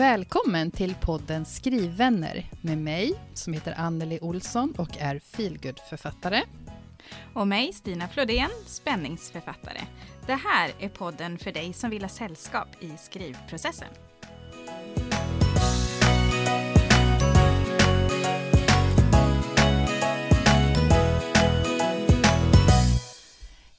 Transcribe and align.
Välkommen 0.00 0.70
till 0.70 0.94
podden 0.94 1.44
Skrivvänner 1.44 2.44
med 2.60 2.78
mig 2.78 3.14
som 3.34 3.52
heter 3.52 3.74
Anneli 3.76 4.18
Olsson 4.22 4.74
och 4.78 4.98
är 4.98 5.18
feelgood-författare. 5.18 6.42
Och 7.34 7.48
mig, 7.48 7.72
Stina 7.72 8.08
Flodén, 8.08 8.50
spänningsförfattare. 8.66 9.80
Det 10.26 10.34
här 10.34 10.72
är 10.78 10.88
podden 10.88 11.38
för 11.38 11.52
dig 11.52 11.72
som 11.72 11.90
vill 11.90 12.02
ha 12.02 12.08
sällskap 12.08 12.68
i 12.80 12.92
skrivprocessen. 12.98 13.88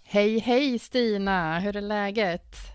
Hej, 0.04 0.40
hej 0.40 0.80
Stina! 0.80 1.60
Hur 1.60 1.78
är 1.78 1.82
läget? 1.82 2.71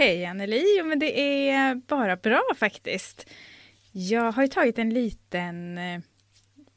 Hej 0.00 0.24
Anneli! 0.26 0.76
Jo, 0.78 0.84
men 0.84 0.98
det 0.98 1.20
är 1.50 1.74
bara 1.74 2.16
bra 2.16 2.42
faktiskt. 2.56 3.30
Jag 3.92 4.32
har 4.32 4.42
ju 4.42 4.48
tagit 4.48 4.78
en 4.78 4.90
liten 4.90 5.78
eh, 5.78 6.00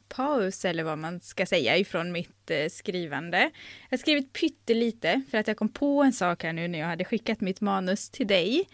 paus, 0.10 0.66
eller 0.66 0.84
vad 0.84 0.98
man 0.98 1.20
ska 1.20 1.46
säga, 1.46 1.78
ifrån 1.78 2.12
mitt 2.12 2.52
eh, 2.52 2.70
skrivande. 2.70 3.38
Jag 3.38 3.98
har 3.98 3.98
skrivit 3.98 4.34
pyttelite 4.34 5.22
för 5.32 5.38
att 5.38 5.48
jag 5.48 5.58
kom 5.58 5.70
på 5.70 6.04
en 6.04 6.14
sak 6.14 6.44
här 6.44 6.54
nu 6.54 6.68
när 6.68 6.80
jag 6.80 6.88
hade 6.88 7.06
skickat 7.06 7.42
mitt 7.42 7.62
manus 7.62 8.10
till 8.10 8.28
dig 8.28 8.68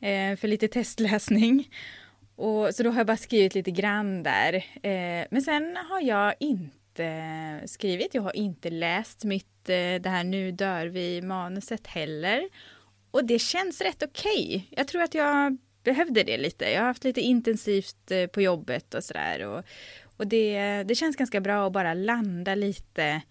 eh, 0.00 0.36
för 0.36 0.48
lite 0.48 0.68
testläsning. 0.68 1.68
Och, 2.36 2.74
så 2.74 2.82
då 2.82 2.90
har 2.90 2.96
jag 2.96 3.06
bara 3.06 3.16
skrivit 3.16 3.54
lite 3.54 3.70
grann 3.70 4.22
där. 4.22 4.64
men 5.30 5.42
sen 5.42 5.76
har 5.90 6.00
jag 6.00 6.34
inte 6.40 7.60
skrivit, 7.66 8.14
jag 8.14 8.22
har 8.22 8.36
inte 8.36 8.70
läst 8.70 9.24
mitt 9.24 9.46
det 9.64 10.06
här 10.06 10.24
Nu 10.24 10.52
dör 10.52 10.86
vi 10.86 11.22
manuset 11.22 11.86
heller. 11.86 12.48
Och 13.12 13.24
det 13.24 13.38
känns 13.38 13.80
rätt 13.80 14.02
okej. 14.02 14.46
Okay. 14.46 14.62
Jag 14.70 14.88
tror 14.88 15.02
att 15.02 15.14
jag 15.14 15.58
behövde 15.84 16.22
det 16.22 16.38
lite. 16.38 16.70
Jag 16.70 16.80
har 16.80 16.86
haft 16.86 17.04
lite 17.04 17.20
intensivt 17.20 18.10
eh, 18.10 18.26
på 18.26 18.42
jobbet 18.42 18.94
och 18.94 19.04
sådär. 19.04 19.46
Och, 19.46 19.64
och 20.16 20.26
det, 20.26 20.82
det 20.82 20.94
känns 20.94 21.16
ganska 21.16 21.40
bra 21.40 21.66
att 21.66 21.72
bara 21.72 21.94
landa 21.94 22.54
lite 22.54 23.22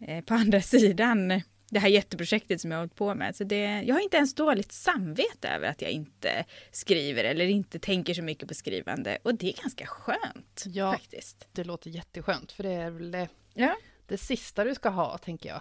eh, 0.00 0.24
på 0.24 0.34
andra 0.44 0.60
sidan 0.60 1.42
det 1.70 1.80
här 1.80 1.88
jätteprojektet 1.88 2.60
som 2.60 2.70
jag 2.70 2.78
har 2.78 2.82
hållit 2.82 2.94
på 2.94 3.14
med. 3.14 3.36
Så 3.36 3.44
det, 3.44 3.82
jag 3.82 3.94
har 3.94 4.00
inte 4.00 4.16
ens 4.16 4.34
dåligt 4.34 4.72
samvete 4.72 5.48
över 5.48 5.68
att 5.68 5.82
jag 5.82 5.90
inte 5.90 6.44
skriver 6.70 7.24
eller 7.24 7.46
inte 7.46 7.78
tänker 7.78 8.14
så 8.14 8.22
mycket 8.22 8.48
på 8.48 8.54
skrivande. 8.54 9.18
Och 9.22 9.34
det 9.34 9.48
är 9.48 9.62
ganska 9.62 9.86
skönt 9.86 10.64
ja, 10.66 10.92
faktiskt. 10.92 11.48
Det 11.52 11.64
låter 11.64 11.90
jätteskönt 11.90 12.52
för 12.52 12.62
det 12.62 12.72
är 12.72 12.90
väl 12.90 13.10
det, 13.10 13.28
ja. 13.54 13.76
det 14.06 14.18
sista 14.18 14.64
du 14.64 14.74
ska 14.74 14.88
ha, 14.88 15.18
tänker 15.18 15.48
jag. 15.48 15.60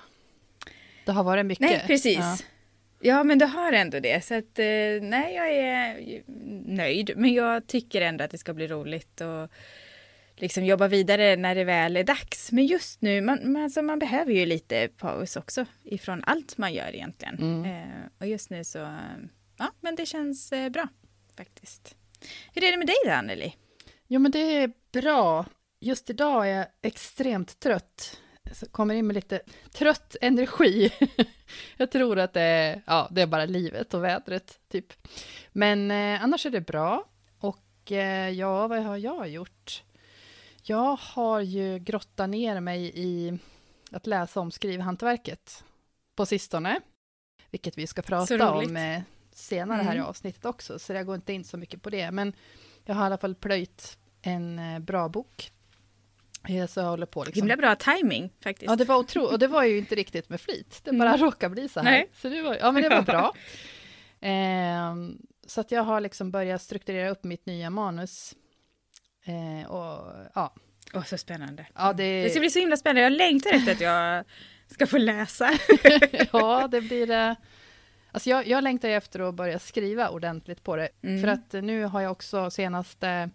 Det 1.05 1.11
har 1.11 1.23
varit 1.23 1.45
mycket. 1.45 1.69
Nej, 1.69 1.83
precis. 1.87 2.17
Ja. 2.17 2.37
Ja, 3.05 3.23
men 3.23 3.39
du 3.39 3.45
har 3.45 3.73
ändå 3.73 3.99
det. 3.99 4.25
Så 4.25 4.33
att, 4.33 4.59
eh, 4.59 5.01
nej, 5.01 5.35
jag 5.35 5.51
är 5.55 6.23
nöjd. 6.75 7.13
Men 7.15 7.33
jag 7.33 7.67
tycker 7.67 8.01
ändå 8.01 8.23
att 8.23 8.31
det 8.31 8.37
ska 8.37 8.53
bli 8.53 8.67
roligt 8.67 9.21
och 9.21 9.49
liksom 10.35 10.65
jobba 10.65 10.87
vidare 10.87 11.35
när 11.35 11.55
det 11.55 11.63
väl 11.63 11.97
är 11.97 12.03
dags. 12.03 12.51
Men 12.51 12.65
just 12.65 13.01
nu, 13.01 13.21
man, 13.21 13.55
alltså 13.55 13.81
man 13.81 13.99
behöver 13.99 14.31
ju 14.31 14.45
lite 14.45 14.89
paus 14.97 15.35
också 15.35 15.65
ifrån 15.83 16.23
allt 16.23 16.57
man 16.57 16.73
gör 16.73 16.95
egentligen. 16.95 17.37
Mm. 17.37 17.65
Eh, 17.65 17.99
och 18.19 18.27
just 18.27 18.49
nu 18.49 18.63
så, 18.63 18.77
ja, 19.57 19.71
men 19.81 19.95
det 19.95 20.05
känns 20.05 20.51
eh, 20.51 20.69
bra 20.69 20.87
faktiskt. 21.37 21.95
Hur 22.53 22.63
är 22.63 22.71
det 22.71 22.77
med 22.77 22.87
dig 22.87 22.95
då, 23.05 23.11
Anneli? 23.11 23.55
Jo, 24.07 24.19
men 24.19 24.31
det 24.31 24.39
är 24.39 24.71
bra. 24.91 25.45
Just 25.79 26.09
idag 26.09 26.49
är 26.49 26.57
jag 26.57 26.65
extremt 26.81 27.59
trött 27.59 28.19
kommer 28.71 28.95
in 28.95 29.07
med 29.07 29.13
lite 29.13 29.41
trött 29.71 30.15
energi. 30.21 30.91
jag 31.77 31.91
tror 31.91 32.19
att 32.19 32.33
det 32.33 32.41
är, 32.41 32.81
ja, 32.85 33.07
det 33.11 33.21
är 33.21 33.27
bara 33.27 33.45
livet 33.45 33.93
och 33.93 34.03
vädret, 34.03 34.59
typ. 34.67 34.93
Men 35.51 35.91
eh, 35.91 36.23
annars 36.23 36.45
är 36.45 36.49
det 36.49 36.61
bra. 36.61 37.05
Och 37.39 37.91
eh, 37.91 38.29
ja, 38.29 38.67
vad 38.67 38.83
har 38.83 38.97
jag 38.97 39.29
gjort? 39.29 39.83
Jag 40.63 40.95
har 40.95 41.39
ju 41.41 41.79
grottat 41.79 42.29
ner 42.29 42.59
mig 42.59 42.91
i 42.95 43.39
att 43.91 44.07
läsa 44.07 44.39
om 44.39 44.51
skrivhantverket 44.51 45.63
på 46.15 46.25
sistone, 46.25 46.81
vilket 47.49 47.77
vi 47.77 47.87
ska 47.87 48.01
prata 48.01 48.51
om 48.51 48.77
eh, 48.77 49.01
senare 49.31 49.75
mm. 49.75 49.87
här 49.87 49.93
i 49.93 49.97
mm. 49.97 50.09
avsnittet 50.09 50.45
också, 50.45 50.79
så 50.79 50.93
jag 50.93 51.05
går 51.05 51.15
inte 51.15 51.33
in 51.33 51.43
så 51.43 51.57
mycket 51.57 51.81
på 51.81 51.89
det. 51.89 52.11
Men 52.11 52.33
jag 52.85 52.95
har 52.95 53.03
i 53.03 53.05
alla 53.05 53.17
fall 53.17 53.35
plöjt 53.35 53.97
en 54.21 54.59
eh, 54.59 54.79
bra 54.79 55.09
bok 55.09 55.52
så 56.67 56.79
jag 56.79 56.87
håller 56.87 57.05
på 57.05 57.23
liksom. 57.23 57.41
Himla 57.41 57.57
bra 57.57 57.75
timing 57.75 58.29
faktiskt. 58.43 58.69
Ja, 58.69 58.75
det 58.75 58.85
var 58.85 58.95
otroligt. 58.95 59.31
Och 59.31 59.39
det 59.39 59.47
var 59.47 59.63
ju 59.63 59.77
inte 59.77 59.95
riktigt 59.95 60.29
med 60.29 60.41
flit. 60.41 60.81
Det 60.83 60.91
bara 60.91 61.09
mm. 61.09 61.21
råkade 61.21 61.53
bli 61.53 61.69
så 61.69 61.79
här. 61.79 61.91
Nej. 61.91 62.09
Så 62.21 62.29
det 62.29 62.41
var, 62.41 62.55
ja, 62.55 62.71
men 62.71 62.83
det 62.83 62.89
var 62.89 63.01
bra. 63.11 63.33
Eh, 64.29 64.95
så 65.47 65.61
att 65.61 65.71
jag 65.71 65.83
har 65.83 66.01
liksom 66.01 66.31
börjat 66.31 66.61
strukturera 66.61 67.09
upp 67.09 67.23
mitt 67.23 67.45
nya 67.45 67.69
manus. 67.69 68.35
Eh, 69.25 69.71
och 69.71 70.13
ja. 70.35 70.53
Åh, 70.93 70.99
oh, 70.99 71.05
så 71.05 71.17
spännande. 71.17 71.65
Ja, 71.75 71.93
det... 71.93 72.23
det 72.23 72.29
ska 72.29 72.39
bli 72.39 72.49
så 72.49 72.59
himla 72.59 72.77
spännande. 72.77 73.01
Jag 73.01 73.11
längtar 73.11 73.51
efter 73.51 73.71
att 73.71 73.81
jag 73.81 74.25
ska 74.67 74.87
få 74.87 74.97
läsa. 74.97 75.51
ja, 76.31 76.67
det 76.71 76.81
blir 76.81 77.07
det. 77.07 77.15
Eh... 77.15 77.35
Alltså 78.11 78.29
jag, 78.29 78.47
jag 78.47 78.63
längtar 78.63 78.89
efter 78.89 79.19
att 79.19 79.35
börja 79.35 79.59
skriva 79.59 80.09
ordentligt 80.09 80.63
på 80.63 80.75
det. 80.75 80.89
Mm. 81.01 81.21
För 81.21 81.27
att 81.27 81.53
nu 81.65 81.83
har 81.83 82.01
jag 82.01 82.11
också 82.11 82.49
senaste, 82.49 83.29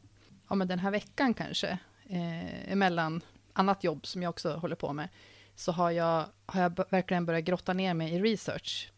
ja 0.48 0.54
men 0.54 0.68
den 0.68 0.78
här 0.78 0.90
veckan 0.90 1.34
kanske, 1.34 1.78
eh, 2.08 2.72
emellan 2.72 3.22
annat 3.52 3.84
jobb 3.84 4.06
som 4.06 4.22
jag 4.22 4.30
också 4.30 4.52
håller 4.56 4.76
på 4.76 4.92
med, 4.92 5.08
så 5.54 5.72
har 5.72 5.90
jag, 5.90 6.24
har 6.46 6.62
jag 6.62 6.84
verkligen 6.90 7.26
börjat 7.26 7.44
grotta 7.44 7.72
ner 7.72 7.94
mig 7.94 8.14
i 8.14 8.20
research. 8.20 8.92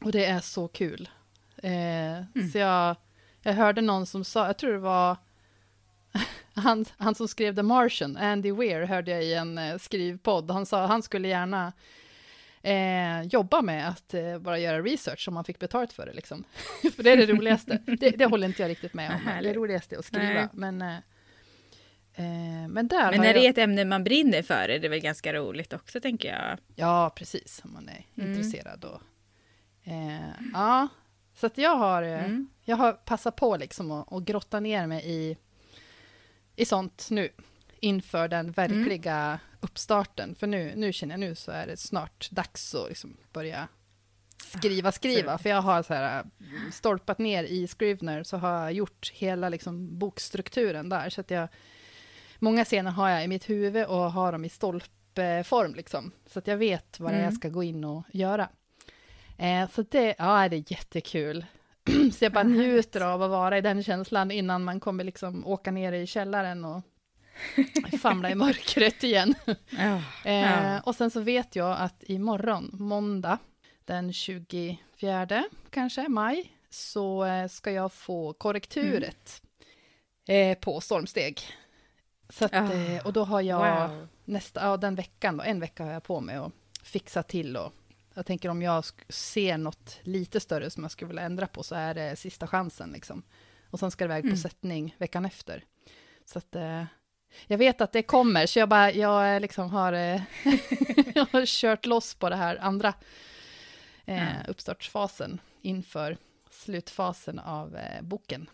Och 0.00 0.12
det 0.12 0.24
är 0.24 0.40
så 0.40 0.68
kul. 0.68 1.08
Eh, 1.56 2.16
mm. 2.16 2.50
Så 2.52 2.58
jag, 2.58 2.96
jag 3.42 3.52
hörde 3.52 3.80
någon 3.80 4.06
som 4.06 4.24
sa, 4.24 4.46
jag 4.46 4.58
tror 4.58 4.72
det 4.72 4.78
var 4.78 5.16
han, 6.54 6.84
han 6.96 7.14
som 7.14 7.28
skrev 7.28 7.56
The 7.56 7.62
Martian, 7.62 8.16
Andy 8.16 8.52
Weir, 8.52 8.82
hörde 8.82 9.10
jag 9.10 9.24
i 9.24 9.34
en 9.34 9.58
eh, 9.58 9.78
skrivpodd. 9.78 10.50
Han 10.50 10.66
sa 10.66 10.86
han 10.86 11.02
skulle 11.02 11.28
gärna 11.28 11.72
eh, 12.62 13.22
jobba 13.22 13.62
med 13.62 13.88
att 13.88 14.14
eh, 14.14 14.38
bara 14.38 14.58
göra 14.58 14.82
research 14.82 15.28
om 15.28 15.34
man 15.34 15.44
fick 15.44 15.58
betalt 15.58 15.92
för 15.92 16.06
det. 16.06 16.12
Liksom. 16.12 16.44
för 16.96 17.02
det 17.02 17.10
är 17.10 17.16
det 17.16 17.26
roligaste. 17.26 17.78
det, 17.86 18.10
det 18.10 18.26
håller 18.26 18.46
inte 18.46 18.62
jag 18.62 18.68
riktigt 18.68 18.94
med 18.94 19.10
om. 19.10 19.42
Det 19.42 19.54
roligaste 19.54 19.94
är 19.94 19.98
att 19.98 20.04
skriva. 20.04 20.26
Nej. 20.26 20.48
Men 20.52 20.82
eh, 20.82 20.96
men 22.68 22.88
där 22.88 23.10
men 23.10 23.20
när 23.20 23.26
jag... 23.26 23.34
det 23.34 23.46
är 23.46 23.50
ett 23.50 23.58
ämne 23.58 23.84
man 23.84 24.04
brinner 24.04 24.42
för 24.42 24.68
är 24.68 24.78
det 24.78 24.88
väl 24.88 25.00
ganska 25.00 25.32
roligt 25.32 25.72
också, 25.72 26.00
tänker 26.00 26.28
jag. 26.28 26.58
Ja, 26.74 27.12
precis, 27.16 27.60
om 27.64 27.72
man 27.72 27.88
är 27.88 28.06
mm. 28.16 28.30
intresserad. 28.30 28.84
Och, 28.84 29.00
eh, 29.84 30.30
ja, 30.52 30.88
så 31.34 31.46
att 31.46 31.58
jag 31.58 31.76
har, 31.76 32.02
eh, 32.02 32.24
mm. 32.24 32.48
jag 32.64 32.76
har 32.76 32.92
passat 32.92 33.36
på 33.36 33.56
liksom 33.56 33.90
att, 33.90 34.12
att 34.12 34.22
grotta 34.22 34.60
ner 34.60 34.86
mig 34.86 35.02
i, 35.06 35.36
i 36.56 36.64
sånt 36.64 37.08
nu, 37.10 37.28
inför 37.80 38.28
den 38.28 38.40
mm. 38.40 38.52
verkliga 38.52 39.16
mm. 39.16 39.38
uppstarten. 39.60 40.34
För 40.34 40.46
nu, 40.46 40.72
nu 40.76 40.92
känner 40.92 41.12
jag 41.12 41.20
nu 41.20 41.34
så 41.34 41.52
är 41.52 41.66
det 41.66 41.76
snart 41.76 42.30
dags 42.30 42.74
att 42.74 42.88
liksom 42.88 43.16
börja 43.32 43.68
skriva, 44.36 44.92
skriva. 44.92 45.38
För 45.38 45.50
jag 45.50 45.62
har 45.62 45.82
så 45.82 45.94
här, 45.94 46.18
eh, 46.18 46.70
stolpat 46.72 47.18
ner 47.18 47.44
i 47.44 47.68
Scrivener, 47.68 48.22
så 48.22 48.36
har 48.36 48.62
jag 48.62 48.72
gjort 48.72 49.12
hela 49.14 49.48
liksom, 49.48 49.98
bokstrukturen 49.98 50.88
där. 50.88 51.10
Så 51.10 51.20
att 51.20 51.30
jag 51.30 51.48
många 52.42 52.64
scener 52.64 52.90
har 52.90 53.08
jag 53.08 53.24
i 53.24 53.28
mitt 53.28 53.50
huvud 53.50 53.86
och 53.86 54.12
har 54.12 54.32
dem 54.32 54.44
i 54.44 54.48
stolpform, 54.48 55.74
liksom. 55.74 56.12
Så 56.26 56.38
att 56.38 56.46
jag 56.46 56.56
vet 56.56 57.00
vad 57.00 57.12
mm. 57.12 57.24
jag 57.24 57.34
ska 57.34 57.48
gå 57.48 57.62
in 57.62 57.84
och 57.84 58.04
göra. 58.12 58.48
Eh, 59.38 59.70
så 59.70 59.82
det, 59.82 60.14
ja, 60.18 60.48
det 60.48 60.56
är 60.56 60.72
jättekul. 60.72 61.46
så 62.12 62.24
jag 62.24 62.32
bara 62.32 62.44
njuter 62.44 63.00
av 63.00 63.22
att 63.22 63.30
vara 63.30 63.58
i 63.58 63.60
den 63.60 63.82
känslan 63.82 64.30
innan 64.30 64.64
man 64.64 64.80
kommer 64.80 65.04
liksom 65.04 65.46
åka 65.46 65.70
ner 65.70 65.92
i 65.92 66.06
källaren 66.06 66.64
och 66.64 66.82
famla 68.00 68.30
i 68.30 68.34
mörkret 68.34 69.04
igen. 69.04 69.34
Ja, 69.70 70.02
eh, 70.24 70.34
ja. 70.34 70.80
Och 70.80 70.94
sen 70.94 71.10
så 71.10 71.20
vet 71.20 71.56
jag 71.56 71.76
att 71.78 72.02
imorgon, 72.06 72.70
måndag, 72.72 73.38
den 73.84 74.12
24 74.12 75.44
kanske, 75.70 76.08
maj, 76.08 76.52
så 76.70 77.24
eh, 77.24 77.48
ska 77.48 77.72
jag 77.72 77.92
få 77.92 78.32
korrekturet 78.32 79.42
mm. 80.28 80.52
eh, 80.52 80.58
på 80.58 80.80
stormsteg. 80.80 81.40
Så 82.32 82.44
att, 82.44 82.52
oh, 82.52 83.06
och 83.06 83.12
då 83.12 83.24
har 83.24 83.40
jag 83.40 83.88
wow. 83.88 84.08
nästa, 84.24 84.60
ja, 84.64 84.76
den 84.76 84.94
veckan, 84.94 85.36
då, 85.36 85.44
en 85.44 85.60
vecka 85.60 85.84
har 85.84 85.92
jag 85.92 86.02
på 86.02 86.20
mig 86.20 86.36
att 86.36 86.52
fixa 86.82 87.22
till 87.22 87.56
och 87.56 87.72
jag 88.14 88.26
tänker 88.26 88.48
om 88.48 88.62
jag 88.62 88.84
ser 89.08 89.58
något 89.58 89.98
lite 90.02 90.40
större 90.40 90.70
som 90.70 90.82
jag 90.82 90.92
skulle 90.92 91.08
vilja 91.08 91.22
ändra 91.22 91.46
på 91.46 91.62
så 91.62 91.74
är 91.74 91.94
det 91.94 92.16
sista 92.16 92.46
chansen 92.46 92.90
liksom. 92.92 93.22
Och 93.70 93.78
sen 93.78 93.90
ska 93.90 94.04
det 94.04 94.08
iväg 94.08 94.22
på 94.22 94.26
mm. 94.26 94.38
sättning 94.38 94.96
veckan 94.98 95.24
efter. 95.24 95.64
Så 96.24 96.38
att 96.38 96.56
eh, 96.56 96.84
jag 97.46 97.58
vet 97.58 97.80
att 97.80 97.92
det 97.92 98.02
kommer, 98.02 98.46
så 98.46 98.58
jag 98.58 98.68
bara, 98.68 98.92
jag 98.92 99.42
liksom 99.42 99.70
har, 99.70 99.92
eh, 99.92 100.22
jag 101.14 101.26
har 101.32 101.46
kört 101.46 101.86
loss 101.86 102.14
på 102.14 102.28
det 102.28 102.36
här 102.36 102.56
andra 102.56 102.94
eh, 104.04 104.32
mm. 104.32 104.46
uppstartsfasen 104.48 105.40
inför 105.62 106.16
slutfasen 106.50 107.38
av 107.38 107.76
eh, 107.76 108.02
boken. 108.02 108.50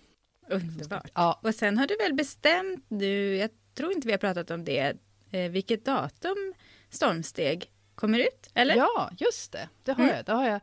Underbart. 0.48 1.10
Ja. 1.14 1.40
Och 1.42 1.54
sen 1.54 1.78
har 1.78 1.86
du 1.86 1.96
väl 1.96 2.14
bestämt 2.14 2.84
nu, 2.88 3.36
jag 3.36 3.50
tror 3.78 3.92
inte 3.92 4.06
vi 4.06 4.12
har 4.12 4.18
pratat 4.18 4.50
om 4.50 4.64
det, 4.64 4.96
eh, 5.30 5.50
vilket 5.50 5.84
datum 5.84 6.54
Stormsteg 6.90 7.70
kommer 7.94 8.18
ut, 8.18 8.50
eller? 8.54 8.76
Ja, 8.76 9.10
just 9.18 9.52
det. 9.52 9.68
Det 9.82 9.92
har 9.92 10.04
mm. 10.04 10.16
jag. 10.16 10.24
Det 10.24 10.32
har 10.32 10.46
jag. 10.46 10.60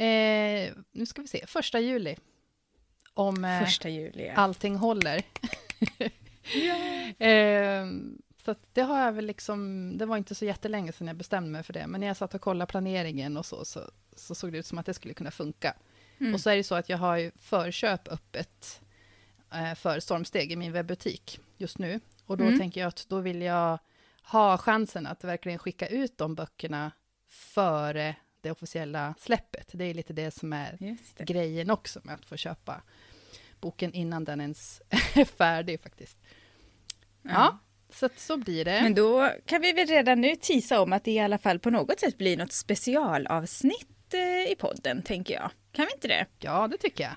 Eh, 0.00 0.72
nu 0.92 1.06
ska 1.06 1.22
vi 1.22 1.28
se, 1.28 1.46
första 1.46 1.80
juli. 1.80 2.16
om 3.14 3.44
eh, 3.44 3.64
Första 3.64 3.88
juli. 3.88 4.26
Ja. 4.26 4.32
allting 4.34 4.76
håller. 4.76 5.16
eh, 7.18 7.86
så 8.44 8.54
det 8.72 8.82
har 8.82 9.00
jag 9.00 9.12
väl 9.12 9.26
liksom, 9.26 9.92
det 9.98 10.06
var 10.06 10.16
inte 10.16 10.34
så 10.34 10.44
jättelänge 10.44 10.92
sedan 10.92 11.06
jag 11.06 11.16
bestämde 11.16 11.50
mig 11.50 11.62
för 11.62 11.72
det, 11.72 11.86
men 11.86 12.00
när 12.00 12.06
jag 12.06 12.16
satt 12.16 12.34
och 12.34 12.40
kollade 12.40 12.70
planeringen 12.70 13.36
och 13.36 13.46
så, 13.46 13.64
så, 13.64 13.90
så 14.16 14.34
såg 14.34 14.52
det 14.52 14.58
ut 14.58 14.66
som 14.66 14.78
att 14.78 14.86
det 14.86 14.94
skulle 14.94 15.14
kunna 15.14 15.30
funka. 15.30 15.74
Mm. 16.20 16.34
Och 16.34 16.40
så 16.40 16.50
är 16.50 16.56
det 16.56 16.64
så 16.64 16.74
att 16.74 16.88
jag 16.88 16.98
har 16.98 17.16
ju 17.16 17.30
förköp 17.36 18.08
öppet 18.08 18.80
eh, 19.52 19.74
för 19.74 20.00
Stormsteg 20.00 20.52
i 20.52 20.56
min 20.56 20.72
webbutik 20.72 21.40
just 21.56 21.78
nu. 21.78 22.00
Och 22.28 22.36
då 22.36 22.44
Mm. 22.44 22.58
tänker 22.58 22.80
jag 22.80 22.88
att 22.88 23.06
då 23.08 23.20
vill 23.20 23.42
jag 23.42 23.78
ha 24.22 24.58
chansen 24.58 25.06
att 25.06 25.24
verkligen 25.24 25.58
skicka 25.58 25.86
ut 25.86 26.18
de 26.18 26.34
böckerna 26.34 26.92
före 27.28 28.14
det 28.40 28.50
officiella 28.50 29.14
släppet. 29.18 29.68
Det 29.72 29.84
är 29.84 29.94
lite 29.94 30.12
det 30.12 30.30
som 30.30 30.52
är 30.52 30.76
det. 31.16 31.24
grejen 31.24 31.70
också 31.70 32.00
med 32.04 32.14
att 32.14 32.24
få 32.24 32.36
köpa 32.36 32.82
boken 33.60 33.92
innan 33.92 34.24
den 34.24 34.40
ens 34.40 34.82
är 35.14 35.24
färdig 35.24 35.80
faktiskt. 35.82 36.18
Ja, 37.22 37.58
så 37.90 38.06
att 38.06 38.18
så 38.18 38.36
blir 38.36 38.64
det. 38.64 38.82
Men 38.82 38.94
då 38.94 39.30
kan 39.46 39.60
vi 39.62 39.72
väl 39.72 39.86
redan 39.86 40.20
nu 40.20 40.36
tisa 40.36 40.80
om 40.80 40.92
att 40.92 41.04
det 41.04 41.10
i 41.10 41.18
alla 41.18 41.38
fall 41.38 41.58
på 41.58 41.70
något 41.70 42.00
sätt 42.00 42.18
blir 42.18 42.36
något 42.36 42.52
specialavsnitt 42.52 44.14
eh, 44.14 44.52
i 44.52 44.54
podden, 44.58 45.02
tänker 45.02 45.34
jag. 45.34 45.50
Kan 45.72 45.86
vi 45.86 45.92
inte 45.92 46.08
det? 46.08 46.26
Ja, 46.38 46.68
det 46.68 46.76
tycker 46.78 47.04
jag. 47.04 47.12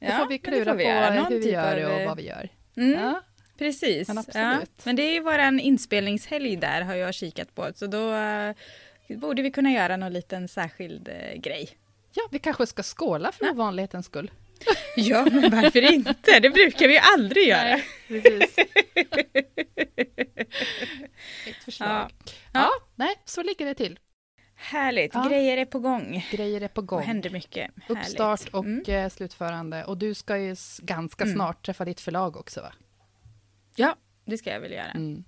Då 0.00 0.06
Ja, 0.06 0.18
får 0.18 0.26
vi 0.28 0.38
klura 0.38 0.64
får 0.72 0.74
vi 0.78 0.84
på. 0.84 0.90
Någon 1.14 1.26
hur 1.26 1.36
vi 1.36 1.42
typ 1.42 1.52
gör 1.52 1.76
det 1.76 1.84
av, 1.86 1.92
och 1.92 2.00
eh, 2.00 2.08
vad 2.08 2.16
vi 2.16 2.26
gör. 2.26 2.48
Mm, 2.76 2.92
Ja, 3.00 3.22
Precis. 3.58 4.08
Men 4.08 4.24
ja. 4.34 4.58
Men 4.84 4.96
det 4.96 5.02
är 5.02 5.12
ju 5.12 5.20
våran 5.20 5.60
inspelningshelg 5.60 6.56
där 6.56 6.82
har 6.82 6.94
jag 6.94 7.14
kikat 7.14 7.54
på, 7.54 7.70
så 7.74 7.86
då 7.86 8.14
eh, 8.14 8.54
borde 9.18 9.42
vi 9.42 9.50
kunna 9.50 9.70
göra 9.72 9.96
någon 9.96 10.12
liten 10.12 10.48
särskild 10.48 11.08
eh, 11.08 11.40
grej. 11.40 11.68
ja, 12.14 12.22
vi 12.30 12.38
kanske 12.38 12.66
ska 12.66 12.82
skåla 12.82 13.32
för 13.32 13.44
Ja. 13.44 13.50
ovanlighetens 13.52 14.06
skull. 14.06 14.30
Ja, 14.96 15.26
men 15.32 15.50
varför 15.50 15.92
inte? 15.92 16.40
Det 16.40 16.50
brukar 16.50 16.88
vi 16.88 16.94
ju 16.94 17.00
aldrig 17.14 17.48
göra. 17.48 17.80
Nej, 18.08 18.22
precis. 18.22 18.56
Ett 21.46 21.64
förslag. 21.64 21.88
Ja. 21.88 22.08
Ja. 22.52 22.60
Ja. 22.60 22.70
nej, 22.96 23.14
så 23.24 23.42
ligger 23.42 23.66
det 23.66 23.74
till. 23.74 23.98
Härligt, 24.54 25.14
Ja. 25.14 25.28
grejer 25.28 25.56
är 25.56 25.64
på 25.64 25.78
gång. 25.78 26.26
Grejer 26.30 26.60
är 26.60 26.68
på 26.68 26.80
Det 26.80 26.86
gång. 26.86 27.02
händer 27.02 27.30
mycket. 27.30 27.70
Härligt. 27.88 27.90
Uppstart 28.06 28.48
och 28.48 28.64
Mm. 28.64 28.84
eh, 28.88 29.08
slutförande. 29.10 29.84
Och 29.84 29.98
du 29.98 30.14
ska 30.14 30.38
ju 30.38 30.56
ganska 30.82 31.24
Mm. 31.24 31.34
snart 31.36 31.66
träffa 31.66 31.84
ditt 31.84 32.00
förlag 32.00 32.36
också, 32.36 32.60
va? 32.60 32.72
Ja, 33.78 33.96
det 34.24 34.38
ska 34.38 34.50
jag 34.52 34.60
väl 34.60 34.72
göra. 34.72 34.90
Mm. 34.90 35.24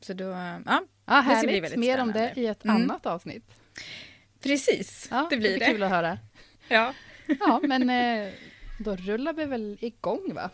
Så 0.00 0.12
då, 0.12 0.24
ja, 0.24 0.60
Ja, 1.06 1.24
Det 1.28 1.36
ska 1.36 1.46
bli 1.46 1.60
väldigt 1.60 1.80
Mer 1.80 1.98
om 2.00 2.10
spännande. 2.10 2.32
det 2.34 2.40
i 2.40 2.46
ett 2.46 2.64
Mm. 2.64 2.76
annat 2.76 3.06
avsnitt. 3.06 3.44
precis. 4.42 5.08
Ja, 5.10 5.26
det 5.30 5.36
blir 5.36 5.58
det. 5.58 5.66
kul 5.66 5.82
att 5.82 5.90
höra. 5.90 6.18
Ja. 6.68 6.94
Ja, 7.40 7.60
men 7.62 7.90
eh, 7.90 8.32
då 8.84 8.96
rullar 8.96 9.32
vi 9.32 9.44
väl 9.44 9.78
igång, 9.80 10.32
va? 10.34 10.50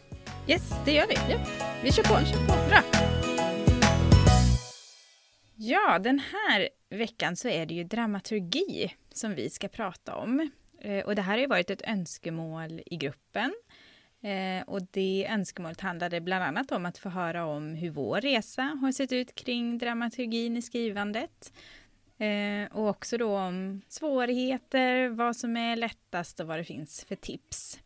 Yes, 0.49 0.71
det 0.85 0.93
gör 0.93 1.07
vi. 1.07 1.15
Japp. 1.33 1.49
Vi 1.85 1.93
kör 1.93 2.03
på. 2.03 2.17
Vi 2.21 2.27
kör 2.27 2.47
på. 2.47 2.69
Bra. 2.69 2.83
Ja, 5.57 5.99
den 5.99 6.19
här 6.19 6.69
veckan 6.91 7.37
så 7.37 7.49
är 7.49 7.67
det 7.67 7.75
ju 7.75 7.85
dramaturgi 7.85 8.95
som 9.13 9.35
vi 9.35 9.51
ska 9.51 9.69
prata 9.69 10.15
om. 10.17 10.51
Eh, 10.81 11.05
Och 11.05 11.15
det 11.15 11.23
här 11.23 11.33
har 11.33 11.39
ju 11.41 11.47
varit 11.47 11.71
ett 11.71 11.83
önskemål 11.85 12.81
i 12.87 12.97
gruppen. 12.97 13.55
Eh, 14.23 14.63
Och 14.67 14.81
det 14.91 15.27
önskemålet 15.31 15.81
handlade 15.81 16.21
bland 16.21 16.45
annat 16.45 16.73
om 16.73 16.87
att 16.87 16.99
få 16.99 17.09
höra 17.09 17.47
om 17.47 17.75
hur 17.75 17.91
vår 17.91 18.21
resa 18.21 18.63
har 18.63 18.93
sett 18.93 19.13
ut 19.13 19.35
kring 19.35 19.79
dramaturgin 19.79 20.57
i 20.57 20.63
skrivandet. 20.63 21.53
Eh, 22.19 22.73
Och 22.73 22.89
också 22.89 23.19
då 23.19 23.39
om 23.39 23.83
svårigheter, 23.89 25.09
vad 25.09 25.37
som 25.37 25.57
är 25.57 25.77
lättast 25.77 26.41
och 26.41 26.47
vad 26.47 26.59
det 26.59 26.65
finns 26.65 27.05
för 27.05 27.17
tips. 27.17 27.81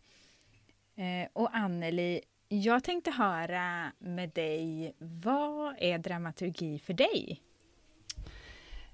Eh, 0.96 1.28
Och 1.32 1.56
Anneli, 1.56 2.20
jag 2.48 2.84
tänkte 2.84 3.10
höra 3.10 3.92
med 3.98 4.30
dig, 4.30 4.94
vad 4.98 5.74
är 5.78 5.98
dramaturgi 5.98 6.78
för 6.78 6.92
dig? 6.92 7.42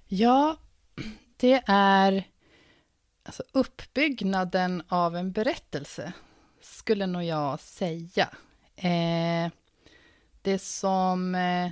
Ja, 0.08 0.56
det 1.36 1.62
är 1.66 2.24
alltså 3.22 3.42
uppbyggnaden 3.52 4.82
av 4.88 5.16
en 5.16 5.32
berättelse, 5.32 6.12
skulle 6.82 7.06
nog 7.06 7.24
jag 7.24 7.60
säga. 7.60 8.30
Eh, 8.76 9.52
det 10.42 10.58
som 10.58 11.34
eh, 11.34 11.70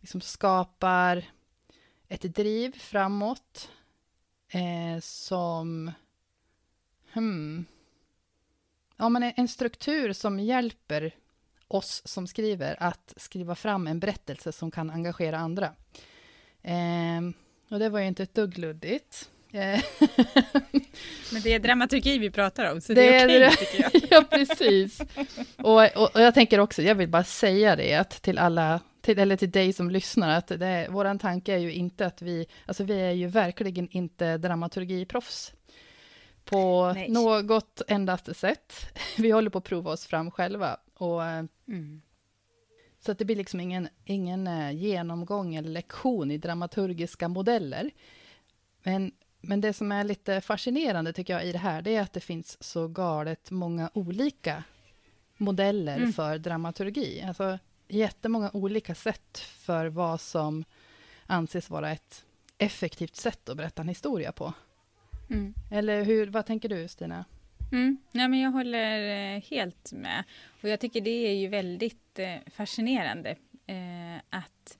liksom 0.00 0.20
skapar 0.20 1.24
ett 2.08 2.22
driv 2.34 2.78
framåt, 2.78 3.70
eh, 4.48 5.00
som... 5.00 5.92
Hmm, 7.12 7.64
ja, 8.96 9.08
men 9.08 9.32
en- 9.36 9.48
struktur 9.48 10.12
som 10.12 10.40
hjälper 10.40 11.14
oss 11.68 12.02
som 12.04 12.26
skriver 12.26 12.82
att 12.82 13.14
skriva 13.16 13.54
fram 13.54 13.86
en 13.86 14.00
berättelse 14.00 14.52
som 14.52 14.70
kan 14.70 14.90
engagera 14.90 15.38
andra. 15.38 15.74
Eh, 16.62 17.20
och 17.70 17.78
det 17.78 17.88
var 17.88 18.00
ju 18.00 18.06
inte 18.06 18.22
ett 18.22 18.34
dugg 18.34 18.58
luddigt. 18.58 19.30
Eh, 19.54 19.80
Men 21.32 21.42
det 21.42 21.52
är 21.54 21.58
dramaturgi 21.58 22.18
vi 22.18 22.30
pratar 22.30 22.72
om, 22.72 22.80
så 22.80 22.92
Det 22.94 23.00
det 23.00 23.14
är 23.18 23.26
okej 23.26 23.38
det. 23.40 23.50
tycker 23.50 23.82
jag. 23.82 24.02
ja, 24.10 24.24
precis. 24.30 25.00
Och, 25.56 25.96
och, 25.96 26.14
och 26.14 26.20
jag 26.20 26.34
tänker 26.34 26.58
också, 26.60 26.82
jag 26.82 26.94
vill 26.94 27.08
bara 27.08 27.24
säga 27.24 27.76
det 27.76 27.94
att 27.94 28.22
till 28.22 28.38
alla, 28.38 28.80
till, 29.00 29.18
eller 29.18 29.36
till 29.36 29.50
dig 29.50 29.72
som 29.72 29.90
lyssnar, 29.90 30.38
att 30.38 30.46
det, 30.48 30.86
våran 30.90 31.18
tanke 31.18 31.54
är 31.54 31.58
ju 31.58 31.72
inte 31.72 32.06
att 32.06 32.22
vi, 32.22 32.46
alltså 32.66 32.84
vi 32.84 33.00
är 33.00 33.10
ju 33.10 33.26
verkligen 33.26 33.88
inte 33.90 34.36
dramaturgiproffs 34.38 35.52
på 36.44 36.92
Nej. 36.94 37.08
något 37.10 37.82
endaste 37.88 38.34
sätt. 38.34 38.74
Vi 39.18 39.30
håller 39.30 39.50
på 39.50 39.58
att 39.58 39.64
prova 39.64 39.90
oss 39.90 40.06
fram 40.06 40.30
själva. 40.30 40.76
Och, 40.94 41.24
eh, 41.24 41.44
Mm. 41.68 42.02
Så 43.00 43.12
att 43.12 43.18
det 43.18 43.24
blir 43.24 43.36
liksom 43.36 43.60
ingen, 43.60 43.88
ingen 44.04 44.46
eh, 44.46 44.70
genomgång 44.72 45.54
eller 45.54 45.68
lektion 45.68 46.30
i 46.30 46.38
dramaturgiska 46.38 47.28
modeller. 47.28 47.90
Men, 48.82 49.12
men 49.46 49.60
det 49.60 49.72
som 49.72 49.92
är 49.92 50.04
lite 50.04 50.40
fascinerande 50.40 51.12
tycker 51.12 51.32
jag 51.32 51.46
i 51.46 51.52
det 51.52 51.58
här, 51.58 51.82
det 51.82 51.96
är 51.96 52.00
att 52.02 52.12
det 52.12 52.20
finns 52.20 52.62
så 52.62 52.88
galet 52.88 53.50
många 53.50 53.90
olika 53.94 54.64
modeller 55.36 55.96
Mm. 55.96 56.12
för 56.12 56.38
dramaturgi. 56.38 57.22
Alltså 57.28 57.58
jättemånga 57.88 58.50
olika 58.52 58.94
sätt 58.94 59.38
för 59.38 59.86
vad 59.86 60.20
som 60.20 60.64
anses 61.26 61.70
vara 61.70 61.90
ett 61.92 62.24
effektivt 62.58 63.16
sätt 63.16 63.48
att 63.48 63.56
berätta 63.56 63.82
en 63.82 63.88
historia 63.88 64.32
på. 64.32 64.52
Mm. 65.30 65.54
Eller 65.70 66.04
hur, 66.04 66.26
vad 66.26 66.46
tänker 66.46 66.68
du 66.68 66.88
Stina? 66.88 67.24
Mm. 67.72 67.96
Ja, 68.12 68.28
men 68.28 68.40
jag 68.40 68.50
håller 68.50 69.34
eh, 69.36 69.42
helt 69.50 69.92
med. 69.92 70.24
Och 70.62 70.68
jag 70.68 70.80
tycker 70.80 71.00
det 71.00 71.10
är 71.28 71.34
ju 71.34 71.48
väldigt 71.48 72.18
eh, 72.18 72.34
fascinerande 72.56 73.30
eh, 73.66 74.16
att 74.30 74.78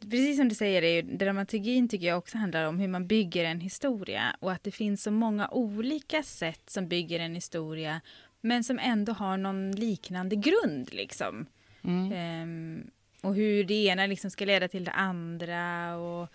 Precis 0.00 0.36
som 0.36 0.48
du 0.48 0.54
säger, 0.54 0.82
är 0.82 0.94
ju, 0.94 1.02
dramaturgin 1.02 1.88
tycker 1.88 2.06
jag 2.06 2.18
också 2.18 2.38
handlar 2.38 2.64
om 2.64 2.78
hur 2.78 2.88
man 2.88 3.06
bygger 3.06 3.44
en 3.44 3.60
historia 3.60 4.36
och 4.40 4.52
att 4.52 4.64
det 4.64 4.70
finns 4.70 5.02
så 5.02 5.10
många 5.10 5.48
olika 5.48 6.22
sätt 6.22 6.70
som 6.70 6.88
bygger 6.88 7.20
en 7.20 7.34
historia 7.34 8.00
men 8.40 8.64
som 8.64 8.78
ändå 8.78 9.12
har 9.12 9.36
någon 9.36 9.72
liknande 9.72 10.36
grund 10.36 10.92
liksom. 10.92 11.46
Mm. 11.82 12.12
Ehm, 12.12 12.90
och 13.22 13.34
hur 13.34 13.64
det 13.64 13.74
ena 13.74 14.06
liksom 14.06 14.30
ska 14.30 14.44
leda 14.44 14.68
till 14.68 14.84
det 14.84 14.90
andra 14.90 15.96
och 15.96 16.28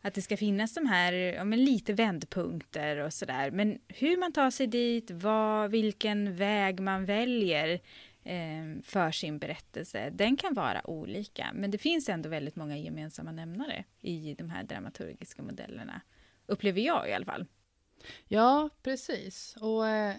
att 0.00 0.14
det 0.14 0.22
ska 0.22 0.36
finnas 0.36 0.74
de 0.74 0.86
här 0.86 1.12
ja, 1.12 1.44
men 1.44 1.64
lite 1.64 1.92
vändpunkter 1.92 2.96
och 2.96 3.12
sådär. 3.12 3.50
Men 3.50 3.78
hur 3.88 4.16
man 4.16 4.32
tar 4.32 4.50
sig 4.50 4.66
dit, 4.66 5.10
vad, 5.10 5.70
vilken 5.70 6.36
väg 6.36 6.80
man 6.80 7.04
väljer 7.04 7.80
för 8.84 9.10
sin 9.10 9.38
berättelse, 9.38 10.10
den 10.10 10.36
kan 10.36 10.54
vara 10.54 10.90
olika. 10.90 11.50
Men 11.54 11.70
det 11.70 11.78
finns 11.78 12.08
ändå 12.08 12.28
väldigt 12.28 12.56
många 12.56 12.76
gemensamma 12.76 13.32
nämnare 13.32 13.84
i 14.00 14.34
de 14.34 14.50
här 14.50 14.62
dramaturgiska 14.62 15.42
modellerna. 15.42 16.00
Upplever 16.46 16.80
jag 16.80 17.08
i 17.10 17.12
alla 17.12 17.24
fall. 17.24 17.46
Ja, 18.28 18.70
precis. 18.82 19.56
Och 19.60 19.88
eh, 19.88 20.10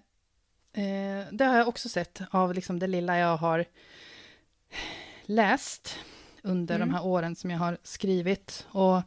eh, 0.73 1.25
det 1.31 1.45
har 1.45 1.57
jag 1.57 1.67
också 1.67 1.89
sett 1.89 2.21
av 2.31 2.53
liksom 2.53 2.79
det 2.79 2.87
lilla 2.87 3.17
jag 3.17 3.37
har 3.37 3.65
läst 5.25 5.99
under 6.43 6.75
Mm. 6.75 6.87
de 6.89 6.93
här 6.95 7.05
åren 7.05 7.35
som 7.35 7.51
jag 7.51 7.59
har 7.59 7.77
skrivit. 7.83 8.67
Och 8.71 9.01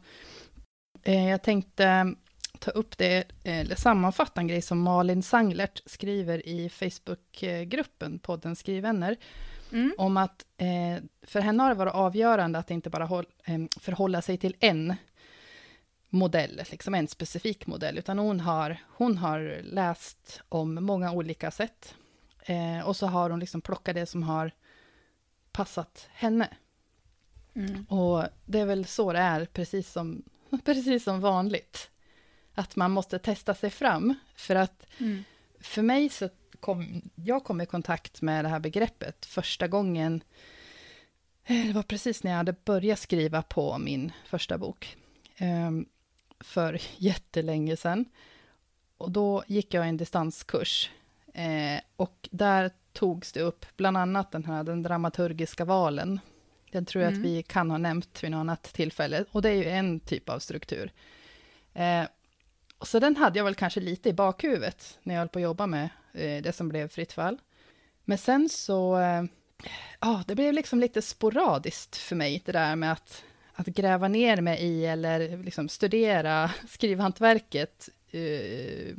eh, 1.03 1.29
jag 1.29 1.41
tänkte 1.43 2.15
ta 2.61 2.71
upp 2.71 2.97
det, 2.97 3.17
eh, 3.43 3.59
eller 3.59 3.75
sammanfatta 3.75 4.41
en 4.41 4.47
grej 4.47 4.61
som 4.61 4.81
Malin 4.81 5.23
Sanglert 5.23 5.81
skriver 5.85 6.47
i 6.47 6.69
Facebookgruppen, 6.69 8.19
podden 8.19 8.55
Skrivvänner, 8.55 9.17
Mm. 9.73 9.93
om 9.97 10.17
att 10.17 10.45
eh, 10.57 11.03
för 11.21 11.39
henne 11.41 11.63
har 11.63 11.69
det 11.69 11.75
varit 11.75 11.93
avgörande 11.93 12.59
att 12.59 12.71
inte 12.71 12.89
bara 12.89 13.05
håll, 13.05 13.25
eh, 13.45 13.59
förhålla 13.79 14.21
sig 14.21 14.37
till 14.37 14.55
en 14.59 14.95
modell, 16.09 16.61
liksom 16.71 16.95
en 16.95 17.07
specifik 17.07 17.67
modell, 17.67 17.97
utan 17.97 18.19
hon 18.19 18.39
har, 18.39 18.77
hon 18.87 19.17
har 19.17 19.61
läst 19.63 20.41
om 20.49 20.73
många 20.73 21.11
olika 21.11 21.51
sätt. 21.51 21.95
Eh, 22.45 22.87
och 22.87 22.95
så 22.95 23.07
har 23.07 23.29
hon 23.29 23.39
liksom 23.39 23.61
plockat 23.61 23.95
det 23.95 24.05
som 24.05 24.23
har 24.23 24.51
passat 25.51 26.07
henne. 26.11 26.47
Mm. 27.55 27.83
Och 27.83 28.23
det 28.45 28.59
är 28.59 28.65
väl 28.65 28.85
så 28.85 29.13
det 29.13 29.19
är, 29.19 29.45
precis 29.45 29.91
som, 29.91 30.23
precis 30.65 31.03
som 31.03 31.21
vanligt. 31.21 31.89
Att 32.53 32.75
man 32.75 32.91
måste 32.91 33.19
testa 33.19 33.55
sig 33.55 33.69
fram, 33.69 34.15
för 34.35 34.55
att 34.55 34.85
Mm. 34.97 35.23
för 35.59 35.81
mig 35.81 36.09
så 36.09 36.29
kom, 36.59 37.01
jag 37.15 37.43
kom 37.43 37.61
i 37.61 37.65
kontakt 37.65 38.21
med 38.21 38.45
det 38.45 38.49
här 38.49 38.59
begreppet 38.59 39.25
första 39.25 39.67
gången, 39.67 40.23
eh, 41.43 41.65
det 41.65 41.73
var 41.73 41.83
precis 41.83 42.23
när 42.23 42.31
jag 42.31 42.37
hade 42.37 42.55
börjat 42.65 42.99
skriva 42.99 43.41
på 43.41 43.77
min 43.77 44.11
första 44.25 44.57
bok, 44.57 44.97
eh, 45.37 45.71
för 46.39 46.81
jättelänge 46.97 47.77
sedan. 47.77 48.05
Och 48.97 49.11
då 49.11 49.43
gick 49.47 49.73
jag 49.73 49.87
en 49.87 49.97
distanskurs, 49.97 50.89
eh, 51.33 51.81
och 51.95 52.29
där 52.31 52.71
togs 52.93 53.31
det 53.31 53.41
upp 53.41 53.65
bland 53.77 53.97
annat 53.97 54.31
den 54.31 54.45
här 54.45 54.63
den 54.63 54.83
dramaturgiska 54.83 55.65
valen. 55.65 56.19
Den 56.71 56.85
tror 56.85 57.03
jag 57.03 57.11
mm. 57.13 57.21
att 57.21 57.27
vi 57.27 57.43
kan 57.43 57.71
ha 57.71 57.77
nämnt 57.77 58.23
vid 58.23 58.31
något 58.31 58.39
annat 58.39 58.63
tillfälle, 58.63 59.25
och 59.31 59.41
det 59.41 59.49
är 59.49 59.55
ju 59.55 59.69
en 59.69 59.99
typ 59.99 60.29
av 60.29 60.39
struktur. 60.39 60.91
Så 62.83 62.99
den 62.99 63.17
hade 63.17 63.39
jag 63.39 63.43
väl 63.45 63.55
kanske 63.55 63.79
lite 63.79 64.09
i 64.09 64.13
bakhuvudet 64.13 64.99
när 65.03 65.13
jag 65.13 65.19
höll 65.19 65.29
på 65.29 65.39
att 65.39 65.43
jobba 65.43 65.67
med 65.67 65.89
eh, 66.13 66.41
det 66.41 66.55
som 66.55 66.69
blev 66.69 66.87
Fritt 66.87 67.13
fall. 67.13 67.37
Men 68.05 68.17
sen 68.17 68.49
så, 68.49 68.99
eh, 68.99 69.23
ja, 69.99 70.23
det 70.27 70.35
blev 70.35 70.53
liksom 70.53 70.79
lite 70.79 71.01
sporadiskt 71.01 71.97
för 71.97 72.15
mig, 72.15 72.41
det 72.45 72.51
där 72.51 72.75
med 72.75 72.91
att, 72.91 73.23
att 73.53 73.67
gräva 73.67 74.07
ner 74.07 74.41
mig 74.41 74.59
i 74.59 74.85
eller 74.85 75.37
liksom 75.43 75.69
studera 75.69 76.51
skrivhantverket 76.67 77.89
eh, 78.11 78.95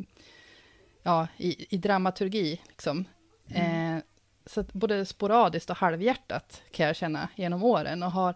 ja, 1.02 1.28
i, 1.36 1.74
i 1.74 1.76
dramaturgi. 1.76 2.60
Liksom. 2.68 3.04
Mm. 3.48 3.96
Eh, 3.96 4.02
så 4.46 4.64
både 4.72 5.06
sporadiskt 5.06 5.70
och 5.70 5.76
halvhjärtat 5.76 6.62
kan 6.70 6.86
jag 6.86 6.96
känna 6.96 7.28
genom 7.36 7.62
åren 7.62 8.02
och 8.02 8.12
har, 8.12 8.34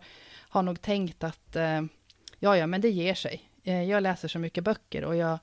har 0.49 0.63
nog 0.63 0.81
tänkt 0.81 1.25
att 1.25 1.57
eh, 1.57 1.83
ja, 2.39 2.57
ja, 2.57 2.67
men 2.67 2.81
det 2.81 2.91
ger 2.91 3.15
sig. 3.15 3.49
Eh, 3.67 3.83
jag 3.83 4.03
läser 4.03 4.29
så 4.29 4.39
mycket 4.39 4.65
böcker 4.65 5.05
och 5.05 5.17
jag, 5.17 5.39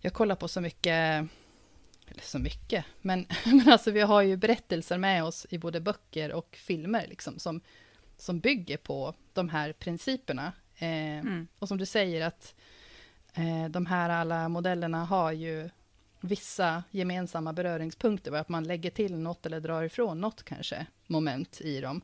jag 0.00 0.12
kollar 0.12 0.34
på 0.34 0.48
så 0.48 0.60
mycket, 0.60 1.28
eller 2.06 2.22
så 2.22 2.38
mycket, 2.38 2.84
men, 3.02 3.26
men 3.44 3.68
alltså 3.68 3.90
vi 3.90 4.00
har 4.00 4.22
ju 4.22 4.36
berättelser 4.36 4.98
med 4.98 5.24
oss 5.24 5.46
i 5.50 5.58
både 5.58 5.80
böcker 5.80 6.32
och 6.32 6.56
filmer 6.56 7.06
liksom, 7.08 7.38
som, 7.38 7.60
som 8.16 8.40
bygger 8.40 8.76
på 8.76 9.14
de 9.32 9.48
här 9.48 9.72
principerna. 9.72 10.52
Eh, 10.78 11.18
mm. 11.18 11.48
Och 11.58 11.68
som 11.68 11.78
du 11.78 11.86
säger 11.86 12.26
att 12.26 12.54
eh, 13.34 13.68
de 13.70 13.86
här 13.86 14.10
alla 14.10 14.48
modellerna 14.48 15.04
har 15.04 15.32
ju 15.32 15.70
vissa 16.20 16.84
gemensamma 16.90 17.52
beröringspunkter, 17.52 18.32
att 18.32 18.48
man 18.48 18.64
lägger 18.64 18.90
till 18.90 19.18
något 19.18 19.46
eller 19.46 19.60
drar 19.60 19.82
ifrån 19.82 20.20
något 20.20 20.42
kanske, 20.42 20.86
moment 21.06 21.60
i 21.60 21.80
dem. 21.80 22.00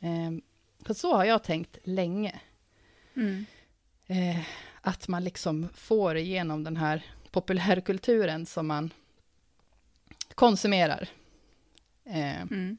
Eh, 0.00 0.94
så 0.94 1.16
har 1.16 1.24
jag 1.24 1.44
tänkt 1.44 1.78
länge. 1.84 2.40
Mm 3.16 3.46
eh, 4.06 4.40
att 4.80 5.08
man 5.08 5.24
liksom 5.24 5.68
får 5.74 6.16
igenom 6.16 6.64
den 6.64 6.76
här 6.76 7.02
populärkulturen 7.30 8.46
som 8.46 8.66
man 8.66 8.90
konsumerar. 10.34 11.08
Eh, 12.06 12.42
mm. 12.42 12.76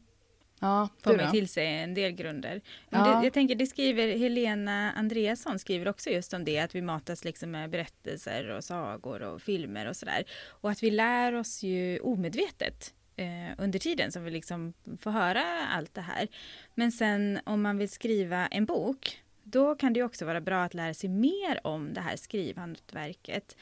Ja, 0.60 0.90
får 1.04 1.18
man 1.18 1.32
till 1.32 1.48
sig 1.48 1.68
en 1.68 1.94
del 1.94 2.12
grunder. 2.12 2.62
Ja. 2.90 3.20
Det, 3.20 3.26
jag 3.26 3.34
tänker, 3.34 3.56
det 3.56 3.68
skriver 3.68 4.18
Helena 4.18 4.92
Andreasson 4.92 5.60
skriver 5.60 5.88
också 5.88 6.10
just 6.10 6.34
om 6.34 6.46
det, 6.46 6.60
att 6.60 6.76
vi 6.76 6.82
matas 6.82 7.26
liksom 7.26 7.52
med 7.52 7.70
berättelser 7.70 8.50
och 8.50 8.64
sagor 8.64 9.22
och 9.22 9.42
filmer 9.42 9.86
och 9.86 9.96
sådär. 9.96 10.24
Och 10.48 10.72
att 10.72 10.84
vi 10.84 10.92
lär 10.92 11.34
oss 11.34 11.64
ju 11.64 12.00
omedvetet 12.00 12.94
eh, 13.16 13.54
under 13.58 13.80
tiden 13.80 14.12
som 14.12 14.24
vi 14.24 14.32
liksom 14.32 14.74
får 15.00 15.12
höra 15.12 15.44
allt 15.68 15.94
det 15.94 16.02
här. 16.02 16.28
Men 16.76 16.92
sen 16.92 17.40
om 17.44 17.62
man 17.62 17.78
vill 17.78 17.90
skriva 17.90 18.48
en 18.48 18.66
bok 18.66 19.22
då 19.48 19.76
kan 19.76 19.94
det 19.94 20.04
också 20.04 20.26
vara 20.26 20.42
bra 20.42 20.64
att 20.64 20.74
lära 20.74 20.94
sig 20.94 21.10
mer 21.10 21.68
om 21.68 21.94
det 21.94 22.02
här 22.02 22.16
skrivhantverket 22.16 23.58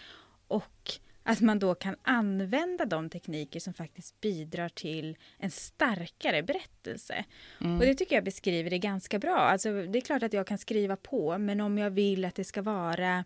och 0.48 0.92
att 1.24 1.42
man 1.42 1.60
då 1.60 1.76
kan 1.76 1.96
använda 2.02 2.86
de 2.86 3.10
tekniker 3.10 3.60
som 3.60 3.74
faktiskt 3.74 4.22
bidrar 4.22 4.70
till 4.70 5.18
en 5.38 5.52
starkare 5.52 6.44
berättelse. 6.44 7.26
Mm. 7.62 7.80
Och 7.80 7.86
det 7.86 7.96
tycker 7.96 8.16
jag 8.16 8.24
beskriver 8.24 8.70
det 8.70 8.80
ganska 8.80 9.20
bra. 9.20 9.38
Alltså, 9.38 9.72
det 9.72 10.00
är 10.00 10.02
klart 10.02 10.24
att 10.24 10.34
jag 10.34 10.48
kan 10.48 10.58
skriva 10.58 10.96
på, 10.96 11.38
men 11.38 11.62
om 11.62 11.78
jag 11.78 11.90
vill 11.90 12.26
att 12.26 12.36
det 12.36 12.44
ska 12.44 12.62
vara 12.62 13.26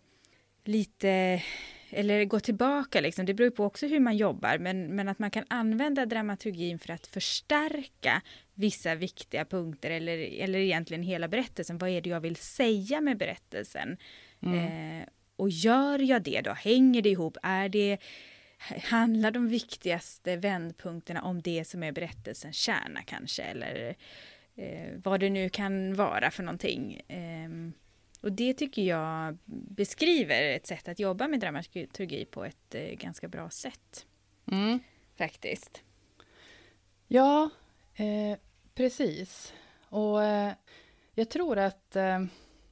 lite 0.64 1.42
eller 1.90 2.24
gå 2.24 2.40
tillbaka, 2.40 3.00
liksom. 3.00 3.26
det 3.26 3.34
beror 3.34 3.50
på 3.50 3.64
också 3.64 3.86
hur 3.86 4.00
man 4.00 4.16
jobbar, 4.16 4.58
men, 4.58 4.96
men 4.96 5.08
att 5.08 5.18
man 5.18 5.30
kan 5.30 5.44
använda 5.48 6.06
dramaturgin 6.06 6.78
för 6.78 6.92
att 6.92 7.06
förstärka 7.06 8.22
vissa 8.54 8.94
viktiga 8.94 9.44
punkter 9.44 9.90
eller, 9.90 10.18
eller 10.18 10.58
egentligen 10.58 11.02
hela 11.02 11.28
berättelsen. 11.28 11.78
Vad 11.78 11.90
är 11.90 12.00
det 12.00 12.10
jag 12.10 12.20
vill 12.20 12.36
säga 12.36 13.00
med 13.00 13.18
berättelsen? 13.18 13.96
Mm. 14.42 15.00
Eh, 15.00 15.08
och 15.36 15.50
gör 15.50 15.98
jag 15.98 16.22
det 16.22 16.40
då? 16.40 16.52
Hänger 16.52 17.02
det 17.02 17.08
ihop? 17.08 17.36
Är 17.42 17.68
det, 17.68 17.98
handlar 18.82 19.30
de 19.30 19.48
viktigaste 19.48 20.36
vändpunkterna 20.36 21.22
om 21.22 21.42
det 21.42 21.64
som 21.64 21.82
är 21.82 21.92
berättelsens 21.92 22.56
kärna 22.56 23.02
kanske? 23.02 23.42
Eller 23.42 23.94
eh, 24.56 24.92
vad 25.04 25.20
det 25.20 25.30
nu 25.30 25.48
kan 25.48 25.94
vara 25.94 26.30
för 26.30 26.42
någonting. 26.42 27.00
Eh, 27.08 27.48
och 28.20 28.32
det 28.32 28.54
tycker 28.54 28.82
jag 28.82 29.38
beskriver 29.46 30.42
ett 30.42 30.66
sätt 30.66 30.88
att 30.88 30.98
jobba 30.98 31.28
med 31.28 31.40
dramaturgi 31.40 32.24
på 32.24 32.44
ett 32.44 32.74
eh, 32.74 32.82
ganska 32.82 33.28
bra 33.28 33.50
sätt. 33.50 34.06
Mm. 34.50 34.80
Faktiskt. 35.18 35.82
Ja, 37.08 37.50
eh, 37.94 38.38
precis. 38.74 39.52
Och 39.88 40.24
eh, 40.24 40.52
jag 41.14 41.28
tror 41.28 41.58
att 41.58 41.96
eh, 41.96 42.24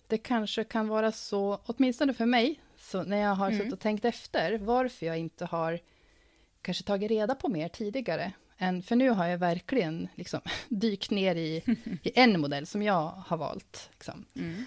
det 0.06 0.18
kanske 0.18 0.64
kan 0.64 0.88
vara 0.88 1.12
så, 1.12 1.60
åtminstone 1.66 2.14
för 2.14 2.26
mig, 2.26 2.60
så 2.78 3.02
när 3.02 3.16
jag 3.16 3.34
har 3.34 3.46
mm. 3.46 3.58
suttit 3.58 3.72
och 3.72 3.80
tänkt 3.80 4.04
efter, 4.04 4.58
varför 4.58 5.06
jag 5.06 5.18
inte 5.18 5.44
har 5.44 5.80
kanske 6.62 6.84
tagit 6.84 7.10
reda 7.10 7.34
på 7.34 7.48
mer 7.48 7.68
tidigare. 7.68 8.32
Än, 8.58 8.82
för 8.82 8.96
nu 8.96 9.10
har 9.10 9.26
jag 9.26 9.38
verkligen 9.38 10.08
liksom, 10.14 10.40
dykt 10.68 11.10
ner 11.10 11.36
i, 11.36 11.62
i 12.02 12.12
en 12.14 12.40
modell 12.40 12.66
som 12.66 12.82
jag 12.82 13.06
har 13.06 13.36
valt. 13.36 13.88
Liksom. 13.92 14.24
Mm. 14.34 14.64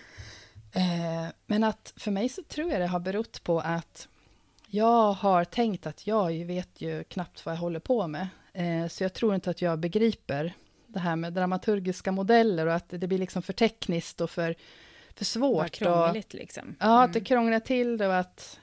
Eh, 0.72 1.28
men 1.46 1.64
att 1.64 1.94
för 1.98 2.12
mig 2.12 2.30
så 2.30 2.44
tror 2.44 2.72
jag 2.72 2.82
det 2.82 2.88
har 2.88 3.00
berott 3.00 3.44
på 3.44 3.60
att 3.60 4.08
jag 4.68 5.14
har 5.14 5.44
tänkt 5.44 5.88
att 5.88 6.08
jag 6.08 6.46
vet 6.46 6.82
ju 6.82 7.04
knappt 7.04 7.46
vad 7.46 7.56
jag 7.56 7.60
håller 7.60 7.80
på 7.80 8.08
med. 8.08 8.28
Eh, 8.54 8.88
så 8.88 9.04
jag 9.04 9.14
tror 9.14 9.36
inte 9.36 9.50
att 9.50 9.62
jag 9.62 9.80
begriper 9.80 10.54
det 10.88 11.00
här 11.00 11.16
med 11.16 11.34
dramaturgiska 11.34 12.12
modeller 12.12 12.66
och 12.66 12.74
att 12.74 12.90
det 12.90 13.08
blir 13.08 13.18
liksom 13.18 13.42
för 13.42 13.54
tekniskt 13.54 14.22
och 14.22 14.30
för, 14.30 14.56
för 15.16 15.26
svårt. 15.26 15.58
Bara 15.58 15.70
krångligt 15.70 16.34
och, 16.34 16.40
liksom. 16.40 16.64
Mm. 16.64 16.76
Ja, 16.80 17.04
att 17.04 17.14
det 17.14 17.20
mm. 17.20 17.26
krånglar 17.26 17.60
till 17.60 17.98
det 17.98 18.08
och 18.08 18.18
att 18.18 18.60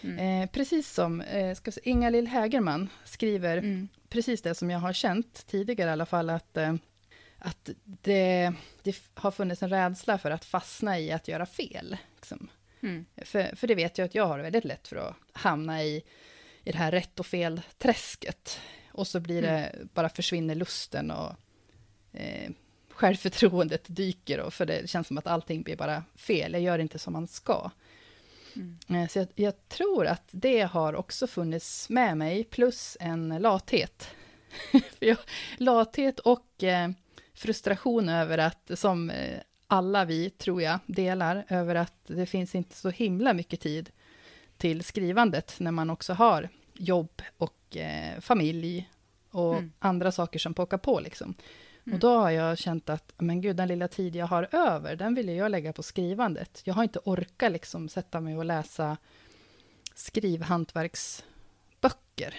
mm. 0.00 0.42
eh, 0.42 0.50
precis 0.50 0.92
som 0.92 1.20
eh, 1.20 1.54
ska 1.54 1.72
säga, 1.72 1.84
Inga-Lill 1.84 2.26
Hägerman 2.26 2.88
skriver 3.04 3.56
mm. 3.56 3.88
precis 4.08 4.42
det 4.42 4.54
som 4.54 4.70
jag 4.70 4.78
har 4.78 4.92
känt 4.92 5.46
tidigare 5.46 5.88
i 5.88 5.92
alla 5.92 6.06
fall, 6.06 6.30
att 6.30 6.56
eh, 6.56 6.74
att 7.40 7.70
det, 7.84 8.52
det, 8.82 8.96
har 9.14 9.30
funnits 9.30 9.62
en 9.62 9.70
rädsla 9.70 10.18
för 10.18 10.30
att 10.30 10.44
fastna 10.44 10.98
i 10.98 11.12
att 11.12 11.28
göra 11.28 11.46
fel. 11.46 11.96
Liksom. 12.16 12.50
Mm. 12.82 13.06
För, 13.16 13.56
för 13.56 13.66
det 13.66 13.74
vet 13.74 13.98
jag 13.98 14.04
att 14.04 14.14
jag 14.14 14.26
har 14.26 14.38
väldigt 14.38 14.64
lätt 14.64 14.88
för 14.88 14.96
att 14.96 15.16
hamna 15.32 15.82
i, 15.82 16.02
i 16.64 16.72
det 16.72 16.78
här 16.78 16.90
rätt 16.90 17.20
och 17.20 17.26
fel-träsket. 17.26 18.60
Och 18.92 19.06
så 19.06 19.20
blir 19.20 19.42
det, 19.42 19.48
mm. 19.48 19.88
bara 19.94 20.08
försvinner 20.08 20.54
lusten 20.54 21.10
och 21.10 21.32
eh, 22.12 22.50
självförtroendet 22.90 23.84
dyker. 23.86 24.40
Och 24.40 24.54
för 24.54 24.66
det 24.66 24.90
känns 24.90 25.06
som 25.06 25.18
att 25.18 25.26
allting 25.26 25.62
blir 25.62 25.76
bara 25.76 26.04
fel, 26.16 26.52
jag 26.52 26.62
gör 26.62 26.78
inte 26.78 26.98
som 26.98 27.12
man 27.12 27.28
ska. 27.28 27.70
Mm. 28.56 28.78
Eh, 28.88 29.08
så 29.08 29.18
jag, 29.18 29.28
jag, 29.34 29.68
tror 29.68 30.06
att 30.06 30.28
det 30.30 30.60
har 30.60 30.94
också 30.94 31.26
funnits 31.26 31.88
med 31.88 32.16
mig, 32.16 32.44
plus 32.44 32.96
en 33.00 33.28
lathet. 33.28 34.10
jag, 34.98 35.16
lathet 35.58 36.18
och 36.18 36.64
eh, 36.64 36.90
frustration 37.40 38.08
över 38.08 38.38
att, 38.38 38.70
som 38.74 39.10
eh, 39.10 39.40
alla 39.66 40.04
vi, 40.04 40.30
tror 40.30 40.62
jag, 40.62 40.78
delar, 40.86 41.44
över 41.48 41.74
att 41.74 41.94
det 42.06 42.26
finns 42.26 42.54
inte 42.54 42.76
så 42.76 42.90
himla 42.90 43.32
mycket 43.32 43.60
tid 43.60 43.90
till 44.56 44.84
skrivandet, 44.84 45.54
när 45.58 45.70
man 45.70 45.90
också 45.90 46.12
har 46.12 46.48
jobb 46.74 47.22
och 47.36 47.76
eh, 47.76 48.20
familj 48.20 48.90
och 49.30 49.54
mm. 49.54 49.72
andra 49.78 50.12
saker 50.12 50.38
som 50.38 50.54
pockar 50.54 50.78
på. 50.78 51.00
Liksom. 51.00 51.34
Mm. 51.86 51.94
Och 51.94 52.00
då 52.00 52.18
har 52.18 52.30
jag 52.30 52.58
känt 52.58 52.88
att, 52.88 53.12
men 53.18 53.40
gud, 53.40 53.56
den 53.56 53.68
lilla 53.68 53.88
tid 53.88 54.16
jag 54.16 54.26
har 54.26 54.48
över, 54.52 54.96
den 54.96 55.14
vill 55.14 55.28
jag 55.28 55.50
lägga 55.50 55.72
på 55.72 55.82
skrivandet. 55.82 56.62
Jag 56.64 56.74
har 56.74 56.82
inte 56.82 57.00
orkat 57.04 57.52
liksom 57.52 57.88
sätta 57.88 58.20
mig 58.20 58.36
och 58.36 58.44
läsa 58.44 58.96
skrivhantverksböcker. 59.94 62.34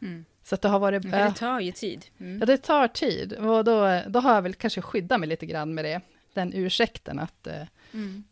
Mm. 0.00 0.24
Så 0.50 0.54
att 0.54 0.62
det 0.62 0.68
har 0.68 0.78
varit... 0.78 1.04
Ja, 1.04 1.10
det 1.10 1.34
tar 1.34 1.60
ju 1.60 1.72
tid. 1.72 2.06
Mm. 2.18 2.38
Ja, 2.38 2.46
det 2.46 2.56
tar 2.56 2.88
tid. 2.88 3.32
Och 3.32 3.64
då, 3.64 4.02
då 4.08 4.20
har 4.20 4.34
jag 4.34 4.42
väl 4.42 4.54
kanske 4.54 4.82
skyddat 4.82 5.20
mig 5.20 5.28
lite 5.28 5.46
grann 5.46 5.74
med 5.74 5.84
det. 5.84 6.00
Den 6.34 6.52
ursäkten 6.52 7.18
att 7.18 7.46
eh, 7.46 7.62
mm. 7.92 8.24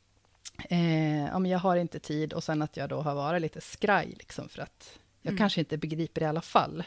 eh, 0.71 1.37
om 1.37 1.47
jag 1.47 1.59
har 1.59 1.77
inte 1.77 1.99
tid 1.99 2.33
och 2.33 2.45
sen 2.45 2.63
att 2.63 2.77
jag 2.77 2.89
då 2.89 3.01
har 3.01 3.15
varit 3.15 3.43
lite 3.43 3.61
skraj, 3.61 4.15
liksom, 4.19 4.49
för 4.49 4.63
att 4.63 4.99
jag 5.23 5.31
mm. 5.31 5.39
kanske 5.39 5.61
inte 5.61 5.79
begriper 5.79 6.23
i 6.23 6.25
alla 6.25 6.41
fall 6.41 6.85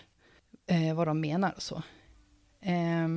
eh, 0.68 0.96
vad 0.96 1.08
de 1.08 1.22
menar 1.22 1.54
och 1.56 1.62
så. 1.62 1.76
Eh, 2.62 3.08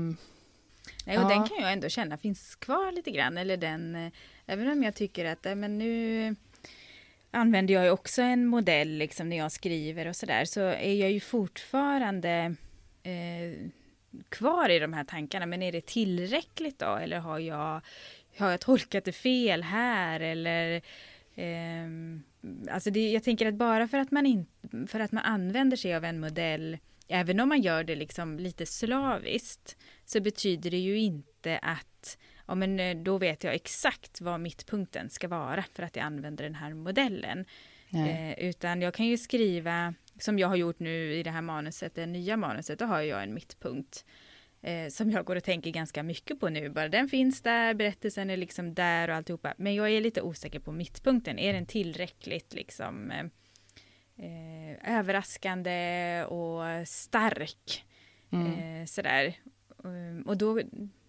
Nej, 1.06 1.18
och 1.18 1.24
ja. 1.24 1.28
den 1.28 1.48
kan 1.48 1.56
jag 1.60 1.72
ändå 1.72 1.88
känna 1.88 2.18
finns 2.18 2.54
kvar 2.54 2.92
lite 2.92 3.10
grann, 3.10 3.38
eller 3.38 3.56
den, 3.56 3.94
eh, 3.94 4.12
även 4.46 4.68
om 4.68 4.82
jag 4.82 4.94
tycker 4.94 5.24
att, 5.24 5.44
men 5.44 5.78
nu 5.78 6.36
använder 7.34 7.74
jag 7.74 7.84
ju 7.84 7.90
också 7.90 8.22
en 8.22 8.46
modell 8.46 8.88
liksom 8.88 9.28
när 9.28 9.36
jag 9.36 9.52
skriver 9.52 10.06
och 10.06 10.16
sådär, 10.16 10.44
så 10.44 10.60
är 10.60 10.94
jag 10.94 11.12
ju 11.12 11.20
fortfarande 11.20 12.54
eh, 13.02 13.70
kvar 14.28 14.68
i 14.68 14.78
de 14.78 14.92
här 14.92 15.04
tankarna. 15.04 15.46
Men 15.46 15.62
är 15.62 15.72
det 15.72 15.86
tillräckligt 15.86 16.78
då? 16.78 16.94
Eller 16.94 17.18
har 17.18 17.38
jag, 17.38 17.80
har 18.38 18.50
jag 18.50 18.60
tolkat 18.60 19.04
det 19.04 19.12
fel 19.12 19.62
här? 19.62 20.20
Eller 20.20 20.82
eh, 21.34 21.86
alltså 22.70 22.90
det, 22.90 23.12
jag 23.12 23.24
tänker 23.24 23.46
att 23.46 23.54
bara 23.54 23.88
för 23.88 23.98
att, 23.98 24.10
man 24.10 24.26
in, 24.26 24.46
för 24.86 25.00
att 25.00 25.12
man 25.12 25.24
använder 25.24 25.76
sig 25.76 25.94
av 25.94 26.04
en 26.04 26.20
modell, 26.20 26.78
även 27.08 27.40
om 27.40 27.48
man 27.48 27.62
gör 27.62 27.84
det 27.84 27.94
liksom 27.94 28.38
lite 28.38 28.66
slaviskt, 28.66 29.76
så 30.04 30.20
betyder 30.20 30.70
det 30.70 30.78
ju 30.78 30.98
inte 30.98 31.58
att 31.58 32.18
ja, 32.46 32.54
men 32.54 32.80
eh, 32.80 32.96
då 32.96 33.18
vet 33.18 33.44
jag 33.44 33.54
exakt 33.54 34.20
vad 34.20 34.40
mittpunkten 34.40 35.10
ska 35.10 35.28
vara 35.28 35.64
för 35.74 35.82
att 35.82 35.96
jag 35.96 36.04
använder 36.04 36.44
den 36.44 36.54
här 36.54 36.74
modellen. 36.74 37.44
Eh, 37.94 38.38
utan 38.38 38.82
jag 38.82 38.94
kan 38.94 39.06
ju 39.06 39.16
skriva, 39.16 39.94
som 40.18 40.38
jag 40.38 40.48
har 40.48 40.56
gjort 40.56 40.78
nu 40.78 41.14
i 41.14 41.22
det 41.22 41.30
här 41.30 41.42
manuset, 41.42 41.94
det 41.94 42.06
nya 42.06 42.36
manuset, 42.36 42.78
då 42.78 42.84
har 42.84 43.00
jag 43.00 43.22
en 43.22 43.34
mittpunkt 43.34 44.04
eh, 44.62 44.88
som 44.88 45.10
jag 45.10 45.24
går 45.24 45.36
och 45.36 45.44
tänker 45.44 45.70
ganska 45.70 46.02
mycket 46.02 46.40
på 46.40 46.48
nu. 46.48 46.70
Bara 46.70 46.88
den 46.88 47.08
finns 47.08 47.42
där, 47.42 47.74
berättelsen 47.74 48.30
är 48.30 48.36
liksom 48.36 48.74
där 48.74 49.10
och 49.10 49.16
alltihopa. 49.16 49.54
Men 49.56 49.74
jag 49.74 49.90
är 49.90 50.00
lite 50.00 50.22
osäker 50.22 50.60
på 50.60 50.72
mittpunkten. 50.72 51.38
Är 51.38 51.52
den 51.52 51.66
tillräckligt 51.66 52.54
liksom 52.54 53.10
eh, 53.10 53.24
eh 54.26 54.98
överraskande 54.98 56.24
och 56.24 56.88
stark? 56.88 57.84
Mm. 58.30 58.80
Eh, 58.80 58.86
sådär. 58.86 59.34
Och 60.24 60.36
då, 60.36 60.60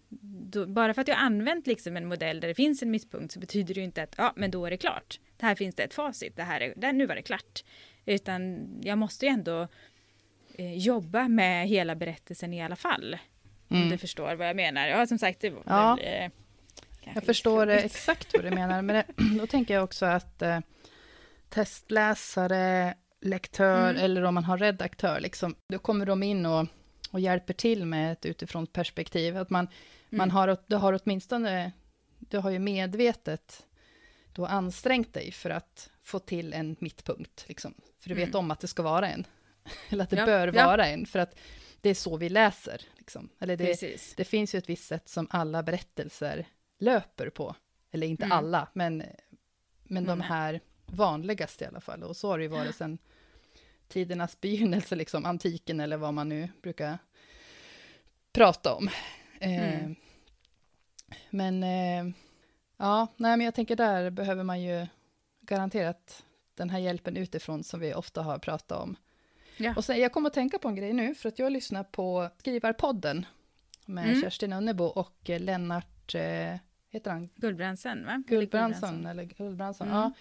då, 0.08 0.66
bara 0.66 0.94
för 0.94 1.00
att 1.00 1.08
jag 1.08 1.18
använt 1.18 1.66
liksom 1.66 1.96
en 1.96 2.06
modell 2.06 2.40
där 2.40 2.48
det 2.48 2.54
finns 2.54 2.82
en 2.82 2.90
mittpunkt 2.90 3.32
så 3.32 3.40
betyder 3.40 3.74
det 3.74 3.80
ju 3.80 3.84
inte 3.84 4.02
att 4.02 4.14
ja, 4.18 4.32
men 4.36 4.50
då 4.50 4.66
är 4.66 4.70
det 4.70 4.76
klart. 4.76 5.20
Det 5.36 5.46
här 5.46 5.54
finns 5.54 5.74
det 5.74 5.82
ett 5.82 5.94
facit. 5.94 6.36
Det 6.36 6.42
här 6.42 6.60
är, 6.60 6.74
där, 6.76 6.92
nu 6.92 7.06
var 7.06 7.14
det 7.14 7.22
klart. 7.22 7.64
Utan 8.06 8.66
jag 8.82 8.98
måste 8.98 9.26
ju 9.26 9.32
ändå 9.32 9.68
eh, 10.54 10.78
jobba 10.78 11.28
med 11.28 11.68
hela 11.68 11.94
berättelsen 11.94 12.54
i 12.54 12.62
alla 12.62 12.76
fall. 12.76 13.18
Mm. 13.68 13.82
Om 13.82 13.88
du 13.88 13.98
förstår 13.98 14.34
vad 14.34 14.48
jag 14.48 14.56
menar. 14.56 14.86
Ja, 14.86 15.06
som 15.06 15.18
sagt, 15.18 15.40
det 15.40 15.50
var 15.50 15.62
ja. 15.66 15.94
väl, 15.94 16.04
eh, 16.06 16.30
Jag 17.14 17.24
förstår 17.24 17.66
exakt 17.66 18.34
vad 18.34 18.44
du 18.44 18.50
menar. 18.50 18.82
Men 18.82 19.04
då 19.38 19.46
tänker 19.46 19.74
jag 19.74 19.84
också 19.84 20.06
att 20.06 20.42
eh, 20.42 20.58
testläsare, 21.48 22.94
lektör 23.20 23.90
mm. 23.90 24.02
eller 24.02 24.24
om 24.24 24.34
man 24.34 24.44
har 24.44 24.58
redaktör, 24.58 25.20
liksom, 25.20 25.54
då 25.68 25.78
kommer 25.78 26.06
de 26.06 26.22
in 26.22 26.46
och, 26.46 26.66
och 27.10 27.20
hjälper 27.20 27.54
till 27.54 27.84
med 27.84 28.12
ett 28.12 28.26
utifrån 28.26 28.66
perspektiv. 28.66 29.36
Att 29.36 29.50
man. 29.50 29.68
Man 30.16 30.30
har, 30.30 30.56
du 30.66 30.76
har 30.76 31.00
åtminstone, 31.02 31.72
du 32.18 32.38
har 32.38 32.50
ju 32.50 32.58
medvetet 32.58 33.66
då 34.32 34.46
ansträngt 34.46 35.12
dig 35.12 35.32
för 35.32 35.50
att 35.50 35.90
få 36.02 36.18
till 36.18 36.52
en 36.52 36.76
mittpunkt, 36.78 37.44
liksom. 37.48 37.74
För 38.00 38.08
du 38.08 38.14
vet 38.14 38.28
mm. 38.28 38.38
om 38.38 38.50
att 38.50 38.60
det 38.60 38.66
ska 38.66 38.82
vara 38.82 39.08
en. 39.08 39.26
Eller 39.88 40.04
att 40.04 40.10
det 40.10 40.16
ja, 40.16 40.26
bör 40.26 40.52
ja. 40.54 40.66
vara 40.66 40.86
en, 40.86 41.06
för 41.06 41.18
att 41.18 41.38
det 41.80 41.90
är 41.90 41.94
så 41.94 42.16
vi 42.16 42.28
läser. 42.28 42.82
Liksom. 42.96 43.28
Eller 43.38 43.56
det, 43.56 43.98
det, 44.16 44.24
finns 44.24 44.54
ju 44.54 44.58
ett 44.58 44.68
visst 44.68 44.86
sätt 44.86 45.08
som 45.08 45.26
alla 45.30 45.62
berättelser 45.62 46.46
löper 46.78 47.30
på. 47.30 47.54
Eller 47.90 48.06
inte 48.06 48.24
mm. 48.24 48.38
alla, 48.38 48.68
men, 48.72 49.02
men 49.82 50.04
mm. 50.04 50.18
de 50.18 50.20
här 50.20 50.60
vanligaste 50.86 51.64
i 51.64 51.68
alla 51.68 51.80
fall. 51.80 52.02
Och 52.02 52.16
så 52.16 52.28
har 52.28 52.38
det 52.38 52.44
ju 52.44 52.50
varit 52.50 52.74
sedan 52.76 52.98
tidernas 53.88 54.40
begynnelse, 54.40 54.96
liksom 54.96 55.26
antiken 55.26 55.80
eller 55.80 55.96
vad 55.96 56.14
man 56.14 56.28
nu 56.28 56.48
brukar 56.62 56.98
prata 58.32 58.74
om. 58.74 58.88
Eh, 59.40 59.78
mm. 59.78 59.96
Men 61.30 61.62
eh, 61.62 62.14
ja, 62.76 63.06
nej, 63.16 63.36
men 63.36 63.44
jag 63.44 63.54
tänker 63.54 63.76
där 63.76 64.10
behöver 64.10 64.44
man 64.44 64.62
ju 64.62 64.86
garanterat 65.40 66.24
den 66.54 66.70
här 66.70 66.78
hjälpen 66.78 67.16
utifrån 67.16 67.64
som 67.64 67.80
vi 67.80 67.94
ofta 67.94 68.22
har 68.22 68.38
pratat 68.38 68.80
om. 68.80 68.96
Ja. 69.56 69.74
Och 69.76 69.84
sen, 69.84 70.00
jag 70.00 70.12
kommer 70.12 70.26
att 70.26 70.34
tänka 70.34 70.58
på 70.58 70.68
en 70.68 70.76
grej 70.76 70.92
nu, 70.92 71.14
för 71.14 71.28
att 71.28 71.38
jag 71.38 71.52
lyssnar 71.52 71.84
på 71.84 72.30
Skrivarpodden 72.38 73.26
med 73.86 74.04
mm. 74.04 74.20
Kerstin 74.20 74.52
Önnebo 74.52 74.84
och 74.84 75.16
Lennart, 75.26 76.14
eh, 76.14 76.54
heter 76.90 77.10
han? 77.10 77.28
Gullbrandsen, 77.36 78.06
va? 78.06 78.22
Gullbrandsen, 78.26 79.06
eller 79.06 79.24
Gullbrandsen, 79.24 79.88
mm. 79.88 79.98
ja. 79.98 80.12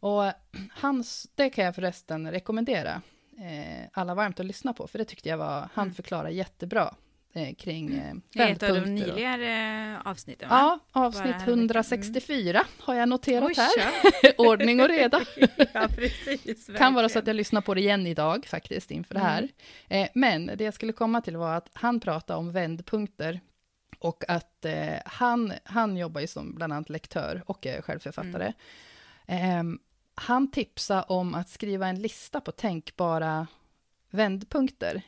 Och 0.00 0.32
hans, 0.70 1.26
det 1.34 1.50
kan 1.50 1.64
jag 1.64 1.74
förresten 1.74 2.30
rekommendera 2.30 3.02
eh, 3.38 3.88
alla 3.92 4.14
varmt 4.14 4.40
att 4.40 4.46
lyssna 4.46 4.72
på, 4.72 4.86
för 4.86 4.98
det 4.98 5.04
tyckte 5.04 5.28
jag 5.28 5.38
var, 5.38 5.68
han 5.72 5.84
mm. 5.84 5.94
förklarar 5.94 6.28
jättebra 6.28 6.94
eh, 7.32 7.54
kring 7.54 7.94
eh, 7.94 8.14
Det 8.32 8.42
är 8.42 8.52
ett 8.52 8.62
av 8.62 8.74
de 8.74 8.94
nyligare 8.94 9.98
avsnitten, 10.04 10.48
va? 10.48 10.78
Ja, 10.92 11.00
avsnitt 11.00 11.36
164 11.44 12.50
mm. 12.50 12.64
har 12.78 12.94
jag 12.94 13.08
noterat 13.08 13.48
Oj, 13.48 13.54
här. 13.56 14.34
Ordning 14.38 14.80
och 14.80 14.88
reda. 14.88 15.20
ja, 15.72 15.88
precis. 15.96 16.70
kan 16.76 16.94
vara 16.94 17.08
så 17.08 17.18
att 17.18 17.26
jag 17.26 17.36
lyssnar 17.36 17.60
på 17.60 17.74
det 17.74 17.80
igen 17.80 18.06
idag, 18.06 18.46
faktiskt, 18.46 18.90
inför 18.90 19.14
det 19.14 19.20
här. 19.20 19.48
Mm. 19.88 20.04
Eh, 20.04 20.08
men 20.14 20.46
det 20.46 20.64
jag 20.64 20.74
skulle 20.74 20.92
komma 20.92 21.20
till 21.20 21.36
var 21.36 21.54
att 21.54 21.70
han 21.72 22.00
pratade 22.00 22.38
om 22.38 22.52
vändpunkter 22.52 23.40
och 23.98 24.24
att 24.28 24.64
eh, 24.64 24.94
han, 25.04 25.52
han 25.64 25.96
jobbar 25.96 26.20
ju 26.20 26.26
som 26.26 26.54
bland 26.54 26.72
annat 26.72 26.90
lektör 26.90 27.42
och 27.46 27.66
är 27.66 27.82
självförfattare. 27.82 28.52
Mm. 29.26 29.72
Eh, 29.72 29.78
han 30.14 30.50
tipsade 30.50 31.02
om 31.02 31.34
att 31.34 31.48
skriva 31.48 31.88
en 31.88 32.02
lista 32.02 32.40
på 32.40 32.52
tänkbara 32.52 33.46
vändpunkter 34.10 35.02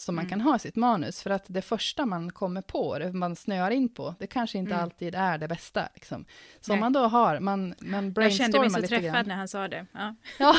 som 0.00 0.14
man 0.14 0.24
mm. 0.24 0.30
kan 0.30 0.40
ha 0.40 0.56
i 0.56 0.58
sitt 0.58 0.76
manus, 0.76 1.22
för 1.22 1.30
att 1.30 1.44
det 1.46 1.62
första 1.62 2.06
man 2.06 2.30
kommer 2.30 2.62
på, 2.62 2.98
det 2.98 3.12
man 3.12 3.36
snöar 3.36 3.70
in 3.70 3.88
på, 3.88 4.14
det 4.18 4.26
kanske 4.26 4.58
inte 4.58 4.72
mm. 4.72 4.82
alltid 4.82 5.14
är 5.14 5.38
det 5.38 5.48
bästa. 5.48 5.88
Liksom. 5.94 6.24
Så 6.60 6.72
om 6.72 6.80
man 6.80 6.92
då 6.92 7.00
har, 7.00 7.40
man, 7.40 7.74
man 7.80 8.12
brainstormar 8.12 8.20
lite 8.20 8.24
Jag 8.26 8.52
kände 8.52 8.58
mig 8.60 8.70
så 8.70 8.88
träffad 8.88 9.12
grann. 9.12 9.28
när 9.28 9.34
han 9.34 9.48
sa 9.48 9.68
det. 9.68 9.86
Ja. 9.92 10.14
Ja. 10.38 10.54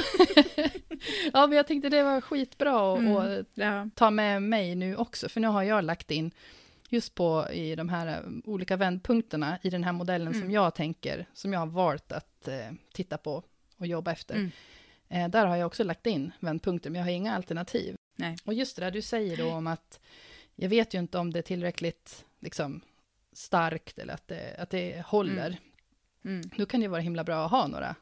ja, 1.34 1.48
men 1.48 1.58
jag 1.58 1.68
tänkte 1.68 1.90
det 1.90 2.04
var 2.04 2.22
skitbra 2.22 2.94
att 2.94 3.00
mm. 3.00 3.46
ja. 3.54 3.90
ta 3.96 4.12
med 4.12 4.44
mig 4.44 4.76
nu 4.76 4.96
också, 4.96 5.30
för 5.30 5.40
nu 5.40 5.48
har 5.48 5.64
jag 5.64 5.84
lagt 5.84 6.12
in 6.12 6.32
just 6.90 7.16
på 7.16 7.48
i 7.52 7.76
de 7.76 7.90
här 7.90 8.08
eh, 8.08 8.30
olika 8.44 8.78
vändpunkterna 8.78 9.58
i 9.62 9.70
den 9.70 9.84
här 9.84 9.92
modellen 9.92 10.34
som 10.34 10.42
mm. 10.42 10.54
jag 10.54 10.76
tänker, 10.76 11.26
som 11.34 11.54
jag 11.54 11.60
har 11.60 11.68
valt 11.68 12.12
att 12.12 12.48
eh, 12.48 12.72
titta 12.94 13.18
på 13.18 13.44
och 13.78 13.88
jobba 13.88 14.12
efter. 14.12 14.36
Mm. 14.36 14.52
Eh, 15.10 15.30
där 15.30 15.46
har 15.46 15.56
jag 15.56 15.68
också 15.68 15.84
lagt 15.84 16.08
in 16.08 16.32
vändpunkter, 16.40 16.90
men 16.90 17.00
jag 17.00 17.06
har 17.06 17.12
inga 17.12 17.36
alternativ. 17.36 17.96
Nej. 18.22 18.38
Och 18.46 18.54
just 18.54 18.76
det 18.76 18.82
där 18.82 18.92
du 18.92 19.02
säger 19.02 19.38
då 19.38 19.52
om 19.52 19.68
att 19.68 20.00
jag 20.56 20.70
vet 20.70 20.94
ju 20.94 21.00
inte 21.00 21.18
om 21.18 21.34
det 21.34 21.40
är 21.40 21.44
tillräckligt 21.44 22.26
liksom, 22.40 22.82
starkt 23.34 24.00
eller 24.00 24.14
att 24.14 24.28
det, 24.28 24.56
att 24.60 24.70
det 24.70 25.06
håller. 25.06 25.48
Mm. 25.48 25.60
Mm. 26.26 26.50
Då 26.58 26.66
kan 26.66 26.82
det 26.82 26.88
vara 26.88 27.02
himla 27.02 27.24
bra 27.24 27.46
att 27.46 27.52
ha 27.52 27.68
några 27.68 27.96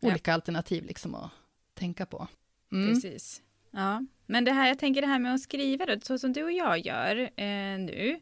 ja. 0.00 0.08
olika 0.08 0.34
alternativ 0.34 0.84
liksom 0.84 1.14
att 1.14 1.30
tänka 1.74 2.06
på. 2.06 2.28
Mm. 2.72 2.88
Precis. 2.88 3.42
Ja, 3.70 4.06
men 4.26 4.44
det 4.44 4.52
här, 4.52 4.68
jag 4.68 4.78
tänker 4.78 5.00
det 5.00 5.06
här 5.06 5.18
med 5.18 5.34
att 5.34 5.40
skriva 5.40 5.86
då, 5.86 6.00
så 6.02 6.18
som 6.18 6.32
du 6.32 6.44
och 6.44 6.52
jag 6.52 6.78
gör 6.78 7.16
eh, 7.36 7.78
nu, 7.78 8.20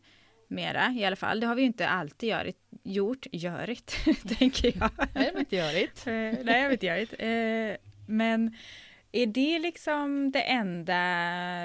mera 0.49 0.93
i 0.93 1.05
alla 1.05 1.17
fall. 1.17 1.41
Det 1.41 1.47
har 1.47 1.55
vi 1.55 1.63
ju 1.63 1.67
inte 1.67 1.89
alltid 1.89 2.29
görit, 2.29 2.59
gjort, 2.83 3.27
görit, 3.33 3.97
tänker 4.39 4.79
jag. 4.79 4.91
Nej, 4.97 5.09
det 5.13 5.33
har 5.33 5.41
inte 5.41 5.57
görit. 5.57 6.07
Eh, 6.07 6.13
nej, 6.45 6.45
jag 6.45 6.65
har 6.65 6.71
inte 6.71 6.87
görit. 6.87 7.15
Eh, 7.19 7.91
men 8.07 8.57
är 9.12 9.27
det 9.27 9.59
liksom 9.59 10.31
det 10.31 10.42
enda 10.42 10.99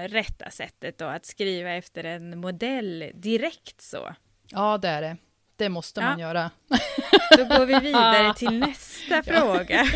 rätta 0.08 0.50
sättet 0.50 0.98
då 0.98 1.06
att 1.06 1.26
skriva 1.26 1.70
efter 1.70 2.04
en 2.04 2.40
modell 2.40 3.12
direkt 3.14 3.82
så? 3.82 4.16
Ja, 4.50 4.78
det 4.78 4.88
är 4.88 5.02
det. 5.02 5.18
Det 5.56 5.70
måste 5.70 6.02
ja. 6.02 6.08
man 6.08 6.20
göra. 6.20 6.52
Då 7.38 7.46
går 7.46 7.66
vi 7.66 7.80
vidare 7.80 8.34
till 8.38 8.60
nästa 8.60 9.24
fråga. 9.24 9.86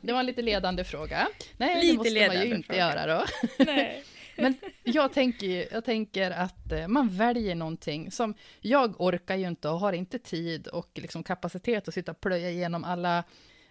Det 0.00 0.12
var 0.12 0.20
en 0.20 0.26
lite 0.26 0.42
ledande 0.42 0.84
fråga. 0.84 1.28
Nej, 1.56 1.74
lite 1.74 1.92
det 1.92 1.96
måste 1.96 2.26
man 2.26 2.46
ju 2.46 2.54
inte 2.54 2.66
fråga. 2.66 2.78
göra 2.78 3.06
då. 3.06 3.24
Nej. 3.64 4.04
Men 4.36 4.54
jag 4.84 5.12
tänker, 5.12 5.72
jag 5.72 5.84
tänker 5.84 6.30
att 6.30 6.72
eh, 6.72 6.88
man 6.88 7.08
väljer 7.08 7.54
någonting 7.54 8.10
som, 8.10 8.34
jag 8.60 9.00
orkar 9.00 9.36
ju 9.36 9.48
inte 9.48 9.68
och 9.68 9.80
har 9.80 9.92
inte 9.92 10.18
tid 10.18 10.66
och 10.66 10.90
liksom 10.94 11.22
kapacitet 11.22 11.88
att 11.88 11.94
sitta 11.94 12.12
och 12.12 12.20
plöja 12.20 12.50
igenom 12.50 12.84
alla 12.84 13.24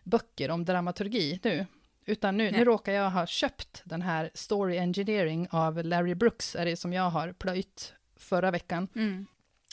böcker 0.08 0.52
om 0.52 0.66
dramaturgi 0.66 1.40
nu. 1.44 1.66
Utan 2.06 2.38
nu, 2.38 2.52
nu 2.52 2.66
råkar 2.66 2.94
jag 2.94 3.10
ha 3.10 3.28
köpt 3.28 3.82
den 3.86 4.02
här 4.02 4.30
Story 4.34 4.78
Engineering 4.78 5.48
av 5.52 5.84
Larry 5.84 6.16
Brooks, 6.16 6.56
är 6.56 6.66
det 6.66 6.76
som 6.76 6.94
jag 6.94 7.10
har 7.10 7.34
plöjt 7.34 7.94
förra 8.16 8.52
veckan. 8.52 8.88
Mm. 8.96 9.26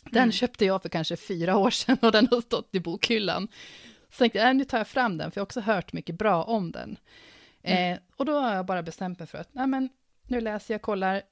Den 0.04 0.22
mm. 0.22 0.32
köpte 0.32 0.64
jag 0.64 0.82
för 0.82 0.88
kanske 0.88 1.16
fyra 1.16 1.56
år 1.56 1.70
sedan 1.70 1.98
och 2.02 2.12
den 2.12 2.28
har 2.30 2.40
stått 2.40 2.74
i 2.74 2.80
bokhyllan. 2.80 3.48
Så 4.10 4.18
tänkte 4.18 4.38
jag, 4.38 4.48
äh, 4.48 4.54
nu 4.54 4.64
tar 4.64 4.78
jag 4.78 4.88
fram 4.88 5.18
den, 5.18 5.30
för 5.30 5.38
jag 5.38 5.42
har 5.42 5.46
också 5.46 5.60
hört 5.60 5.92
mycket 5.92 6.18
bra 6.18 6.44
om 6.44 6.72
den. 6.72 6.96
Mm. 7.62 7.92
Eh, 7.92 7.98
och 8.16 8.24
då 8.24 8.38
har 8.38 8.54
jag 8.54 8.66
bara 8.66 8.82
bestämt 8.82 9.18
mig 9.18 9.28
för 9.28 9.38
att, 9.38 9.54
nej 9.54 9.66
men, 9.66 9.88
nu 10.22 10.40
läser 10.40 10.74
jag, 10.74 10.82
kollar, 10.82 11.22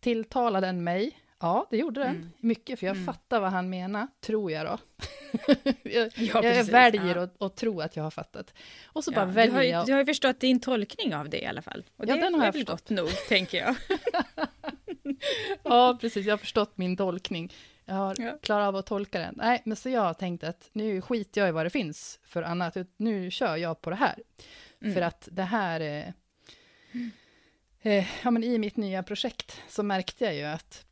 tilltalar 0.00 0.60
den 0.60 0.84
mig? 0.84 1.18
Ja, 1.44 1.66
det 1.70 1.76
gjorde 1.76 2.00
den. 2.00 2.16
Mm. 2.16 2.30
Mycket, 2.40 2.78
för 2.78 2.86
jag 2.86 2.96
mm. 2.96 3.06
fattar 3.06 3.40
vad 3.40 3.50
han 3.50 3.70
menar, 3.70 4.08
tror 4.20 4.50
jag 4.50 4.66
då. 4.66 4.78
jag, 5.82 6.12
ja, 6.14 6.44
jag 6.44 6.64
väljer 6.64 7.16
ja. 7.16 7.46
att, 7.46 7.56
tro 7.56 7.80
att 7.80 7.96
jag 7.96 8.02
har 8.02 8.10
fattat. 8.10 8.54
Och 8.86 9.04
så 9.04 9.12
ja, 9.12 9.16
bara 9.16 9.26
väljer 9.26 9.50
du 9.50 9.56
har, 9.56 9.62
jag... 9.62 9.86
Du 9.86 9.92
har 9.92 9.98
ju 9.98 10.06
förstått 10.06 10.40
din 10.40 10.60
tolkning 10.60 11.14
av 11.14 11.28
det 11.28 11.40
i 11.40 11.46
alla 11.46 11.62
fall. 11.62 11.84
Och 11.96 12.04
ja, 12.08 12.14
det 12.14 12.20
den 12.20 12.34
har 12.34 12.40
är 12.40 12.44
jag 12.44 12.52
väl 12.52 12.64
gott 12.64 12.90
nog, 12.90 13.08
tänker 13.28 13.58
jag. 13.58 13.76
ja, 15.62 15.98
precis. 16.00 16.26
Jag 16.26 16.32
har 16.32 16.38
förstått 16.38 16.78
min 16.78 16.96
tolkning. 16.96 17.52
Jag 17.84 17.94
har 17.94 18.14
ja. 18.18 18.38
klarat 18.42 18.68
av 18.68 18.76
att 18.76 18.86
tolka 18.86 19.18
den. 19.18 19.34
Nej, 19.36 19.62
men 19.64 19.76
så 19.76 19.88
jag 19.88 20.00
har 20.00 20.14
tänkt 20.14 20.44
att 20.44 20.70
nu 20.72 21.00
skiter 21.00 21.40
jag 21.40 21.48
i 21.48 21.52
vad 21.52 21.66
det 21.66 21.70
finns 21.70 22.20
för 22.22 22.42
annat. 22.42 22.76
Nu 22.96 23.30
kör 23.30 23.56
jag 23.56 23.80
på 23.80 23.90
det 23.90 23.96
här. 23.96 24.18
Mm. 24.82 24.94
För 24.94 25.00
att 25.00 25.28
det 25.32 25.42
här... 25.42 25.80
Eh, 25.80 26.08
eh, 27.82 28.06
ja, 28.22 28.30
men 28.30 28.44
I 28.44 28.58
mitt 28.58 28.76
nya 28.76 29.02
projekt 29.02 29.60
så 29.68 29.82
märkte 29.82 30.24
jag 30.24 30.34
ju 30.34 30.44
att 30.44 30.84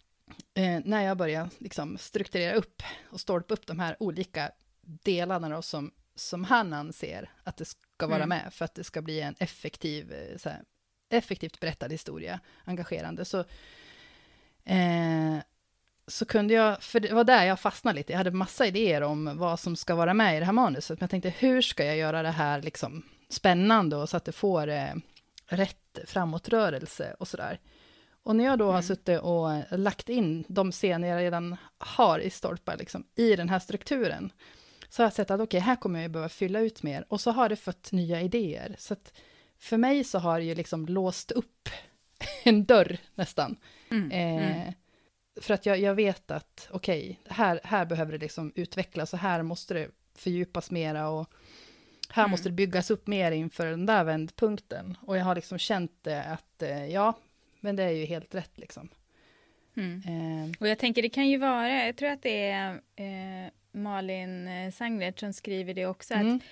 eh, 0.55 0.81
när 0.85 1.03
jag 1.03 1.17
började 1.17 1.51
liksom 1.59 1.99
strukturera 1.99 2.55
upp 2.55 2.83
och 3.11 3.21
stolpa 3.21 3.55
upp 3.55 3.67
de 3.67 3.79
här 3.81 3.97
olika 4.01 4.51
delarna 4.83 5.49
då, 5.49 5.63
som, 5.63 5.93
som 6.15 6.45
han 6.45 6.73
anser 6.73 7.31
att 7.45 7.57
det 7.57 7.65
ska 7.65 8.07
vara 8.07 8.23
mm. 8.23 8.29
med 8.29 8.55
för 8.55 8.65
att 8.65 8.75
det 8.75 8.85
ska 8.85 9.03
bli 9.03 9.21
en 9.21 9.35
effektiv, 9.39 10.13
eh, 10.13 10.39
här, 10.45 10.63
effektivt 11.11 11.61
berättad 11.61 11.89
historia, 11.89 12.41
engagerande, 12.65 13.25
så, 13.25 13.39
eh, 14.65 15.39
så 16.07 16.25
kunde 16.25 16.55
jag, 16.55 16.83
för 16.83 17.01
det 17.01 17.13
var 17.13 17.25
där 17.25 17.45
jag 17.45 17.61
fastnade 17.61 17.97
lite, 17.97 18.13
jag 18.13 18.19
hade 18.19 18.31
massa 18.31 18.67
idéer 18.67 19.03
om 19.03 19.39
vad 19.39 19.61
som 19.61 19.77
ska 19.77 19.95
vara 19.95 20.15
med 20.15 20.37
i 20.37 20.39
det 20.39 20.45
här 20.45 20.53
manuset, 20.53 21.01
men 21.01 21.05
jag 21.05 21.11
tänkte 21.11 21.35
hur 21.39 21.63
ska 21.63 21.85
jag 21.85 21.97
göra 21.97 22.23
det 22.23 22.31
här 22.31 22.63
liksom 22.63 23.03
spännande 23.29 23.97
och 23.97 24.09
så 24.09 24.17
att 24.17 24.25
det 24.25 24.33
får 24.33 24.69
eh, 24.69 24.95
rätt 25.47 25.99
framåtrörelse 26.07 27.17
och 27.19 27.29
sådär. 27.29 27.61
Och 28.23 28.37
när 28.37 28.45
jag 28.45 28.59
då 28.59 28.65
mm. 28.65 28.75
har 28.75 28.83
suttit 28.83 29.21
och 29.21 29.79
lagt 29.79 30.09
in 30.09 30.45
de 30.49 30.73
scener 30.73 31.09
jag 31.09 31.21
redan 31.21 31.57
har 31.79 32.19
i 32.19 32.31
stolpar, 32.31 32.77
liksom, 32.77 33.05
i 33.15 33.37
den 33.37 33.49
här 33.49 33.59
strukturen, 33.59 34.33
så 34.89 35.03
har 35.03 35.07
jag 35.07 35.13
sett 35.13 35.31
att 35.31 35.41
okej, 35.41 35.59
okay, 35.59 35.61
här 35.61 35.77
kommer 35.77 36.03
jag 36.03 36.11
behöva 36.11 36.29
fylla 36.29 36.61
ut 36.61 36.83
mer. 36.83 37.05
Och 37.09 37.21
så 37.21 37.31
har 37.31 37.49
det 37.49 37.57
fått 37.57 37.93
nya 37.93 38.21
idéer. 38.21 38.77
Så 38.79 38.93
att 38.93 39.13
för 39.59 39.77
mig 39.77 40.05
så 40.05 40.19
har 40.19 40.39
det 40.39 40.45
ju 40.45 40.55
liksom 40.55 40.87
låst 40.87 41.31
upp 41.31 41.69
en 42.45 42.65
dörr 42.65 42.99
nästan. 43.15 43.57
Mm, 43.91 44.11
eh, 44.11 44.53
mm. 44.53 44.73
För 45.41 45.55
att 45.55 45.67
jag, 45.67 45.81
jag 45.81 45.95
vet 45.95 46.31
att 46.31 46.69
okej, 46.71 47.21
okay, 47.25 47.35
här, 47.37 47.61
här 47.65 47.85
behöver 47.85 48.13
det 48.13 48.19
liksom 48.19 48.53
utvecklas 48.55 49.13
och 49.13 49.19
här 49.19 49.43
måste 49.43 49.75
det 49.75 49.89
fördjupas 50.15 50.71
mera 50.71 51.09
och 51.09 51.33
här 52.09 52.23
mm. 52.23 52.31
måste 52.31 52.49
det 52.49 52.55
byggas 52.55 52.91
upp 52.91 53.07
mer 53.07 53.33
inför 53.33 53.67
den 53.67 53.87
där 53.87 54.05
vändpunkten. 54.05 54.97
Och 55.01 55.17
jag 55.17 55.25
har 55.25 55.35
liksom 55.35 55.59
känt 55.59 55.99
det 56.03 56.23
att 56.23 56.63
eh, 56.63 56.87
ja, 56.87 57.15
men 57.63 57.77
det 57.77 57.83
är 57.83 57.91
ju 57.91 58.05
helt 58.05 58.35
rätt 58.35 58.59
liksom. 58.59 58.89
Mm. 59.77 60.03
Eh. 60.07 60.51
Och 60.61 60.69
jag 60.69 60.79
tänker 60.79 61.03
det 61.03 61.09
kan 61.09 61.29
ju 61.29 61.39
vara, 61.39 61.87
jag 61.87 61.97
tror 61.97 62.09
att 62.09 62.23
det 62.23 62.47
är 62.47 62.81
eh, 62.97 63.51
Malin 63.73 64.49
eh, 64.49 64.71
Sanglert 64.71 65.21
som 65.21 65.33
skriver 65.33 65.75
det 65.75 65.87
också, 65.87 66.15
mm. 66.15 66.37
att 66.37 66.43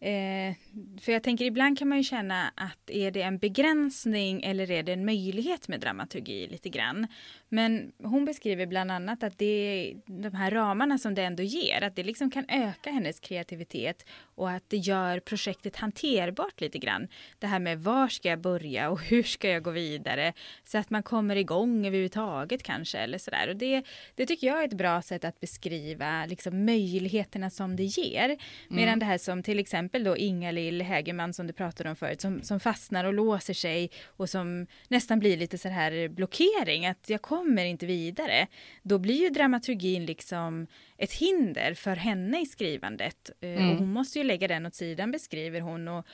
Eh, 0.00 0.54
för 1.00 1.12
jag 1.12 1.22
tänker 1.22 1.44
ibland 1.44 1.78
kan 1.78 1.88
man 1.88 1.98
ju 1.98 2.04
känna 2.04 2.52
att 2.54 2.90
är 2.90 3.10
det 3.10 3.22
en 3.22 3.38
begränsning 3.38 4.42
eller 4.42 4.70
är 4.70 4.82
det 4.82 4.92
en 4.92 5.04
möjlighet 5.04 5.68
med 5.68 5.80
dramaturgi 5.80 6.46
lite 6.46 6.68
grann. 6.68 7.06
Men 7.48 7.92
hon 8.02 8.24
beskriver 8.24 8.66
bland 8.66 8.90
annat 8.90 9.22
att 9.22 9.38
det 9.38 9.44
är 9.46 9.96
de 10.06 10.34
här 10.34 10.50
ramarna 10.50 10.98
som 10.98 11.14
det 11.14 11.22
ändå 11.22 11.42
ger, 11.42 11.82
att 11.82 11.96
det 11.96 12.02
liksom 12.02 12.30
kan 12.30 12.44
öka 12.48 12.90
hennes 12.90 13.20
kreativitet 13.20 14.06
och 14.18 14.50
att 14.50 14.62
det 14.68 14.76
gör 14.76 15.20
projektet 15.20 15.76
hanterbart 15.76 16.60
lite 16.60 16.78
grann. 16.78 17.08
Det 17.38 17.46
här 17.46 17.58
med 17.58 17.82
var 17.82 18.08
ska 18.08 18.28
jag 18.28 18.40
börja 18.40 18.90
och 18.90 19.00
hur 19.00 19.22
ska 19.22 19.48
jag 19.48 19.62
gå 19.62 19.70
vidare 19.70 20.32
så 20.64 20.78
att 20.78 20.90
man 20.90 21.02
kommer 21.02 21.36
igång 21.36 21.86
överhuvudtaget 21.86 22.62
kanske 22.62 22.98
eller 22.98 23.18
sådär. 23.18 23.48
Och 23.48 23.56
det, 23.56 23.82
det 24.14 24.26
tycker 24.26 24.46
jag 24.46 24.60
är 24.60 24.64
ett 24.64 24.74
bra 24.74 25.02
sätt 25.02 25.24
att 25.24 25.40
beskriva 25.40 26.26
liksom 26.26 26.64
möjligheterna 26.64 27.50
som 27.50 27.76
det 27.76 27.84
ger. 27.84 28.36
Medan 28.68 28.88
mm. 28.88 28.98
det 28.98 29.04
här 29.06 29.18
som 29.18 29.42
till 29.42 29.58
exempel 29.58 30.04
då 30.04 30.16
Inga-Lill 30.16 30.82
Hägerman 30.82 31.32
som 31.32 31.46
du 31.46 31.52
pratade 31.52 31.90
om 31.90 31.96
förut 31.96 32.20
som, 32.20 32.42
som 32.42 32.60
fastnar 32.60 33.04
och 33.04 33.14
låser 33.14 33.54
sig 33.54 33.90
och 34.06 34.30
som 34.30 34.66
nästan 34.88 35.18
blir 35.18 35.36
lite 35.36 35.58
så 35.58 35.68
här 35.68 36.08
blockering 36.08 36.86
att 36.86 37.10
jag 37.10 37.22
kommer 37.22 37.35
inte 37.44 37.86
vidare. 37.86 38.46
Då 38.82 38.98
blir 38.98 39.22
ju 39.22 39.30
dramaturgin 39.30 40.06
liksom 40.06 40.66
ett 40.96 41.12
hinder 41.12 41.74
för 41.74 41.96
henne 41.96 42.42
i 42.42 42.46
skrivandet. 42.46 43.30
Eh, 43.40 43.50
mm. 43.50 43.70
Och 43.70 43.76
hon 43.76 43.92
måste 43.92 44.18
ju 44.18 44.24
lägga 44.24 44.48
den 44.48 44.66
åt 44.66 44.74
sidan 44.74 45.10
beskriver 45.10 45.60
hon 45.60 45.88
och, 45.88 46.06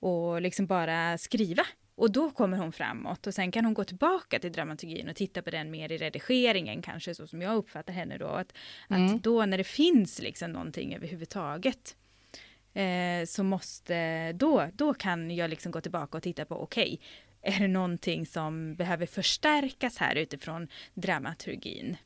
och 0.00 0.42
liksom 0.42 0.66
bara 0.66 1.18
skriva. 1.18 1.66
Och 1.96 2.12
då 2.12 2.30
kommer 2.30 2.56
hon 2.56 2.72
framåt 2.72 3.26
och 3.26 3.34
sen 3.34 3.52
kan 3.52 3.64
hon 3.64 3.74
gå 3.74 3.84
tillbaka 3.84 4.38
till 4.38 4.52
dramaturgin 4.52 5.08
och 5.08 5.16
titta 5.16 5.42
på 5.42 5.50
den 5.50 5.70
mer 5.70 5.92
i 5.92 5.96
redigeringen 5.96 6.82
kanske 6.82 7.14
så 7.14 7.26
som 7.26 7.42
jag 7.42 7.56
uppfattar 7.56 7.92
henne 7.92 8.18
då. 8.18 8.26
Att, 8.26 8.52
mm. 8.90 9.06
att 9.06 9.22
då 9.22 9.46
när 9.46 9.58
det 9.58 9.64
finns 9.64 10.22
liksom 10.22 10.50
någonting 10.52 10.94
överhuvudtaget 10.94 11.96
eh, 12.74 13.24
så 13.26 13.42
måste, 13.42 14.32
då, 14.32 14.68
då 14.72 14.94
kan 14.94 15.30
jag 15.30 15.50
liksom 15.50 15.72
gå 15.72 15.80
tillbaka 15.80 16.16
och 16.16 16.22
titta 16.22 16.44
på 16.44 16.62
okej, 16.62 16.84
okay, 16.84 16.98
är 17.44 17.60
det 17.60 17.68
någonting 17.68 18.26
som 18.26 18.74
behöver 18.74 19.06
förstärkas 19.06 19.98
här 19.98 20.16
utifrån 20.16 20.68
dramaturgin? 20.94 21.96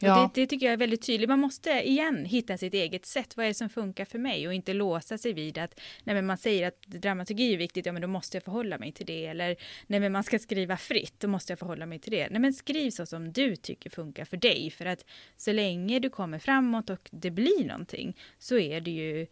Ja. 0.00 0.30
Det, 0.34 0.40
det, 0.40 0.46
tycker 0.46 0.66
jag 0.66 0.72
är 0.72 0.76
väldigt 0.76 1.06
tydligt. 1.06 1.28
Man 1.28 1.40
måste 1.40 1.70
igen 1.70 2.24
hitta 2.24 2.58
sitt 2.58 2.74
eget 2.74 3.06
sätt. 3.06 3.36
Vad 3.36 3.44
är 3.44 3.48
det 3.50 3.54
som 3.54 3.68
funkar 3.68 4.04
för 4.04 4.18
mig? 4.18 4.48
Och 4.48 4.54
inte 4.54 4.72
låsa 4.72 5.18
sig 5.18 5.32
vid 5.32 5.58
att 5.58 5.80
nej 6.04 6.14
men 6.14 6.26
man 6.26 6.38
säger 6.38 6.68
att 6.68 6.82
dramaturgi 6.82 7.54
är 7.54 7.58
viktigt, 7.58 7.86
ja 7.86 7.92
men 7.92 8.02
då 8.02 8.08
måste 8.08 8.36
jag 8.36 8.44
förhålla 8.44 8.78
mig 8.78 8.92
till 8.92 9.06
det. 9.06 9.26
Eller 9.26 9.56
nej 9.86 10.00
men 10.00 10.12
man 10.12 10.24
ska 10.24 10.38
skriva 10.38 10.76
fritt, 10.76 11.20
då 11.20 11.28
måste 11.28 11.52
jag 11.52 11.58
förhålla 11.58 11.86
mig 11.86 11.98
till 11.98 12.12
det. 12.12 12.28
Nej 12.30 12.40
men 12.40 12.52
skriv 12.52 12.90
så 12.90 13.06
som 13.06 13.32
du 13.32 13.56
tycker 13.56 13.90
funkar 13.90 14.24
för 14.24 14.36
dig. 14.36 14.70
För 14.70 14.86
att 14.86 15.04
så 15.36 15.52
länge 15.52 15.98
du 15.98 16.10
kommer 16.10 16.38
framåt 16.38 16.90
och 16.90 17.08
det 17.10 17.30
blir 17.30 17.64
någonting 17.64 18.16
så 18.38 18.58
är 18.58 18.80
du 18.80 18.90
ju 18.90 19.26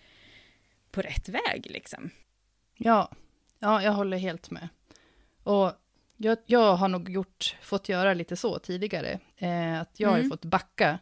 på 0.90 1.02
rätt 1.02 1.28
väg 1.28 1.66
liksom. 1.70 2.10
Ja, 2.76 3.10
ja 3.58 3.82
jag 3.82 3.92
håller 3.92 4.18
helt 4.18 4.50
med. 4.50 4.68
Och 5.42 5.72
jag, 6.16 6.38
jag 6.46 6.76
har 6.76 6.88
nog 6.88 7.10
gjort, 7.10 7.56
fått 7.62 7.88
göra 7.88 8.14
lite 8.14 8.36
så 8.36 8.58
tidigare, 8.58 9.18
eh, 9.36 9.80
att 9.80 10.00
jag 10.00 10.12
mm. 10.12 10.22
har 10.22 10.28
fått 10.28 10.44
backa. 10.44 10.98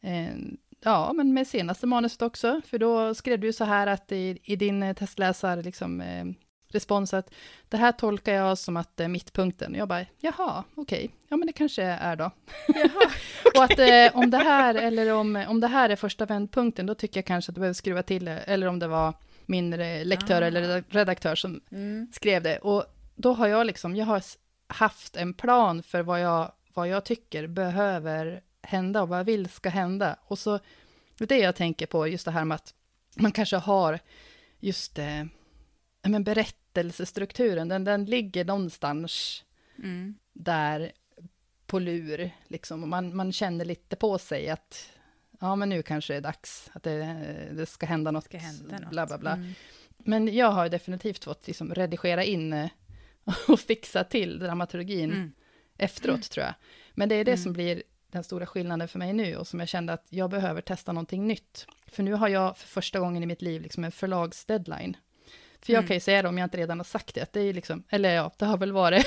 Eh, 0.00 0.34
ja, 0.80 1.12
men 1.12 1.34
med 1.34 1.46
senaste 1.46 1.86
manuset 1.86 2.22
också, 2.22 2.60
för 2.66 2.78
då 2.78 3.14
skrev 3.14 3.40
du 3.40 3.52
så 3.52 3.64
här 3.64 3.86
att 3.86 4.12
i, 4.12 4.38
i 4.42 4.56
din 4.56 4.94
testläsar, 4.94 5.62
liksom, 5.62 6.00
eh, 6.00 6.24
respons 6.68 7.14
att 7.14 7.34
det 7.68 7.76
här 7.76 7.92
tolkar 7.92 8.32
jag 8.32 8.58
som 8.58 8.76
att 8.76 8.96
det 8.96 9.04
är 9.04 9.08
mittpunkten. 9.08 9.74
Jag 9.74 9.88
bara, 9.88 10.06
jaha, 10.20 10.64
okej, 10.74 11.04
okay. 11.04 11.08
ja 11.28 11.36
men 11.36 11.46
det 11.46 11.52
kanske 11.52 11.82
är 11.82 12.16
då. 12.16 12.30
Jaha, 12.68 12.86
okay. 12.86 13.10
och 13.56 13.64
att 13.64 13.78
eh, 13.78 14.18
om 14.18 14.30
det 14.30 14.38
här, 14.38 14.74
eller 14.74 15.12
om, 15.12 15.44
om 15.48 15.60
det 15.60 15.68
här 15.68 15.90
är 15.90 15.96
första 15.96 16.26
vändpunkten, 16.26 16.86
då 16.86 16.94
tycker 16.94 17.18
jag 17.18 17.26
kanske 17.26 17.50
att 17.50 17.54
du 17.54 17.60
behöver 17.60 17.74
skruva 17.74 18.02
till 18.02 18.24
det, 18.24 18.38
eller 18.38 18.66
om 18.66 18.78
det 18.78 18.88
var 18.88 19.14
min 19.46 19.70
lektör 20.04 20.42
ah. 20.42 20.46
eller 20.46 20.84
redaktör 20.88 21.34
som 21.34 21.60
mm. 21.70 22.08
skrev 22.12 22.42
det. 22.42 22.58
Och 22.58 22.84
då 23.14 23.32
har 23.32 23.46
jag 23.46 23.66
liksom, 23.66 23.96
jag 23.96 24.06
har 24.06 24.22
haft 24.66 25.16
en 25.16 25.34
plan 25.34 25.82
för 25.82 26.02
vad 26.02 26.20
jag, 26.20 26.52
vad 26.74 26.88
jag 26.88 27.04
tycker 27.04 27.46
behöver 27.46 28.42
hända 28.62 29.02
och 29.02 29.08
vad 29.08 29.18
jag 29.18 29.24
vill 29.24 29.48
ska 29.48 29.68
hända. 29.68 30.16
Och 30.22 30.38
så, 30.38 30.58
det 31.18 31.38
jag 31.38 31.56
tänker 31.56 31.86
på, 31.86 32.08
just 32.08 32.24
det 32.24 32.30
här 32.30 32.44
med 32.44 32.54
att 32.54 32.74
man 33.16 33.32
kanske 33.32 33.56
har 33.56 33.98
just 34.60 34.98
eh, 34.98 35.24
men 36.02 36.24
berättelsestrukturen, 36.24 37.68
den, 37.68 37.84
den 37.84 38.04
ligger 38.04 38.44
någonstans 38.44 39.44
mm. 39.78 40.14
där 40.32 40.92
på 41.66 41.78
lur, 41.78 42.30
liksom. 42.48 42.90
Man, 42.90 43.16
man 43.16 43.32
känner 43.32 43.64
lite 43.64 43.96
på 43.96 44.18
sig 44.18 44.48
att 44.48 44.90
ja, 45.40 45.56
men 45.56 45.68
nu 45.68 45.82
kanske 45.82 46.12
det 46.12 46.16
är 46.16 46.20
dags 46.20 46.70
att 46.72 46.82
det, 46.82 47.16
det 47.52 47.66
ska 47.66 47.86
hända 47.86 48.10
något, 48.10 48.24
ska 48.24 48.38
hända 48.38 48.78
något. 48.78 48.90
bla 48.90 49.06
bla 49.06 49.18
bla. 49.18 49.32
Mm. 49.32 49.52
Men 49.98 50.34
jag 50.34 50.50
har 50.50 50.68
definitivt 50.68 51.24
fått 51.24 51.46
liksom 51.46 51.74
redigera 51.74 52.24
in 52.24 52.52
eh, 52.52 52.70
och 53.48 53.60
fixa 53.60 54.04
till 54.04 54.38
dramaturgin 54.38 55.12
mm. 55.12 55.32
efteråt, 55.78 56.14
mm. 56.14 56.22
tror 56.22 56.46
jag. 56.46 56.54
Men 56.94 57.08
det 57.08 57.14
är 57.14 57.24
det 57.24 57.30
mm. 57.30 57.42
som 57.42 57.52
blir 57.52 57.82
den 58.10 58.24
stora 58.24 58.46
skillnaden 58.46 58.88
för 58.88 58.98
mig 58.98 59.12
nu 59.12 59.36
och 59.36 59.46
som 59.46 59.60
jag 59.60 59.68
kände 59.68 59.92
att 59.92 60.06
jag 60.10 60.30
behöver 60.30 60.60
testa 60.60 60.92
någonting 60.92 61.26
nytt. 61.26 61.66
För 61.86 62.02
nu 62.02 62.12
har 62.12 62.28
jag 62.28 62.58
för 62.58 62.68
första 62.68 63.00
gången 63.00 63.22
i 63.22 63.26
mitt 63.26 63.42
liv 63.42 63.62
liksom 63.62 63.84
en 63.84 63.92
förlagsdeadline. 63.92 64.96
För 65.60 65.72
jag 65.72 65.78
mm. 65.78 65.88
kan 65.88 65.96
ju 65.96 66.00
säga 66.00 66.22
det 66.22 66.28
om 66.28 66.38
jag 66.38 66.46
inte 66.46 66.56
redan 66.56 66.78
har 66.78 66.84
sagt 66.84 67.14
det, 67.14 67.22
att 67.22 67.32
det 67.32 67.40
är 67.40 67.54
liksom, 67.54 67.84
eller 67.88 68.14
ja, 68.14 68.32
det 68.38 68.44
har 68.44 68.58
väl 68.58 68.72
varit 68.72 69.06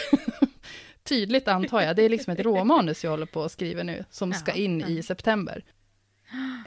tydligt 1.04 1.48
antar 1.48 1.82
jag, 1.82 1.96
det 1.96 2.04
är 2.04 2.10
liksom 2.10 2.34
ett 2.34 2.40
råmanus 2.40 3.04
jag 3.04 3.12
håller 3.12 3.26
på 3.26 3.44
att 3.44 3.52
skriva 3.52 3.84
nu, 3.84 4.06
som 4.10 4.34
ska 4.34 4.52
in 4.52 4.82
i 4.82 5.04
september. 5.04 5.64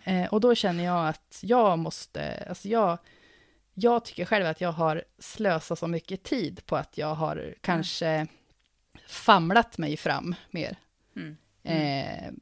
Eh, 0.05 0.27
och 0.35 0.41
då 0.41 0.55
känner 0.55 0.85
jag 0.85 1.09
att 1.09 1.39
jag 1.43 1.79
måste, 1.79 2.45
alltså 2.49 2.69
jag, 2.69 2.99
jag 3.75 4.05
tycker 4.05 4.25
själv 4.25 4.47
att 4.47 4.61
jag 4.61 4.73
har 4.73 5.05
slösat 5.19 5.79
så 5.79 5.87
mycket 5.87 6.23
tid 6.23 6.67
på 6.67 6.77
att 6.77 6.99
jag 6.99 7.15
har 7.15 7.37
mm. 7.37 7.55
kanske 7.61 8.27
famlat 9.07 9.79
mig 9.79 9.97
fram 9.97 10.35
mer. 10.51 10.77
Mm. 11.17 11.37
Mm. 11.63 11.83
Eh, 11.83 12.33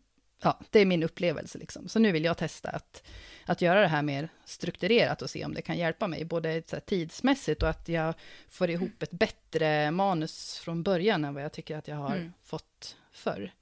ja, 0.43 0.61
det 0.71 0.81
är 0.81 0.87
min 0.87 1.03
upplevelse 1.03 1.59
liksom. 1.59 1.89
Så 1.89 1.99
nu 1.99 2.13
vill 2.13 2.25
jag 2.25 2.37
testa 2.37 2.69
att, 2.69 3.03
att 3.47 3.63
göra 3.63 3.81
det 3.81 3.89
här 3.89 4.03
mer 4.03 4.29
strukturerat 4.45 5.23
och 5.23 5.31
se 5.31 5.45
om 5.45 5.55
det 5.55 5.63
kan 5.63 5.79
hjälpa 5.79 6.09
mig, 6.09 6.25
både 6.25 6.63
så 6.67 6.81
tidsmässigt 6.81 7.63
och 7.63 7.69
att 7.69 7.89
jag 7.89 8.15
får 8.49 8.71
ihop 8.71 9.03
ett 9.03 9.11
bättre 9.11 9.91
manus 9.91 10.59
från 10.59 10.83
början 10.83 11.25
än 11.25 11.35
vad 11.35 11.45
jag 11.45 11.53
tycker 11.53 11.77
att 11.77 11.89
jag 11.89 11.97
har 11.97 12.17
mm. 12.17 12.33
fått 12.45 12.97
förr. 13.13 13.53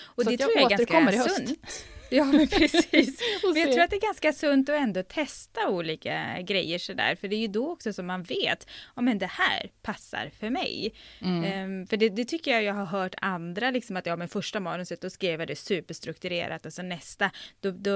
Och 0.00 0.22
så 0.22 0.30
det 0.30 0.38
tror 0.38 0.52
jag 0.56 0.72
är 0.72 0.86
ganska 0.86 1.28
sunt. 1.28 1.84
Ja, 2.16 2.24
men 2.24 2.48
precis. 2.48 3.20
Men 3.42 3.62
jag 3.62 3.72
tror 3.72 3.82
att 3.82 3.90
det 3.90 3.96
är 3.96 4.00
ganska 4.00 4.32
sunt 4.32 4.68
att 4.68 4.76
ändå 4.76 5.02
testa 5.02 5.68
olika 5.68 6.40
grejer 6.40 6.78
sådär, 6.78 7.14
för 7.14 7.28
det 7.28 7.36
är 7.36 7.40
ju 7.40 7.48
då 7.48 7.72
också 7.72 7.92
som 7.92 8.06
man 8.06 8.22
vet, 8.22 8.66
ja 8.96 9.02
men 9.02 9.18
det 9.18 9.26
här 9.26 9.70
passar 9.82 10.30
för 10.40 10.50
mig. 10.50 10.94
Mm. 11.20 11.44
Ehm, 11.44 11.86
för 11.86 11.96
det, 11.96 12.08
det 12.08 12.24
tycker 12.24 12.50
jag 12.50 12.62
jag 12.62 12.74
har 12.74 12.84
hört 12.84 13.14
andra, 13.18 13.70
liksom 13.70 13.96
att 13.96 14.06
ja 14.06 14.16
men 14.16 14.28
första 14.28 14.60
manuset 14.60 15.00
då 15.00 15.10
skrev 15.10 15.40
jag 15.40 15.48
det 15.48 15.56
superstrukturerat 15.56 16.66
och 16.66 16.72
så 16.72 16.82
nästa, 16.82 17.30
då, 17.60 17.70
då 17.70 17.94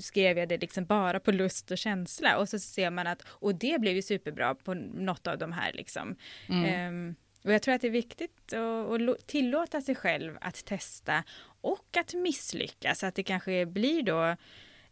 skrev 0.00 0.38
jag 0.38 0.48
det 0.48 0.58
liksom 0.58 0.84
bara 0.84 1.20
på 1.20 1.32
lust 1.32 1.70
och 1.70 1.78
känsla 1.78 2.38
och 2.38 2.48
så 2.48 2.58
ser 2.58 2.90
man 2.90 3.06
att, 3.06 3.22
och 3.28 3.54
det 3.54 3.80
blev 3.80 3.94
ju 3.94 4.02
superbra 4.02 4.54
på 4.54 4.74
något 4.74 5.26
av 5.26 5.38
de 5.38 5.52
här 5.52 5.72
liksom. 5.72 6.16
Mm. 6.48 6.64
Ehm, 6.64 7.14
och 7.44 7.52
jag 7.52 7.62
tror 7.62 7.74
att 7.74 7.80
det 7.80 7.86
är 7.86 7.90
viktigt 7.90 8.52
att, 8.52 9.26
tillåta 9.26 9.80
sig 9.80 9.94
själv 9.94 10.38
att 10.40 10.64
testa 10.64 11.24
och 11.60 11.96
att 11.96 12.14
misslyckas, 12.14 13.04
att 13.04 13.14
det 13.14 13.22
kanske 13.22 13.66
blir 13.66 14.02
då 14.02 14.36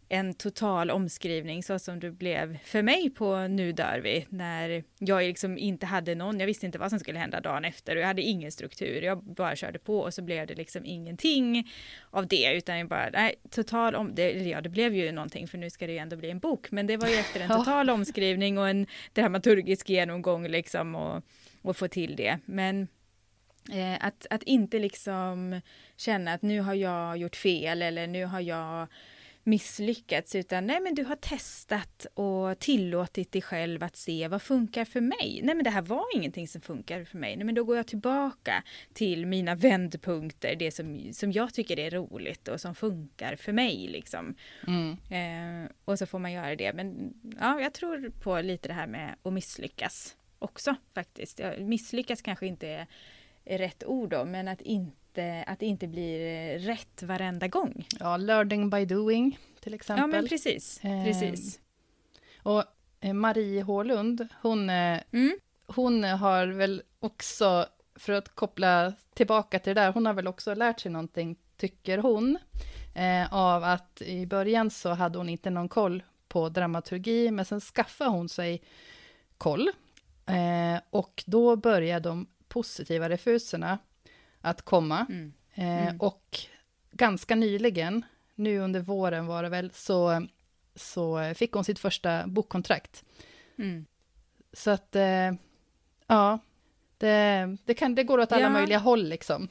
en 0.09 0.35
total 0.35 0.91
omskrivning 0.91 1.63
så 1.63 1.79
som 1.79 2.01
det 2.01 2.11
blev 2.11 2.59
för 2.65 2.83
mig 2.83 3.11
på 3.11 3.49
Nu 3.49 3.73
dör 3.73 4.01
vi, 4.05 4.27
när 4.29 4.85
jag 4.99 5.23
liksom 5.23 5.59
inte 5.59 5.87
hade 5.87 6.15
någon, 6.15 6.41
jag 6.41 6.47
visste 6.47 6.67
inte 6.67 6.79
vad 6.79 6.91
som 6.91 6.99
skulle 6.99 7.19
hända 7.19 7.41
dagen 7.41 7.65
efter 7.65 7.97
och 7.97 8.03
jag 8.03 8.07
hade 8.07 8.23
ingen 8.23 8.53
struktur, 8.53 9.03
jag 9.03 9.25
bara 9.25 9.57
körde 9.57 9.79
på 9.79 9.99
och 10.01 10.15
så 10.15 10.23
blev 10.23 10.47
det 10.47 10.55
liksom 10.55 10.85
ingenting 10.85 11.73
av 12.11 12.27
det, 12.27 12.57
utan 12.57 12.79
jag 12.79 12.89
bara, 12.89 13.11
nej, 13.13 13.35
total 13.51 13.95
om, 13.95 14.15
det, 14.15 14.31
ja 14.31 14.61
det 14.61 14.69
blev 14.69 14.95
ju 14.95 15.13
någonting 15.13 15.49
för 15.49 15.59
nu 15.59 15.71
ska 15.71 15.87
det 15.87 15.93
ju 15.93 15.99
ändå 15.99 16.17
bli 16.17 16.31
en 16.31 16.39
bok, 16.39 16.71
men 16.71 16.87
det 16.87 16.97
var 16.97 17.09
ju 17.09 17.15
efter 17.15 17.41
en 17.41 17.49
total 17.59 17.91
omskrivning 17.91 18.59
och 18.59 18.69
en 18.69 18.87
dramaturgisk 19.13 19.89
genomgång 19.89 20.49
liksom 20.49 20.95
och, 20.95 21.23
och 21.67 21.77
få 21.77 21.89
till 21.89 22.17
det, 22.17 22.39
men 22.45 22.89
Eh, 23.73 24.07
att, 24.07 24.27
att 24.31 24.43
inte 24.43 24.79
liksom 24.79 25.61
känna 25.97 26.33
att 26.33 26.43
nu 26.43 26.61
har 26.61 26.75
jag 26.75 27.17
gjort 27.17 27.37
fel 27.37 27.83
eller 27.83 28.07
nu 28.07 28.25
har 28.25 28.41
jag 28.41 28.87
misslyckats 29.43 30.35
utan 30.35 30.67
nej 30.67 30.81
men 30.81 30.95
du 30.95 31.05
har 31.05 31.17
testat 31.17 32.07
och 32.15 32.59
tillåtit 32.59 33.33
dig 33.33 33.43
själv 33.43 33.83
att 33.83 33.97
se 33.97 34.29
vad 34.29 34.43
funkar 34.43 34.85
för 34.85 35.01
mig. 35.01 35.41
Nej 35.43 35.55
men 35.55 35.65
det 35.65 35.71
här 35.71 35.83
var 35.83 36.05
ingenting 36.15 36.49
som 36.49 36.61
funkar 36.61 37.05
för 37.05 37.19
mig. 37.19 37.37
Nej 37.37 37.45
men 37.45 37.55
då 37.55 37.65
går 37.65 37.77
jag 37.77 37.87
tillbaka 37.87 38.63
till 38.93 39.27
mina 39.27 39.55
vändpunkter, 39.55 40.57
det 40.57 40.71
som, 40.71 41.13
som 41.13 41.33
jag 41.33 41.55
tycker 41.55 41.79
är 41.79 41.91
roligt 41.91 42.49
och 42.49 42.61
som 42.61 42.75
funkar 42.75 43.37
för 43.37 43.53
mig 43.53 43.89
liksom. 43.89 44.35
Mm. 44.67 44.97
Eh, 45.11 45.71
och 45.85 45.99
så 45.99 46.07
får 46.07 46.19
man 46.19 46.33
göra 46.33 46.57
det. 46.57 46.73
Men 46.73 47.15
ja, 47.41 47.61
jag 47.61 47.73
tror 47.73 48.11
på 48.11 48.41
lite 48.41 48.69
det 48.69 48.75
här 48.75 48.87
med 48.87 49.17
att 49.23 49.33
misslyckas 49.33 50.17
också 50.47 50.75
faktiskt. 50.95 51.41
Misslyckas 51.59 52.23
kanske 52.23 52.47
inte 52.47 52.69
är, 52.69 52.87
är 53.45 53.59
rätt 53.59 53.85
ord 53.85 54.11
då, 54.11 54.25
men 54.25 54.49
att 54.49 54.61
inte, 54.61 55.45
att 55.47 55.61
det 55.61 55.67
inte 55.67 55.87
blir 55.87 56.21
eh, 56.21 56.59
rätt 56.59 57.03
varenda 57.03 57.49
gång. 57.49 57.87
Ja, 58.01 58.17
learning 58.17 58.71
by 58.71 58.85
doing 58.85 59.39
till 59.61 59.75
exempel. 59.75 60.03
Ja, 60.03 60.07
men 60.07 60.29
precis. 60.29 60.81
Ehm, 60.83 61.05
precis. 61.05 61.61
Och 62.43 62.65
eh, 63.01 63.13
Marie 63.15 63.63
Hålund, 63.63 64.29
hon, 64.43 64.71
eh, 64.71 65.01
Mm, 65.13 65.39
hon 65.67 66.05
har 66.05 66.47
väl 66.47 66.83
också, 67.01 67.67
för 67.95 68.13
att 68.13 68.29
koppla 68.29 68.93
tillbaka 69.15 69.59
till 69.59 69.75
det 69.75 69.81
där, 69.81 69.93
hon 69.93 70.07
har 70.07 70.13
väl 70.13 70.27
också 70.27 70.55
lärt 70.55 70.81
sig 70.81 70.91
någonting, 70.93 71.37
tycker 71.57 71.99
hon, 71.99 72.39
eh, 72.95 73.35
av 73.35 73.65
att 73.65 74.03
i 74.03 74.27
början 74.27 74.71
så 74.71 74.89
hade 74.89 75.19
hon 75.19 75.29
inte 75.29 75.51
någon 75.51 75.69
koll 75.69 76.03
på 76.29 76.49
dramaturgi, 76.49 77.31
men 77.31 77.45
sen 77.45 77.61
skaffade 77.61 78.11
hon 78.11 78.29
sig 78.29 78.63
koll. 79.39 79.71
Eh, 80.27 80.81
och 80.91 81.25
då 81.27 81.57
började 81.57 82.09
de 82.09 82.27
positiva 82.49 83.09
refuserna 83.09 83.79
att 84.41 84.62
komma. 84.62 85.07
mm, 85.09 85.33
Eh, 85.55 85.83
Mm. 85.89 85.97
Och 86.01 86.39
ganska 86.93 87.35
nyligen, 87.35 88.05
nu 88.35 88.59
under 88.59 88.81
våren 88.81 89.27
var 89.27 89.43
det 89.43 89.49
väl, 89.49 89.71
så, 89.75 90.27
så 90.75 91.35
fick 91.35 91.53
hon 91.53 91.65
sitt 91.65 91.79
första 91.79 92.27
bokkontrakt. 92.27 93.05
mm. 93.59 93.87
Så 94.53 94.71
att, 94.71 94.97
eh, 94.97 95.33
ja, 96.07 96.39
det, 96.99 97.57
det, 97.65 97.75
kan, 97.75 97.95
det 97.95 98.05
går 98.05 98.19
åt 98.21 98.33
alla 98.33 98.43
Ja. 98.43 98.51
möjliga 98.51 98.79
håll 98.79 99.05
liksom. 99.09 99.49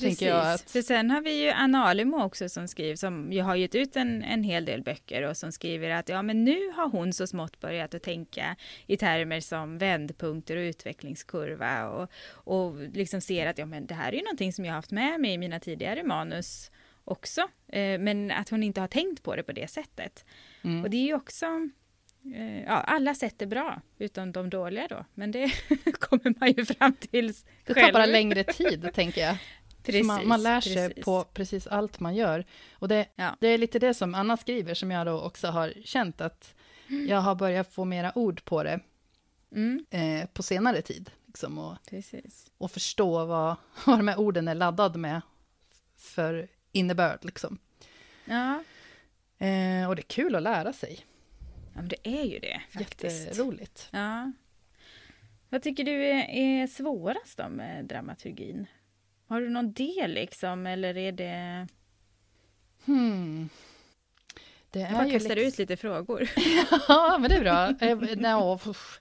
Precis. 0.00 0.22
Att- 0.32 0.70
För 0.70 0.82
sen 0.82 1.10
har 1.10 1.20
vi 1.20 1.42
ju 1.44 1.50
Anna 1.50 1.84
Alimo 1.84 2.22
också 2.24 2.48
som 2.48 2.68
skriver, 2.68 2.96
som 2.96 3.32
ju 3.32 3.42
har 3.42 3.56
gett 3.56 3.74
ut 3.74 3.96
en, 3.96 4.22
en 4.22 4.42
hel 4.44 4.64
del 4.64 4.82
böcker 4.82 5.22
och 5.22 5.36
som 5.36 5.52
skriver 5.52 5.90
att 5.90 6.08
ja 6.08 6.22
men 6.22 6.44
nu 6.44 6.70
har 6.76 6.88
hon 6.88 7.12
så 7.12 7.26
smått 7.26 7.60
börjat 7.60 7.94
att 7.94 8.02
tänka 8.02 8.56
i 8.86 8.96
termer 8.96 9.40
som 9.40 9.78
vändpunkter 9.78 10.56
och 10.56 10.60
utvecklingskurva 10.60 11.88
och, 11.88 12.10
och 12.32 12.76
liksom 12.92 13.20
ser 13.20 13.46
att 13.46 13.58
ja 13.58 13.66
men 13.66 13.86
det 13.86 13.94
här 13.94 14.12
är 14.12 14.16
ju 14.16 14.22
någonting 14.22 14.52
som 14.52 14.64
jag 14.64 14.72
har 14.72 14.76
haft 14.78 14.90
med 14.90 15.20
mig 15.20 15.32
i 15.32 15.38
mina 15.38 15.60
tidigare 15.60 16.02
manus 16.02 16.70
också. 17.04 17.40
Eh, 17.68 17.98
men 17.98 18.30
att 18.30 18.48
hon 18.48 18.62
inte 18.62 18.80
har 18.80 18.88
tänkt 18.88 19.22
på 19.22 19.36
det 19.36 19.42
på 19.42 19.52
det 19.52 19.70
sättet. 19.70 20.24
Mm. 20.64 20.84
Och 20.84 20.90
det 20.90 20.96
är 20.96 21.06
ju 21.06 21.14
också 21.14 21.46
eh, 22.36 22.62
Ja, 22.62 22.70
alla 22.70 23.14
sätt 23.14 23.42
är 23.42 23.46
bra, 23.46 23.80
utom 23.98 24.32
de 24.32 24.50
dåliga 24.50 24.86
då. 24.88 25.04
Men 25.14 25.30
det 25.30 25.50
kommer 25.98 26.34
man 26.40 26.52
ju 26.52 26.64
fram 26.64 26.92
till 26.94 27.32
Det 27.64 27.74
själv. 27.74 27.86
tar 27.86 27.92
bara 27.92 28.06
längre 28.06 28.44
tid, 28.44 28.90
tänker 28.94 29.20
jag. 29.20 29.36
Precis, 29.84 30.06
man, 30.06 30.28
man 30.28 30.42
lär 30.42 30.60
sig 30.60 30.88
precis. 30.88 31.04
på 31.04 31.24
precis 31.24 31.66
allt 31.66 32.00
man 32.00 32.14
gör. 32.14 32.44
Och 32.72 32.88
det, 32.88 33.06
Ja. 33.14 33.36
det 33.40 33.48
är 33.48 33.58
lite 33.58 33.78
det 33.78 33.94
som 33.94 34.14
Anna 34.14 34.36
skriver, 34.36 34.74
som 34.74 34.90
jag 34.90 35.06
då 35.06 35.20
också 35.20 35.48
har 35.48 35.72
känt 35.84 36.20
att 36.20 36.54
jag 37.08 37.20
har 37.20 37.34
börjat 37.34 37.72
få 37.74 37.84
mera 37.84 38.18
ord 38.18 38.44
på 38.44 38.62
det 38.62 38.80
Mm, 39.52 39.84
eh, 39.90 40.26
på 40.28 40.42
senare 40.42 40.82
tid. 40.82 41.10
Liksom, 41.26 41.58
och, 41.58 41.76
precis. 41.90 42.50
och 42.58 42.70
förstå 42.70 43.24
vad, 43.26 43.56
vad 43.86 43.98
de 43.98 44.08
här 44.08 44.18
orden 44.18 44.48
är 44.48 44.54
laddade 44.54 44.98
med 44.98 45.20
för 45.96 46.48
innebörd. 46.72 47.24
Liksom. 47.24 47.58
Ja, 48.24 48.62
Eh, 49.38 49.88
och 49.88 49.96
det 49.96 50.00
är 50.00 50.08
kul 50.08 50.34
att 50.34 50.42
lära 50.42 50.72
sig. 50.72 51.00
ja 51.74 51.80
men 51.80 51.88
det 51.88 52.08
är 52.08 52.24
ju 52.24 52.38
det 52.38 52.62
faktiskt. 52.70 53.26
Jätteroligt. 53.26 53.88
Ja. 53.90 54.32
Vad 55.48 55.62
tycker 55.62 55.84
du 55.84 56.04
är, 56.04 56.28
är 56.28 56.66
svårast 56.66 57.38
då 57.38 57.48
med 57.48 57.84
dramaturgin? 57.84 58.66
Har 59.26 59.40
du 59.40 59.48
någon 59.48 59.72
del 59.72 60.14
liksom, 60.14 60.66
eller 60.66 60.96
är 60.96 61.12
det... 61.12 61.68
Hmm. 62.84 63.48
Det 64.70 64.80
Jag 64.80 64.90
är 64.90 64.94
bara 64.94 65.06
ju 65.06 65.12
kastar 65.12 65.36
liksom- 65.36 65.48
ut 65.48 65.58
lite 65.58 65.76
frågor. 65.76 66.30
Ja, 66.88 67.18
men 67.20 67.30
det 67.30 67.36
är 67.36 67.40
bra. 67.40 67.68
Eh, 68.50 68.68
uff. 68.70 69.00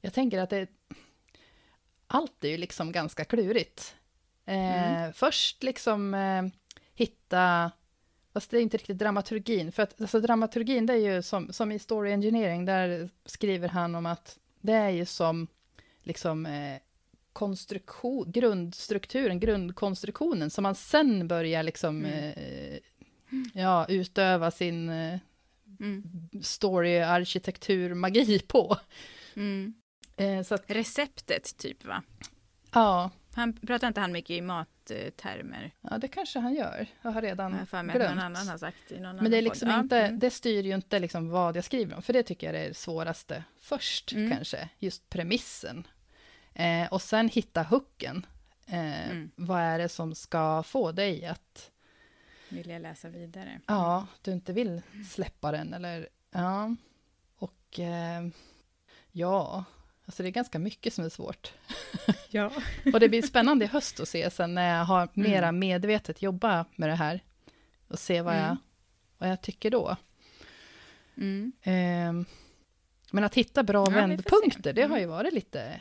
jag 0.00 0.12
tänker 0.12 0.38
att 0.38 0.50
det... 0.50 0.68
Allt 2.06 2.44
är 2.44 2.48
ju 2.48 2.56
liksom 2.56 2.92
ganska 2.92 3.24
klurigt. 3.24 3.96
Eh, 4.44 5.12
Först 5.14 5.62
liksom 5.62 6.14
eh, 6.14 6.42
hitta... 6.94 7.70
Fast 8.32 8.50
det 8.50 8.58
är 8.58 8.62
inte 8.62 8.76
riktigt 8.76 8.98
dramaturgin. 8.98 9.72
För 9.72 9.82
att 9.82 10.00
alltså, 10.00 10.20
dramaturgin, 10.20 10.86
det 10.86 10.92
är 10.92 11.14
ju 11.14 11.22
som, 11.22 11.52
som 11.52 11.72
i 11.72 11.78
story 11.78 12.12
engineering, 12.12 12.64
där 12.64 13.08
skriver 13.24 13.68
han 13.68 13.94
om 13.94 14.06
att 14.06 14.38
det 14.60 14.72
är 14.72 14.90
ju 14.90 15.06
som 15.06 15.46
liksom 16.02 16.46
eh, 16.46 16.78
konstruktion, 17.36 18.32
grundstrukturen, 18.32 19.40
grundkonstruktionen, 19.40 20.50
som 20.50 20.62
man 20.62 20.74
sen 20.74 21.28
börjar 21.28 21.62
liksom 21.62 22.04
Mm. 22.04 22.32
eh, 22.36 22.78
ja, 23.54 23.86
utöva 23.88 24.50
sin 24.50 24.88
eh, 24.88 25.18
Mm. 25.80 26.02
story-arkitektur-magi 26.42 28.38
på. 28.38 28.76
Mm. 29.36 29.74
Eh, 30.16 30.42
så 30.42 30.54
att, 30.54 30.64
Receptet 30.66 31.56
typ 31.58 31.84
va? 31.84 32.02
ja, 32.72 33.10
Han 33.34 33.52
pratar 33.52 33.88
inte 33.88 34.00
han 34.00 34.12
mycket 34.12 34.30
i 34.30 34.40
mattermer? 34.40 35.70
ja, 35.80 35.98
det 35.98 36.08
kanske 36.08 36.38
han 36.38 36.54
gör. 36.54 36.86
Jag 37.02 37.10
har 37.10 37.22
redan 37.22 37.52
jag 37.52 37.72
någon 37.72 37.88
glömt. 37.88 38.20
annan 38.22 38.48
har 38.48 38.58
sagt 38.58 38.92
i 38.92 39.00
någon 39.00 39.16
Men 39.16 39.30
det, 39.30 39.36
är 39.38 39.42
liksom 39.42 39.68
podd. 39.68 39.78
inte, 39.80 39.98
mm. 40.00 40.18
det 40.18 40.30
styr 40.30 40.62
ju 40.62 40.74
inte 40.74 40.98
liksom 40.98 41.28
vad 41.28 41.56
jag 41.56 41.64
skriver 41.64 41.96
om, 41.96 42.02
för 42.02 42.12
det 42.12 42.22
tycker 42.22 42.52
jag 42.52 42.62
är 42.62 42.68
det 42.68 42.74
svåraste 42.74 43.44
först, 43.60 44.12
Mm. 44.12 44.30
kanske. 44.30 44.68
Just 44.78 45.08
premissen. 45.10 45.86
Eh, 46.58 46.86
och 46.92 47.02
sen 47.02 47.28
hitta 47.28 47.62
hooken. 47.62 48.26
Eh, 48.66 49.10
Mm. 49.10 49.30
Vad 49.36 49.60
är 49.60 49.78
det 49.78 49.88
som 49.88 50.14
ska 50.14 50.62
få 50.62 50.92
dig 50.92 51.26
att, 51.26 51.70
Vill 52.48 52.68
jag 52.70 52.82
läsa 52.82 53.08
vidare? 53.08 53.60
ja, 53.66 54.06
du 54.22 54.32
inte 54.32 54.52
vill 54.52 54.82
släppa 55.10 55.52
den, 55.52 55.74
eller, 55.74 56.08
ja. 56.30 56.74
Och, 57.38 57.80
eh, 57.80 58.26
ja, 59.12 59.64
alltså 60.04 60.22
det 60.22 60.28
är 60.28 60.30
ganska 60.32 60.58
mycket 60.58 60.94
som 60.94 61.04
är 61.04 61.08
svårt. 61.08 61.52
Ja. 62.30 62.50
Och 62.94 63.00
det 63.00 63.08
blir 63.08 63.22
spännande 63.22 63.64
i 63.64 63.68
höst 63.68 64.00
att 64.00 64.08
se 64.08 64.30
sen 64.30 64.54
när 64.54 64.78
jag 64.78 64.84
har 64.84 65.08
mera 65.12 65.48
Mm. 65.48 65.58
medvetet 65.58 66.22
jobba 66.22 66.64
med 66.76 66.88
det 66.88 66.94
här. 66.94 67.20
Och 67.88 67.98
se 67.98 68.22
vad, 68.22 68.34
jag, 68.36 68.44
Mm. 68.44 68.56
vad 69.18 69.30
jag 69.30 69.40
tycker 69.42 69.70
då. 69.70 69.96
Mm. 71.16 71.52
Ehm, 71.62 72.24
men 73.10 73.24
att 73.24 73.34
hitta 73.34 73.62
bra 73.62 73.84
Ja, 73.88 73.90
vändpunkter, 73.90 74.72
det 74.72 74.80
har 74.82 74.88
Mm. 74.88 75.00
ju 75.00 75.06
varit 75.06 75.32
lite, 75.34 75.80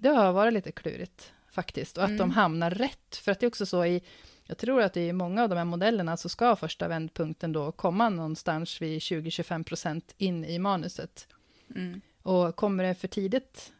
det 0.00 0.08
har 0.08 0.32
varit 0.32 0.52
lite 0.52 0.72
klurigt 0.72 1.32
faktiskt. 1.50 1.98
Och 1.98 2.04
att 2.04 2.08
de 2.10 2.14
Mm. 2.14 2.30
hamnar 2.30 2.70
rätt. 2.70 3.16
För 3.16 3.32
att 3.32 3.40
det 3.40 3.46
är 3.46 3.48
också 3.48 3.66
så 3.66 3.84
i, 3.84 4.02
jag 4.44 4.58
tror 4.58 4.82
att 4.82 4.96
i 4.96 5.12
många 5.12 5.42
av 5.42 5.48
de 5.48 5.54
här 5.58 5.64
modellerna 5.64 6.16
så 6.16 6.28
ska 6.28 6.56
första 6.56 6.88
vändpunkten 6.88 7.52
då 7.52 7.72
komma 7.72 8.08
någonstans 8.08 8.82
vid 8.82 8.98
20-25 8.98 9.64
procent 9.64 10.14
in 10.18 10.44
i 10.44 10.58
manuset. 10.58 11.28
Mm. 11.74 12.00
Och 12.22 12.56
kommer 12.56 12.84
det 12.84 12.94
för 12.94 13.08
tidigt 13.08 13.72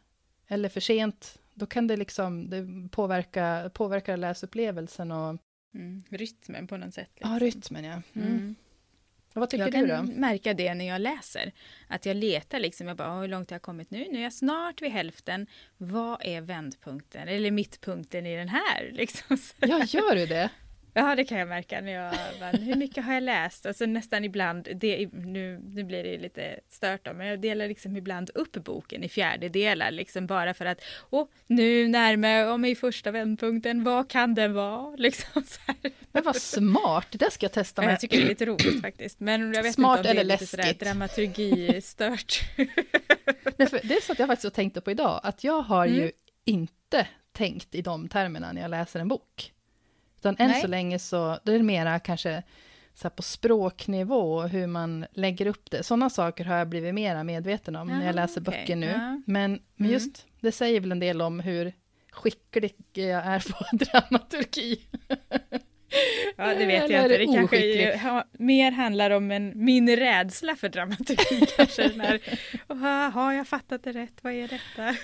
eller 0.47 0.69
för 0.69 0.79
sent, 0.81 1.39
då 1.53 1.65
kan 1.65 1.87
det 1.87 1.97
liksom 1.97 2.49
det 2.49 2.89
påverka, 2.91 3.71
påverka 3.73 4.15
läsupplevelsen 4.15 5.11
och 5.11 5.37
Mm. 5.73 6.03
Rytmen 6.09 6.67
på 6.67 6.77
något 6.77 6.93
sätt. 6.93 7.09
ja, 7.15 7.37
liksom. 7.39 7.77
rytmen 7.77 7.83
ja. 7.83 8.01
Och 9.33 9.39
vad 9.39 9.49
tycker 9.49 9.63
jag 9.63 9.83
du 9.83 9.87
kan 9.87 10.05
då? 10.07 10.13
märka 10.19 10.53
det 10.53 10.73
när 10.73 10.85
jag 10.87 11.01
läser. 11.01 11.51
Att 11.87 12.05
jag 12.05 12.15
letar 12.17 12.59
liksom, 12.59 12.87
jag 12.87 12.97
bara, 12.97 13.11
"Åh, 13.13 13.21
hur 13.21 13.27
långt 13.27 13.49
har 13.49 13.55
jag 13.55 13.61
kommit 13.61 13.91
nu? 13.91 14.07
Nu 14.11 14.19
är 14.19 14.23
jag 14.23 14.33
snart 14.33 14.81
vid 14.81 14.91
hälften. 14.91 15.47
Vad 15.77 16.21
är 16.25 16.41
vändpunkten? 16.41 17.27
Eller 17.27 17.51
mittpunkten 17.51 18.25
i 18.25 18.35
den 18.35 18.49
här? 18.49 18.89
Liksom. 18.93 19.37
Ja, 19.59 19.83
gör 19.87 20.15
du 20.15 20.25
det? 20.25 20.49
Ja, 20.99 21.15
det 21.15 21.23
kan 21.23 21.37
jag 21.37 21.47
märka 21.47 21.81
när 21.81 21.91
jag 21.91 22.13
bara, 22.39 22.49
hur 22.51 22.75
mycket 22.75 23.05
har 23.05 23.13
jag 23.13 23.23
läst? 23.23 23.65
Och 23.65 23.75
så 23.75 23.85
nästan 23.85 24.23
ibland, 24.23 24.67
det, 24.75 25.09
nu, 25.13 25.59
nu 25.63 25.83
blir 25.83 26.03
det 26.03 26.17
lite 26.17 26.59
stört 26.69 27.05
då, 27.05 27.13
men 27.13 27.27
jag 27.27 27.39
delar 27.39 27.67
liksom 27.67 27.97
ibland 27.97 28.29
upp 28.35 28.51
boken 28.53 29.03
i 29.03 29.09
fjärdedelar, 29.09 29.91
liksom 29.91 30.27
bara 30.27 30.53
för 30.53 30.65
att, 30.65 30.81
åh, 31.09 31.27
nu 31.47 31.87
närmar 31.87 32.27
jag 32.29 32.59
mig 32.59 32.75
första 32.75 33.11
vändpunkten, 33.11 33.83
vad 33.83 34.09
kan 34.09 34.35
den 34.35 34.53
vara? 34.53 34.95
Liksom 34.97 35.43
så 35.43 35.59
här. 35.67 35.75
Men 36.11 36.23
vad 36.23 36.35
smart, 36.35 37.07
det 37.11 37.31
ska 37.31 37.43
jag 37.43 37.51
testa 37.51 37.81
med. 37.81 37.91
jag 37.91 37.99
tycker 37.99 38.17
det 38.17 38.23
är 38.23 38.29
lite 38.29 38.45
roligt 38.45 38.81
faktiskt. 38.81 39.19
Men 39.19 39.53
jag 39.53 39.63
vet 39.63 39.73
Smart 39.75 39.97
inte 39.99 40.09
om 40.09 40.15
det 40.15 40.19
är 40.19 40.23
eller 40.23 40.33
lite 40.33 40.47
sådär 40.47 40.63
läskigt. 40.63 40.79
dramaturgistört. 40.79 42.41
Nej, 43.57 43.67
för 43.69 43.79
det 43.83 43.93
är 43.95 44.01
så 44.01 44.11
att 44.11 44.19
jag 44.19 44.27
faktiskt 44.27 44.55
tänkte 44.55 44.81
på 44.81 44.91
idag, 44.91 45.19
att 45.23 45.43
jag 45.43 45.61
har 45.61 45.85
Mm. 45.85 45.97
ju 45.99 46.11
inte 46.45 47.07
tänkt 47.31 47.75
i 47.75 47.81
de 47.81 48.07
termerna 48.09 48.51
när 48.51 48.61
jag 48.61 48.71
läser 48.71 48.99
en 48.99 49.07
bok. 49.07 49.53
Utan 50.19 50.35
än 50.39 50.47
Nej. 50.51 50.61
så 50.61 50.67
länge 50.67 50.99
så, 50.99 51.39
det 51.43 51.51
är 51.53 51.57
det 51.57 51.63
mera 51.63 51.99
kanske 51.99 52.43
så 52.93 53.09
på 53.09 53.21
språknivå, 53.21 54.41
hur 54.41 54.67
man 54.67 55.05
lägger 55.13 55.45
upp 55.47 55.71
det. 55.71 55.83
Sådana 55.83 56.09
saker 56.09 56.45
har 56.45 56.55
jag 56.55 56.67
blivit 56.69 56.93
mera 56.93 57.23
medveten 57.23 57.75
om 57.75 57.87
när 57.87 57.99
Ja, 57.99 58.05
jag 58.05 58.15
läser 58.15 58.41
okej. 58.41 58.59
böcker 58.59 58.75
nu. 58.75 58.85
Ja. 58.87 59.21
Men, 59.25 59.51
men 59.51 59.59
Mm. 59.79 59.91
just, 59.91 60.25
det 60.41 60.51
säger 60.51 60.79
väl 60.81 60.91
en 60.91 60.99
del 60.99 61.21
om 61.21 61.39
hur 61.39 61.73
skicklig 62.11 62.75
jag 62.93 63.25
är 63.25 63.39
på 63.51 63.65
dramaturgi. 63.85 64.79
Ja, 66.37 66.45
det 66.55 66.65
vet 66.65 66.83
Eller 66.83 66.95
jag 66.95 67.03
inte. 67.05 67.17
Det 67.17 67.25
kanske 67.35 67.97
ha, 67.97 68.23
mer 68.31 68.71
handlar 68.71 69.11
om 69.11 69.31
en, 69.31 69.51
min 69.55 69.95
rädsla 69.95 70.55
för 70.55 70.69
dramaturgi 70.69 71.45
kanske. 71.57 71.91
När, 71.95 72.19
"Åh, 72.67 73.09
har 73.09 73.33
jag 73.33 73.47
fattat 73.47 73.83
det 73.83 73.91
rätt? 73.91 74.13
Vad 74.23 74.33
är 74.33 74.47
detta? 74.47 74.95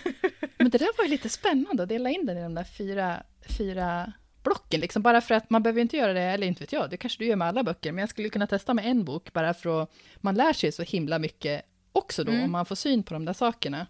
Men 0.58 0.69
det 0.69 0.78
där 0.78 0.97
var 0.97 1.04
ju 1.06 1.10
lite 1.10 1.30
spännande 1.30 1.84
att 1.84 1.89
dela 1.89 2.10
in 2.10 2.25
den 2.25 2.38
i 2.38 2.41
de 2.41 2.56
där 2.56 2.63
fyra, 2.63 3.23
fyra 3.58 4.13
blocken, 4.45 4.79
liksom 4.79 5.01
bara 5.01 5.21
för 5.21 5.36
att 5.36 5.49
man 5.49 5.63
behöver 5.63 5.81
inte 5.81 5.97
göra 5.97 6.13
det, 6.13 6.21
eller 6.21 6.47
inte 6.47 6.63
vet 6.63 6.71
jag, 6.71 6.89
det 6.89 6.97
kanske 6.97 7.19
du 7.23 7.25
gör 7.27 7.36
med 7.36 7.47
alla 7.47 7.63
böcker, 7.63 7.91
men 7.91 7.99
jag 8.01 8.10
skulle 8.10 8.29
kunna 8.29 8.47
testa 8.47 8.73
med 8.73 8.86
en 8.86 9.05
bok 9.05 9.34
bara 9.34 9.53
för 9.53 9.84
att 9.84 9.91
man 10.17 10.36
lär 10.36 10.53
sig 10.53 10.71
så 10.71 10.84
himla 10.84 11.19
mycket 11.19 11.62
också 11.91 12.23
då, 12.23 12.31
Mm. 12.31 12.43
om 12.43 12.51
man 12.51 12.65
får 12.65 12.75
syn 12.75 13.03
på 13.03 13.13
de 13.13 13.25
där 13.25 13.34
sakerna. 13.34 13.88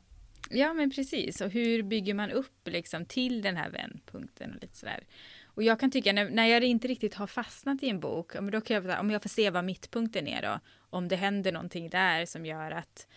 Ja, 0.49 0.73
men 0.73 0.91
precis. 0.91 1.41
Och 1.41 1.49
hur 1.49 1.83
bygger 1.83 2.13
man 2.13 2.31
upp 2.31 2.67
liksom 2.67 3.05
till 3.05 3.41
den 3.41 3.57
här 3.57 3.69
vändpunkten 3.69 4.53
och 4.55 4.61
lite 4.61 4.77
sådär. 4.77 5.03
Och 5.45 5.63
jag 5.63 5.79
kan 5.79 5.91
tycka 5.91 6.13
när, 6.13 6.29
när 6.29 6.45
jag 6.45 6.63
inte 6.63 6.87
riktigt 6.87 7.13
har 7.15 7.27
fastnat 7.27 7.83
i 7.83 7.89
en 7.89 7.99
bok, 7.99 8.33
då 8.51 8.61
kan 8.61 8.83
jag, 8.85 8.99
om 8.99 9.11
jag 9.11 9.21
får 9.21 9.29
se 9.29 9.49
vad 9.49 9.63
mittpunkten 9.65 10.27
är 10.27 10.41
då, 10.41 10.59
om 10.89 11.07
det 11.07 11.15
händer 11.15 11.51
någonting 11.51 11.89
där 11.89 12.25
som 12.25 12.45
gör 12.45 12.71
att 12.71 13.07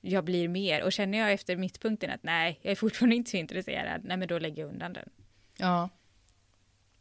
jag 0.00 0.24
blir 0.24 0.48
mer. 0.48 0.82
Och 0.82 0.92
känner 0.92 1.18
jag 1.18 1.32
efter 1.32 1.56
mittpunkten 1.56 2.10
att 2.10 2.22
nej, 2.22 2.58
jag 2.62 2.70
är 2.72 2.76
fortfarande 2.76 3.16
inte 3.16 3.30
så 3.30 3.36
intresserad, 3.36 4.00
nej 4.04 4.16
men 4.16 4.28
då 4.28 4.38
lägger 4.38 4.62
jag 4.62 4.72
undan 4.72 4.92
den. 4.92 5.08
Ja. 5.58 5.88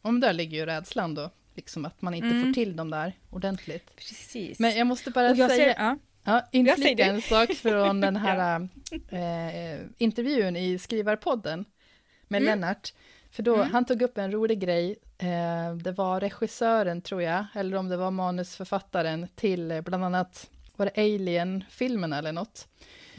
Om 0.08 0.20
där 0.20 0.34
ligger 0.34 0.58
ju 0.58 0.66
rädslan 0.66 1.14
då, 1.16 1.30
liksom 1.56 1.86
att 1.86 2.02
man 2.02 2.14
inte 2.14 2.28
Mm. 2.28 2.44
får 2.46 2.54
till 2.54 2.76
dem 2.76 2.90
där 2.92 3.14
ordentligt. 3.30 3.96
Precis. 3.96 4.60
Men 4.60 4.78
jag 4.78 4.88
måste 4.88 5.12
bara 5.12 5.28
jag 5.36 5.50
säga, 5.52 5.74
ser, 5.76 5.84
ja, 5.84 5.98
Ja, 6.24 6.34
Ja, 6.34 6.48
inflika 6.52 7.06
en 7.06 7.22
sak 7.22 7.54
från 7.54 8.02
den 8.02 8.16
här 8.26 8.70
eh, 9.12 9.80
intervjun 9.98 10.56
i 10.56 10.78
Skrivarpodden 10.80 11.66
med 12.28 12.42
Mm. 12.42 12.46
Lennart. 12.60 12.94
För 13.32 13.44
då, 13.44 13.56
Mm. 13.56 13.72
han 13.72 13.86
tog 13.86 14.02
upp 14.02 14.18
en 14.18 14.32
rolig 14.32 14.60
grej. 14.60 14.96
Eh, 15.18 15.76
det 15.76 15.92
var 15.92 16.20
regissören, 16.20 17.02
tror 17.02 17.22
jag, 17.22 17.46
eller 17.56 17.78
om 17.78 17.90
det 17.90 17.98
var 17.98 18.12
manusförfattaren 18.12 19.28
till 19.36 19.72
eh, 19.72 19.82
bland 19.82 20.06
annat, 20.06 20.50
var 20.76 20.86
det 20.86 21.02
Alien-filmen 21.02 22.14
eller 22.14 22.32
något? 22.32 22.68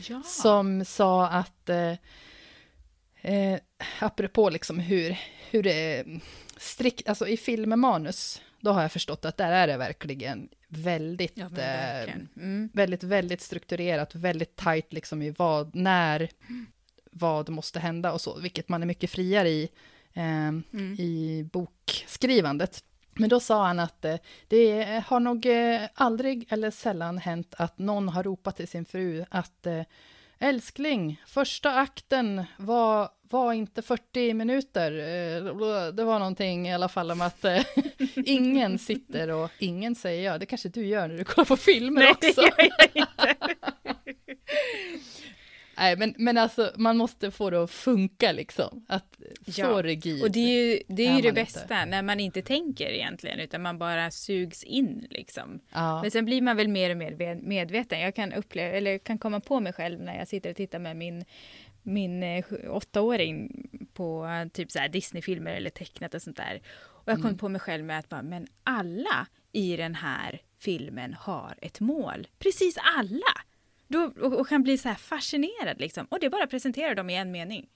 ja. 0.09 0.23
Som 0.23 0.85
sa 0.85 1.29
att, 1.29 1.69
eh, 1.69 1.93
eh, 3.23 3.59
apropå 4.01 4.51
liksom 4.51 4.79
hur, 4.79 5.19
hur 5.51 5.63
det 5.63 6.05
strikt, 6.59 7.09
alltså 7.09 7.29
i 7.29 7.37
filmmanus, 7.37 8.43
då 8.61 8.71
har 8.71 8.83
jag 8.83 8.93
förstått 8.93 9.25
att 9.25 9.37
där 9.37 9.53
är 9.53 9.67
det 9.67 9.77
verkligen 9.77 10.49
väldigt, 10.69 11.33
ja, 11.35 11.49
men 11.49 11.59
eh, 11.61 11.67
verkligen. 11.67 12.29
Mm. 12.37 12.71
väldigt, 12.73 13.03
väldigt 13.03 13.41
strukturerat, 13.41 14.15
väldigt 14.15 14.57
tajt 14.57 14.93
liksom 14.93 15.23
i 15.23 15.31
vad, 15.31 15.75
när, 15.75 16.29
vad 17.11 17.49
måste 17.49 17.81
hända 17.81 18.13
och 18.13 18.21
så, 18.21 18.39
vilket 18.39 18.69
man 18.69 18.83
är 18.83 18.87
mycket 18.87 19.11
friare 19.11 19.49
i, 19.49 19.69
eh, 20.13 20.23
Mm. 20.23 20.95
i 20.99 21.45
bokskrivandet. 21.53 22.85
Men 23.15 23.29
då 23.29 23.41
sa 23.41 23.67
han 23.67 23.79
att 23.79 24.05
eh, 24.05 24.17
det 24.49 24.85
har 25.07 25.21
nog 25.21 25.47
eh, 25.47 25.81
aldrig 25.95 26.47
eller 26.51 26.71
sällan 26.71 27.19
hänt 27.19 27.55
att 27.59 27.79
någon 27.79 28.09
har 28.09 28.23
ropat 28.23 28.57
till 28.57 28.69
sin 28.69 28.85
fru 28.85 29.25
att 29.29 29.67
eh, 29.67 29.83
älskling, 30.41 31.23
första 31.27 31.71
akten 31.75 32.45
var, 32.57 33.09
var 33.23 33.53
inte 33.53 33.83
40 33.83 34.35
minuter. 34.35 34.93
Eh, 34.93 35.93
Det 35.93 36.05
var 36.05 36.19
någonting 36.19 36.69
i 36.69 36.75
alla 36.75 36.89
fall 36.89 37.11
om 37.11 37.21
att 37.21 37.45
eh, 37.45 37.63
ingen 38.25 38.79
sitter 38.79 39.29
och 39.31 39.51
ingen 39.59 39.95
säger 39.95 40.25
ja, 40.33 40.39
det 40.39 40.47
kanske 40.47 40.69
du 40.69 40.87
gör 40.87 41.09
när 41.09 41.19
du 41.19 41.25
kollar 41.25 41.45
på 41.45 41.57
filmer 41.57 42.01
Nej, 42.03 42.11
också. 42.11 42.41
det 42.41 42.47
gör 42.47 42.71
jag 42.95 43.03
inte. 43.03 43.55
Nej, 45.79 45.97
men, 45.97 46.15
men 46.19 46.39
alltså 46.39 46.73
man 46.77 46.97
måste 46.97 47.31
få 47.31 47.51
det 47.51 47.63
att 47.63 47.71
funka 47.71 48.33
liksom. 48.33 48.85
Att 48.89 49.19
så 49.47 49.61
Ja, 49.61 49.83
rigid. 49.83 50.23
Och 50.23 50.31
det 50.31 50.41
är 50.41 50.65
ju 50.67 50.83
det, 50.89 51.07
är 51.07 51.17
ju 51.17 51.23
det 51.23 51.33
bästa, 51.33 51.61
inte. 51.61 51.85
när 51.87 52.03
man 52.03 52.21
inte 52.21 52.43
tänker 52.43 52.91
egentligen, 52.91 53.41
utan 53.41 53.63
man 53.63 53.79
bara 53.79 54.11
sugs 54.11 54.65
in 54.65 55.07
liksom. 55.11 55.61
ja. 55.73 56.03
Men 56.03 56.11
sen 56.11 56.25
blir 56.25 56.43
man 56.43 56.57
väl 56.57 56.69
mer 56.69 56.91
och 56.91 56.97
mer 56.97 57.35
medveten. 57.43 58.01
Jag 58.01 58.15
kan 58.15 58.33
uppleva, 58.33 58.77
eller 58.77 58.99
kan 58.99 59.19
komma 59.19 59.41
på 59.41 59.61
mig 59.61 59.73
själv 59.73 60.01
när 60.01 60.19
jag 60.19 60.29
sitter 60.29 60.51
och 60.51 60.57
tittar 60.57 60.79
med 60.79 60.97
min 60.97 61.25
min 61.83 62.23
eh, 62.23 62.45
åttaåring 62.69 63.69
på 63.93 64.27
eh, 64.27 64.49
typ 64.49 64.71
så 64.71 64.79
här 64.79 64.89
Disneyfilmer 64.89 65.55
eller 65.55 65.71
tecknat 65.71 66.15
och 66.15 66.23
sånt 66.23 66.37
där. 66.37 66.61
Och 66.87 67.09
jag 67.13 67.17
kom 67.17 67.27
Mm. 67.27 67.39
på 67.39 67.49
mig 67.49 67.61
själv 67.61 67.85
med 67.85 67.99
att 67.99 68.09
bara, 68.09 68.23
men 68.23 68.47
alla 68.65 69.27
i 69.53 69.77
den 69.77 69.95
här 69.95 70.41
filmen 70.59 71.15
har 71.15 71.55
ett 71.63 71.81
mål. 71.81 72.27
Precis 72.39 72.77
alla! 72.99 73.33
Då, 73.89 74.13
och, 74.21 74.33
och 74.41 74.49
kan 74.49 74.63
bli 74.63 74.79
så 74.79 74.89
här 74.89 74.97
fascinerad 74.97 75.81
liksom. 75.81 76.07
Och 76.11 76.21
det 76.21 76.31
bara 76.31 76.47
presenterar 76.47 76.95
dem 76.95 77.11
i 77.11 77.15
en 77.17 77.31
mening. 77.31 77.69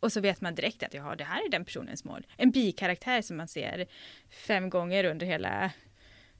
Och 0.00 0.12
så 0.12 0.20
vet 0.20 0.40
man 0.40 0.54
direkt 0.54 0.82
att 0.82 0.94
ja, 0.94 1.14
det 1.16 1.24
här 1.24 1.44
är 1.46 1.50
den 1.50 1.64
personens 1.64 2.04
mål. 2.04 2.26
En 2.36 2.50
bikaraktär 2.50 3.22
som 3.22 3.36
man 3.36 3.48
ser 3.48 3.86
fem 4.30 4.70
gånger 4.70 5.04
under 5.04 5.26
hela 5.26 5.70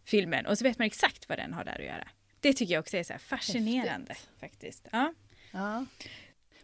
filmen. 0.05 0.47
Och 0.47 0.59
så 0.59 0.65
vet 0.65 0.79
man 0.79 0.87
exakt 0.87 1.29
vad 1.29 1.39
den 1.39 1.53
har 1.53 1.65
där 1.65 1.79
att 1.79 1.85
göra. 1.85 2.09
Det 2.41 2.53
tycker 2.53 2.75
jag 2.75 2.81
också 2.81 2.97
är 2.97 3.03
så 3.03 3.13
här 3.13 3.19
fascinerande 3.21 4.09
Häftigt. 4.13 4.41
faktiskt. 4.41 4.89
Ja. 4.93 5.15
Ja. 5.53 5.87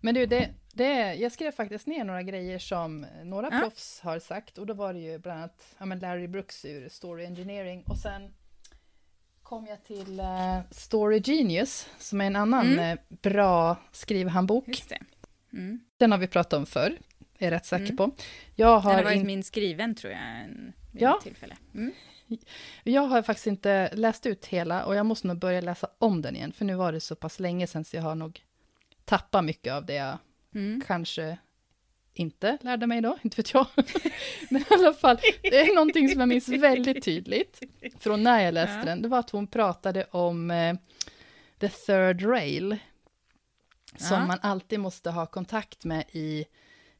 Men 0.01 0.15
du, 0.15 0.27
det, 0.27 0.51
det, 0.73 1.15
jag 1.15 1.33
skrev 1.33 1.53
faktiskt 1.53 1.87
ner 1.87 2.05
några 2.05 2.23
grejer 2.23 2.59
som 2.59 3.07
några 3.25 3.49
Ja. 3.53 3.61
proffs 3.61 4.01
har 4.01 4.19
sagt. 4.19 4.59
Och 4.59 4.67
då 4.67 4.75
var 4.75 4.93
det 4.93 4.99
ju 5.01 5.19
bland 5.19 5.39
annat 5.39 5.75
ja, 5.79 5.85
men 5.87 5.99
Larry 5.99 6.27
Brooks 6.27 6.65
ur 6.65 6.89
Story 6.89 7.25
Engineering. 7.25 7.83
Och 7.87 7.99
sen 7.99 8.35
kom 9.51 9.67
jag 9.67 9.85
till 9.85 10.21
eh, 10.21 10.59
Story 10.71 11.21
Genius, 11.25 11.89
som 11.99 12.21
är 12.21 12.25
en 12.25 12.37
annan 12.37 12.67
Mm. 12.73 12.79
eh, 12.99 12.99
bra 13.09 13.77
skrivhandbok. 13.93 14.83
Mm. 15.53 15.81
Den 15.97 16.13
har 16.13 16.19
vi 16.19 16.27
pratat 16.27 16.53
om 16.53 16.67
förr, 16.67 16.99
är 17.39 17.47
jag 17.47 17.51
rätt 17.53 17.67
säker 17.67 17.85
Mm. 17.85 17.97
på. 17.97 18.11
Jag 18.55 18.69
Den 18.69 18.83
har 18.85 18.93
har, 18.95 19.05
varit 19.05 19.17
in, 19.17 19.27
min 19.27 19.43
skriven 19.43 19.95
tror 19.95 20.13
jag, 20.13 20.23
en, 20.23 20.73
Ja. 20.93 21.21
tillfälle. 21.23 21.57
Mm. 21.75 21.93
jag 22.85 23.03
har 23.03 23.23
faktiskt 23.23 23.47
inte 23.47 23.91
läst 23.95 24.27
ut 24.27 24.47
hela 24.47 24.85
och 24.85 24.95
jag 24.95 25.07
måste 25.07 25.27
nog 25.27 25.39
börja 25.39 25.61
läsa 25.61 25.89
om 25.99 26.23
den 26.23 26.37
igen, 26.37 26.53
för 26.53 26.65
nu 26.65 26.75
var 26.75 26.93
det 26.93 27.01
så 27.01 27.15
pass 27.17 27.41
länge 27.41 27.67
sedan 27.67 27.85
så 27.85 27.97
jag 27.97 28.03
har 28.03 28.15
nog 28.15 28.41
tappat 29.05 29.45
mycket 29.45 29.73
av 29.73 29.87
det 29.87 29.95
jag 29.95 30.19
Mm. 30.55 30.83
kanske 30.87 31.39
inte 32.15 32.59
lärde 32.61 32.87
mig 32.87 33.01
då, 33.01 33.19
inte 33.23 33.37
vet 33.37 33.55
jag. 33.55 33.67
Men 34.51 34.63
i 34.63 34.67
alla 34.71 34.93
fall, 34.95 35.19
det 35.43 35.57
är 35.61 35.75
någonting 35.75 36.09
som 36.09 36.21
jag 36.21 36.29
minns 36.29 36.49
väldigt 36.49 37.05
tydligt 37.05 37.61
från 37.99 38.23
när 38.23 38.45
jag 38.45 38.55
läste 38.55 38.75
Ja. 38.79 38.85
den. 38.85 39.03
Det 39.03 39.09
var 39.09 39.19
att 39.19 39.31
hon 39.31 39.47
pratade 39.47 40.05
om 40.05 40.51
eh, 40.51 40.75
the 41.61 41.69
third 41.69 42.23
rail, 42.23 42.77
som 43.97 44.17
Ja. 44.21 44.27
man 44.27 44.39
alltid 44.43 44.81
måste 44.81 45.11
ha 45.11 45.27
kontakt 45.27 45.85
med 45.85 46.05
i 46.13 46.45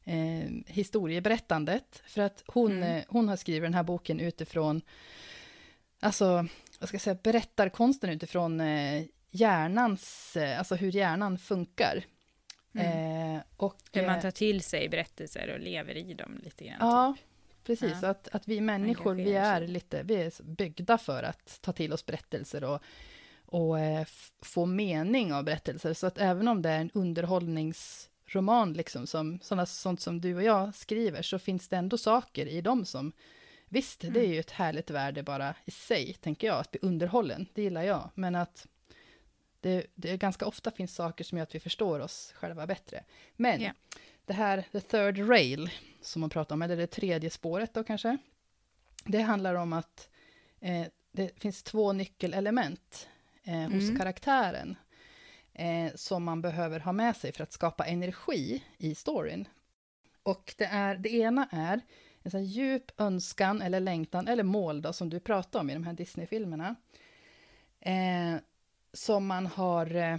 eh, 0.03 0.49
historieberättandet. 0.67 2.01
För 2.07 2.21
att 2.21 2.43
hon, 2.47 2.71
Mm. 2.71 2.97
eh, 2.97 3.03
hon 3.07 3.29
har 3.29 3.35
skrivit 3.35 3.65
den 3.65 3.73
här 3.73 3.83
boken 3.83 4.19
utifrån, 4.19 4.81
alltså, 5.99 6.45
vad 6.79 6.87
ska 6.89 6.95
jag 6.95 7.01
säga, 7.01 7.17
berättarkonsten 7.23 8.09
utifrån 8.09 8.61
eh, 8.61 9.03
hjärnans, 9.31 10.35
eh, 10.37 10.57
alltså 10.59 10.75
hur 10.75 10.91
hjärnan 10.91 11.37
funkar. 11.37 12.03
Mm. 12.73 13.35
Eh, 13.35 13.41
och, 13.57 13.77
Hur 13.91 14.05
man 14.05 14.15
eh, 14.15 14.21
tar 14.21 14.31
till 14.31 14.61
sig 14.61 14.89
berättelser 14.89 15.53
och 15.53 15.59
lever 15.59 15.97
i 15.97 16.13
dem 16.13 16.39
lite 16.43 16.65
grann. 16.65 16.77
Ja, 16.79 17.15
typ. 17.17 17.63
precis. 17.63 17.97
Ja. 18.01 18.07
Att, 18.07 18.27
att 18.31 18.47
vi 18.47 18.61
människor, 18.61 19.15
vi 19.15 19.33
är 19.33 19.67
lite, 19.67 20.03
vi 20.03 20.15
är 20.15 20.43
byggda 20.43 20.97
för 20.97 21.23
att 21.23 21.61
ta 21.61 21.73
till 21.73 21.93
oss 21.93 22.05
berättelser 22.05 22.63
och, 22.63 22.81
och 23.45 23.79
eh, 23.79 24.05
få 24.41 24.65
mening 24.65 25.33
av 25.33 25.43
berättelser. 25.43 25.93
Så 25.93 26.07
att 26.07 26.17
även 26.17 26.47
om 26.47 26.61
det 26.61 26.69
är 26.69 26.79
en 26.79 26.91
underhållningsroman, 26.93 28.73
liksom, 28.73 29.07
som, 29.07 29.39
såna, 29.41 29.65
sånt 29.65 30.01
som 30.01 30.21
du 30.21 30.35
och 30.35 30.43
jag 30.43 30.75
skriver, 30.75 31.21
så 31.21 31.39
finns 31.39 31.67
det 31.67 31.77
ändå 31.77 31.97
saker 31.97 32.45
i 32.45 32.61
dem 32.61 32.85
som 32.85 33.11
visst, 33.69 34.01
det 34.01 34.19
är 34.19 34.27
ju 34.27 34.39
ett 34.39 34.51
härligt 34.51 34.89
värde 34.89 35.23
bara 35.23 35.55
i 35.65 35.71
sig, 35.71 36.13
tänker 36.13 36.47
jag, 36.47 36.59
att 36.59 36.71
bli 36.71 36.79
underhållen, 36.83 37.47
det 37.53 37.61
gillar 37.61 37.83
jag, 37.83 38.09
men 38.15 38.35
att 38.35 38.67
det, 39.61 39.85
det 39.95 40.17
ganska 40.17 40.45
ofta 40.45 40.71
finns 40.71 40.95
saker 40.95 41.23
som 41.23 41.37
gör 41.37 41.43
att 41.43 41.55
vi 41.55 41.59
förstår 41.59 41.99
oss 41.99 42.33
själva 42.35 42.67
bättre. 42.67 43.03
Men 43.35 43.61
yeah. 43.61 43.75
det 44.25 44.33
här, 44.33 44.65
the 44.71 44.81
third 44.81 45.29
rail, 45.29 45.69
som 46.01 46.19
man 46.19 46.29
pratar 46.29 46.55
om, 46.55 46.61
eller 46.61 46.77
det 46.77 46.87
tredje 46.87 47.29
spåret 47.29 47.73
då 47.73 47.83
kanske, 47.83 48.17
det 49.05 49.21
handlar 49.21 49.55
om 49.55 49.73
att 49.73 50.09
eh, 50.59 50.87
det 51.11 51.39
finns 51.39 51.63
två 51.63 51.93
nyckelelement 51.93 53.07
eh, 53.43 53.61
hos 53.61 53.83
mm. 53.83 53.97
karaktären 53.97 54.75
eh, 55.53 55.91
som 55.95 56.23
man 56.23 56.41
behöver 56.41 56.79
ha 56.79 56.91
med 56.91 57.15
sig 57.15 57.31
för 57.31 57.43
att 57.43 57.51
skapa 57.51 57.85
energi 57.85 58.63
i 58.77 58.95
storyn. 58.95 59.47
Och 60.23 60.55
det, 60.57 60.65
är, 60.65 60.95
det 60.95 61.09
ena 61.09 61.47
är 61.51 61.81
en 62.23 62.31
sån 62.31 62.45
djup 62.45 63.01
önskan 63.01 63.61
eller 63.61 63.79
längtan, 63.79 64.27
eller 64.27 64.43
mål 64.43 64.81
då, 64.81 64.93
som 64.93 65.09
du 65.09 65.19
pratar 65.19 65.59
om 65.59 65.69
i 65.69 65.73
de 65.73 65.83
här 65.83 65.93
Disney-filmerna. 65.93 66.75
Eh, 67.79 68.35
som 68.93 69.27
man 69.27 69.47
har, 69.47 69.95
eh, 69.95 70.17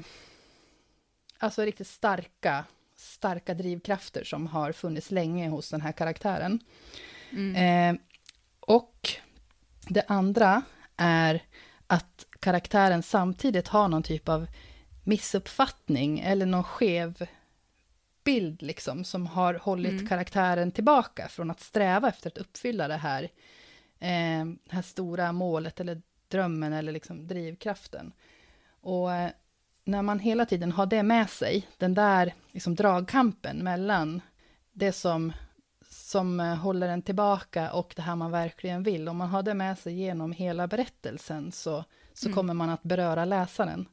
alltså 1.38 1.62
riktigt 1.62 1.86
starka, 1.88 2.64
starka 2.96 3.54
drivkrafter 3.54 4.24
som 4.24 4.46
har 4.46 4.72
funnits 4.72 5.10
länge 5.10 5.48
hos 5.48 5.70
den 5.70 5.80
här 5.80 5.92
karaktären. 5.92 6.60
Mm. 7.30 7.56
Eh, 7.56 8.00
och 8.60 9.10
det 9.88 10.04
andra 10.08 10.62
är 10.96 11.42
att 11.86 12.26
karaktären 12.40 13.02
samtidigt 13.02 13.68
har 13.68 13.88
någon 13.88 14.02
typ 14.02 14.28
av 14.28 14.46
missuppfattning 15.04 16.20
eller 16.20 16.46
någon 16.46 16.64
skev 16.64 17.26
bild 18.24 18.62
liksom, 18.62 19.04
som 19.04 19.26
har 19.26 19.54
hållit 19.54 19.92
mm. 19.92 20.06
karaktären 20.06 20.70
tillbaka 20.72 21.28
från 21.28 21.50
att 21.50 21.60
sträva 21.60 22.08
efter 22.08 22.30
att 22.30 22.38
uppfylla 22.38 22.88
det 22.88 22.96
här, 22.96 23.22
eh, 23.98 24.44
det 24.64 24.74
här 24.74 24.82
stora 24.82 25.32
målet 25.32 25.80
eller 25.80 26.02
drömmen 26.28 26.72
eller 26.72 26.92
liksom 26.92 27.26
drivkraften. 27.26 28.12
Och 28.82 29.12
eh, 29.12 29.30
när 29.84 30.02
man 30.02 30.18
hela 30.18 30.46
tiden 30.46 30.72
har 30.72 30.86
det 30.86 31.02
med 31.02 31.30
sig, 31.30 31.68
den 31.78 31.94
där 31.94 32.34
liksom 32.52 32.74
dragkampen 32.74 33.56
mellan 33.58 34.20
det 34.72 34.92
som, 34.92 35.32
som 35.90 36.40
eh, 36.40 36.56
håller 36.56 36.88
en 36.88 37.02
tillbaka 37.02 37.72
och 37.72 37.92
det 37.96 38.02
här 38.02 38.16
man 38.16 38.30
verkligen 38.30 38.82
vill, 38.82 39.08
om 39.08 39.16
man 39.16 39.28
har 39.28 39.42
det 39.42 39.54
med 39.54 39.78
sig 39.78 39.94
genom 39.94 40.32
hela 40.32 40.66
berättelsen 40.66 41.52
så, 41.52 41.84
så 42.12 42.26
mm. 42.26 42.36
kommer 42.36 42.54
man 42.54 42.70
att 42.70 42.82
beröra 42.82 43.24
läsaren. 43.24 43.88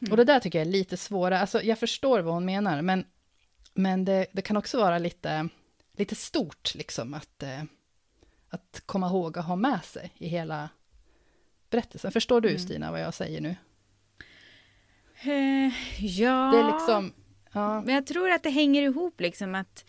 Mm. 0.00 0.10
Och 0.10 0.16
det 0.16 0.24
där 0.24 0.40
tycker 0.40 0.58
jag 0.58 0.68
är 0.68 0.72
lite 0.72 0.96
svårare, 0.96 1.38
alltså 1.40 1.62
jag 1.62 1.78
förstår 1.78 2.20
vad 2.20 2.34
hon 2.34 2.44
menar, 2.44 2.82
men, 2.82 3.04
men 3.74 4.04
det, 4.04 4.26
det 4.32 4.42
kan 4.42 4.56
också 4.56 4.78
vara 4.78 4.98
lite, 4.98 5.48
lite 5.92 6.14
stort 6.14 6.74
liksom 6.74 7.14
att, 7.14 7.42
eh, 7.42 7.62
att 8.48 8.82
komma 8.86 9.06
ihåg 9.06 9.38
att 9.38 9.44
ha 9.44 9.56
med 9.56 9.84
sig 9.84 10.10
i 10.18 10.28
hela 10.28 10.68
berättelsen. 11.70 12.12
Förstår 12.12 12.40
du 12.40 12.48
mm. 12.48 12.60
Stina 12.60 12.90
vad 12.90 13.00
jag 13.00 13.14
säger 13.14 13.40
nu? 13.40 13.56
Eh, 15.24 15.72
ja, 16.00 16.50
det 16.52 16.58
är 16.58 16.72
liksom, 16.72 17.12
ja. 17.52 17.82
men 17.82 17.94
jag 17.94 18.06
tror 18.06 18.30
att 18.30 18.42
det 18.42 18.50
hänger 18.50 18.82
ihop 18.82 19.20
liksom 19.20 19.54
att, 19.54 19.84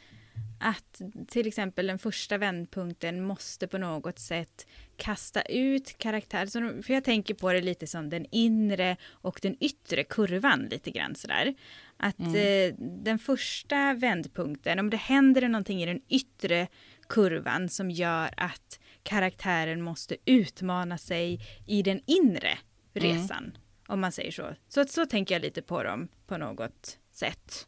att 0.60 1.02
till 1.28 1.48
exempel 1.48 1.88
den 1.88 2.00
första 2.00 2.38
vändpunkten 2.38 3.26
måste 3.26 3.68
på 3.68 3.78
något 3.78 4.20
sätt 4.20 4.68
kasta 4.98 5.42
ut 5.42 5.98
karaktär. 5.98 6.82
För 6.82 6.94
jag 6.94 7.04
tänker 7.04 7.34
på 7.34 7.54
det 7.54 7.62
lite 7.62 7.88
som 7.88 8.10
den 8.10 8.26
inre 8.32 8.98
och 9.12 9.40
den 9.42 9.56
yttre 9.60 10.04
kurvan 10.04 10.68
lite 10.72 10.92
grann 10.92 11.16
sådär. 11.16 11.56
Att 11.98 12.20
mm. 12.20 12.36
eh, 12.36 12.76
den 12.80 13.20
första 13.20 13.94
vändpunkten, 13.94 14.80
om 14.80 14.90
det 14.90 14.98
händer 14.98 15.50
någonting 15.50 15.84
i 15.84 15.86
den 15.86 16.02
yttre 16.10 16.68
kurvan 17.10 17.70
som 17.70 17.92
gör 17.92 18.30
att 18.38 18.80
karaktären 19.04 19.82
måste 19.82 20.18
utmana 20.26 20.98
sig 20.98 21.40
i 21.68 21.82
den 21.82 22.02
inre 22.06 22.58
mm. 22.94 23.18
resan. 23.18 23.44
Mm. 23.44 23.63
Om 23.88 24.02
man 24.02 24.12
säger 24.12 24.32
så. 24.32 24.56
så. 24.68 24.86
Så 24.86 25.06
tänker 25.06 25.36
jag 25.36 25.42
lite 25.42 25.62
på 25.62 25.84
dem 25.84 26.08
på 26.28 26.38
något 26.38 26.98
sätt. 27.12 27.68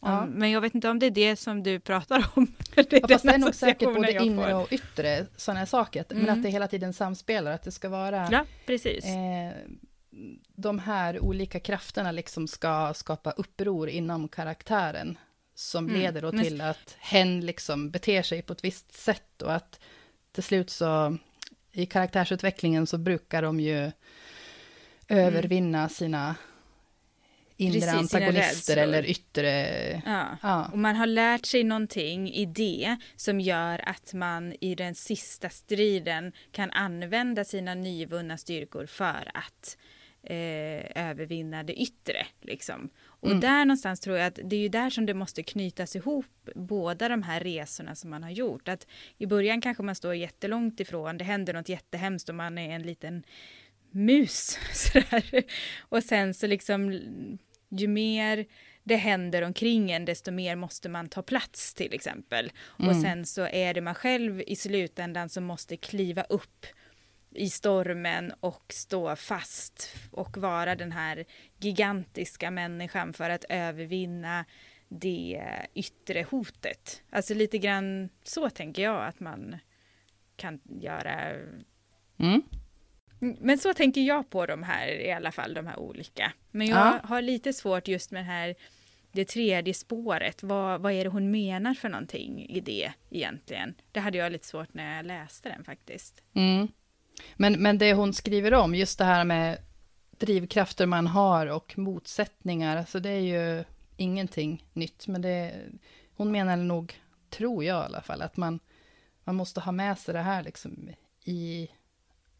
Om, 0.00 0.12
ja. 0.12 0.26
Men 0.26 0.50
jag 0.50 0.60
vet 0.60 0.74
inte 0.74 0.88
om 0.88 0.98
det 0.98 1.06
är 1.06 1.10
det 1.10 1.36
som 1.36 1.62
du 1.62 1.80
pratar 1.80 2.26
om. 2.34 2.54
det 2.74 2.92
är, 2.92 3.00
ja, 3.00 3.08
fast 3.08 3.24
det 3.24 3.34
är 3.34 3.38
nog 3.38 3.54
säkert 3.54 3.94
både 3.94 4.12
inre 4.12 4.54
och 4.54 4.72
yttre 4.72 5.26
sådana 5.36 5.66
saker. 5.66 6.04
Mm. 6.10 6.24
Men 6.24 6.38
att 6.38 6.42
det 6.42 6.50
hela 6.50 6.68
tiden 6.68 6.92
samspelar, 6.92 7.52
att 7.52 7.62
det 7.62 7.72
ska 7.72 7.88
vara... 7.88 8.28
Ja, 8.32 8.44
precis. 8.66 9.04
Eh, 9.04 9.52
de 10.54 10.78
här 10.78 11.20
olika 11.24 11.60
krafterna 11.60 12.12
liksom 12.12 12.48
ska 12.48 12.94
skapa 12.94 13.30
uppror 13.30 13.88
inom 13.88 14.28
karaktären. 14.28 15.18
Som 15.54 15.88
mm. 15.88 16.00
leder 16.00 16.22
då 16.22 16.30
till 16.30 16.56
men... 16.56 16.70
att 16.70 16.96
hen 16.98 17.40
liksom 17.40 17.90
beter 17.90 18.22
sig 18.22 18.42
på 18.42 18.52
ett 18.52 18.64
visst 18.64 18.92
sätt 18.92 19.42
och 19.42 19.54
att 19.54 19.80
till 20.32 20.42
slut 20.42 20.70
så 20.70 21.16
i 21.72 21.86
karaktärsutvecklingen 21.86 22.86
så 22.86 22.98
brukar 22.98 23.42
de 23.42 23.60
ju 23.60 23.92
övervinna 25.10 25.78
mm. 25.78 25.88
sina 25.88 26.34
inre 27.60 27.80
Precis, 27.80 28.14
antagonister 28.14 28.76
eller 28.76 29.10
yttre... 29.10 30.02
Ja. 30.06 30.36
ja. 30.42 30.68
och 30.72 30.78
man 30.78 30.96
har 30.96 31.06
lärt 31.06 31.46
sig 31.46 31.64
någonting 31.64 32.32
i 32.32 32.46
det 32.46 32.96
som 33.16 33.40
gör 33.40 33.88
att 33.88 34.14
man 34.14 34.54
i 34.60 34.74
den 34.74 34.94
sista 34.94 35.48
striden 35.48 36.32
kan 36.52 36.70
använda 36.70 37.44
sina 37.44 37.74
nyvunna 37.74 38.36
styrkor 38.36 38.86
för 38.86 39.30
att 39.34 39.76
eh, 40.22 41.08
övervinna 41.10 41.62
det 41.62 41.82
yttre. 41.82 42.26
Liksom. 42.40 42.90
Och 43.06 43.28
mm. 43.28 43.40
där 43.40 43.64
någonstans 43.64 44.00
tror 44.00 44.16
jag 44.16 44.26
att 44.26 44.38
det 44.44 44.56
är 44.56 44.60
ju 44.60 44.68
där 44.68 44.90
som 44.90 45.06
det 45.06 45.14
måste 45.14 45.42
knytas 45.42 45.96
ihop, 45.96 46.50
båda 46.54 47.08
de 47.08 47.22
här 47.22 47.40
resorna 47.40 47.94
som 47.94 48.10
man 48.10 48.22
har 48.22 48.30
gjort. 48.30 48.68
Att 48.68 48.86
i 49.18 49.26
början 49.26 49.60
kanske 49.60 49.82
man 49.82 49.94
står 49.94 50.14
jättelångt 50.14 50.80
ifrån, 50.80 51.18
det 51.18 51.24
händer 51.24 51.54
något 51.54 51.68
jättehemskt 51.68 52.28
och 52.28 52.34
man 52.34 52.58
är 52.58 52.74
en 52.74 52.82
liten 52.82 53.22
mus. 53.90 54.58
Sådär. 54.72 55.44
Och 55.78 56.02
sen 56.02 56.34
så 56.34 56.46
liksom, 56.46 56.92
ju 57.68 57.88
mer 57.88 58.46
det 58.84 58.96
händer 58.96 59.42
omkring 59.42 59.90
en, 59.90 60.04
desto 60.04 60.30
mer 60.30 60.56
måste 60.56 60.88
man 60.88 61.08
ta 61.08 61.22
plats 61.22 61.74
till 61.74 61.94
exempel. 61.94 62.52
Mm. 62.78 62.88
Och 62.90 63.02
sen 63.02 63.26
så 63.26 63.46
är 63.46 63.74
det 63.74 63.80
man 63.80 63.94
själv 63.94 64.42
i 64.46 64.56
slutändan 64.56 65.28
som 65.28 65.44
måste 65.44 65.76
kliva 65.76 66.22
upp 66.22 66.66
i 67.34 67.50
stormen 67.50 68.32
och 68.40 68.64
stå 68.68 69.16
fast 69.16 69.96
och 70.10 70.36
vara 70.36 70.74
den 70.76 70.92
här 70.92 71.24
gigantiska 71.58 72.50
människan 72.50 73.12
för 73.12 73.30
att 73.30 73.44
övervinna 73.48 74.44
det 74.88 75.42
yttre 75.74 76.26
hotet. 76.30 77.02
Alltså 77.10 77.34
lite 77.34 77.58
grann 77.58 78.08
så 78.24 78.50
tänker 78.50 78.82
jag 78.82 79.06
att 79.06 79.20
man 79.20 79.56
kan 80.36 80.60
göra. 80.64 81.34
Mm. 82.18 82.42
Men 83.20 83.58
så 83.58 83.74
tänker 83.74 84.00
jag 84.00 84.30
på 84.30 84.46
de 84.46 84.62
här 84.62 84.88
i 84.88 85.12
alla 85.12 85.32
fall, 85.32 85.54
de 85.54 85.66
här 85.66 85.78
olika. 85.78 86.32
Men 86.50 86.66
jag 86.66 86.78
ja. 86.78 87.00
har 87.04 87.22
lite 87.22 87.52
svårt 87.52 87.88
just 87.88 88.10
med 88.10 88.20
det 88.20 88.26
här 88.26 88.54
det 89.12 89.24
tredje 89.24 89.74
spåret. 89.74 90.42
Vad, 90.42 90.80
vad 90.80 90.92
är 90.92 91.04
det 91.04 91.10
hon 91.10 91.30
menar 91.30 91.74
för 91.74 91.88
någonting 91.88 92.46
i 92.48 92.60
det 92.60 92.92
egentligen? 93.10 93.74
Det 93.92 94.00
hade 94.00 94.18
jag 94.18 94.32
lite 94.32 94.46
svårt 94.46 94.74
när 94.74 94.96
jag 94.96 95.06
läste 95.06 95.48
den 95.48 95.64
faktiskt. 95.64 96.22
Mm. 96.34 96.68
Men, 97.36 97.52
men 97.52 97.78
det 97.78 97.94
hon 97.94 98.12
skriver 98.12 98.54
om, 98.54 98.74
just 98.74 98.98
det 98.98 99.04
här 99.04 99.24
med 99.24 99.58
drivkrafter 100.10 100.86
man 100.86 101.06
har 101.06 101.46
och 101.46 101.78
motsättningar, 101.78 102.76
alltså 102.76 103.00
det 103.00 103.10
är 103.10 103.20
ju 103.20 103.64
ingenting 103.96 104.64
nytt. 104.72 105.06
Men 105.06 105.22
det, 105.22 105.54
hon 106.16 106.32
menar 106.32 106.56
nog, 106.56 107.00
tror 107.30 107.64
jag 107.64 107.82
i 107.82 107.84
alla 107.84 108.00
fall, 108.00 108.22
att 108.22 108.36
man, 108.36 108.60
man 109.24 109.36
måste 109.36 109.60
ha 109.60 109.72
med 109.72 109.98
sig 109.98 110.14
det 110.14 110.20
här 110.20 110.42
liksom 110.42 110.90
i 111.24 111.68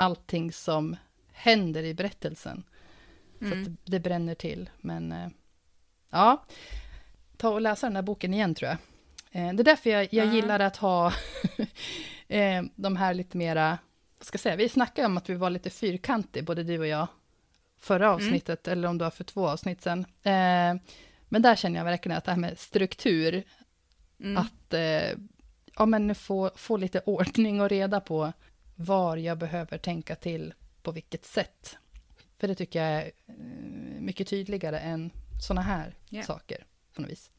allting 0.01 0.53
som 0.53 0.97
händer 1.33 1.83
i 1.83 1.95
berättelsen. 1.95 2.65
Mm. 3.41 3.65
Så 3.65 3.71
att 3.71 3.77
det 3.85 4.01
bränner 4.01 4.35
till. 4.35 4.71
Men 4.81 5.13
eh, 5.13 5.29
ja, 6.11 6.45
ta 7.37 7.49
och 7.49 7.61
läsa 7.61 7.87
den 7.87 7.95
där 7.95 8.03
boken 8.03 8.35
igen 8.35 8.55
tror 8.55 8.69
jag. 8.69 8.79
Eh, 9.33 9.55
det 9.55 9.63
är 9.63 9.65
därför 9.65 9.91
jag, 9.91 10.09
jag 10.11 10.35
gillar 10.35 10.61
att 10.61 10.77
ha 10.77 11.13
eh, 12.29 12.63
de 12.77 12.97
här 12.97 13.15
lite 13.15 13.37
mera, 13.37 13.79
vad 14.19 14.27
ska 14.27 14.37
jag 14.37 14.41
säga, 14.41 14.57
vi 14.57 14.69
snackade 14.69 15.07
om 15.07 15.17
att 15.17 15.31
vi 15.31 15.35
var 15.35 15.51
lite 15.51 15.71
fyrkantiga, 15.71 16.43
både 16.43 16.63
du 16.63 16.79
och 16.79 16.87
jag, 16.87 17.07
förra 17.79 18.07
mm. 18.07 18.15
avsnittet, 18.15 18.67
mm. 18.67 18.79
eller 18.79 18.89
om 18.89 18.99
det 18.99 19.05
var 19.05 19.11
för 19.11 19.25
två 19.25 19.49
avsnitt 19.49 19.83
sen. 19.83 20.07
Men 21.29 21.43
där 21.43 21.57
känner 21.57 21.79
jag 21.79 21.85
verkligen 21.85 22.19
att 22.19 22.25
det 22.25 22.31
här 22.31 22.39
med 22.39 22.59
struktur, 22.59 23.45
mm. 24.21 24.37
att 24.37 24.75
ja, 25.77 25.87
men 25.87 26.15
få, 26.15 26.51
få 26.57 26.77
lite 26.77 27.01
ordning 27.01 27.61
och 27.61 27.69
reda 27.69 28.01
på 28.01 28.33
var 28.81 29.17
jag 29.17 29.39
behöver 29.39 29.79
tänka 29.79 30.15
till 30.15 30.55
på 30.83 30.93
vilket 30.93 31.25
sätt. 31.25 31.77
För 32.39 32.49
det 32.49 32.55
tycker 32.55 32.83
jag 32.83 33.03
är 33.03 33.11
eh, 33.29 33.35
mycket 34.01 34.29
tydligare 34.29 34.79
än 34.79 35.11
sådana 35.43 35.63
här 35.63 35.95
yeah. 36.11 36.27
saker 36.27 36.65
på 36.95 37.03
något 37.03 37.11
vis. 37.11 37.31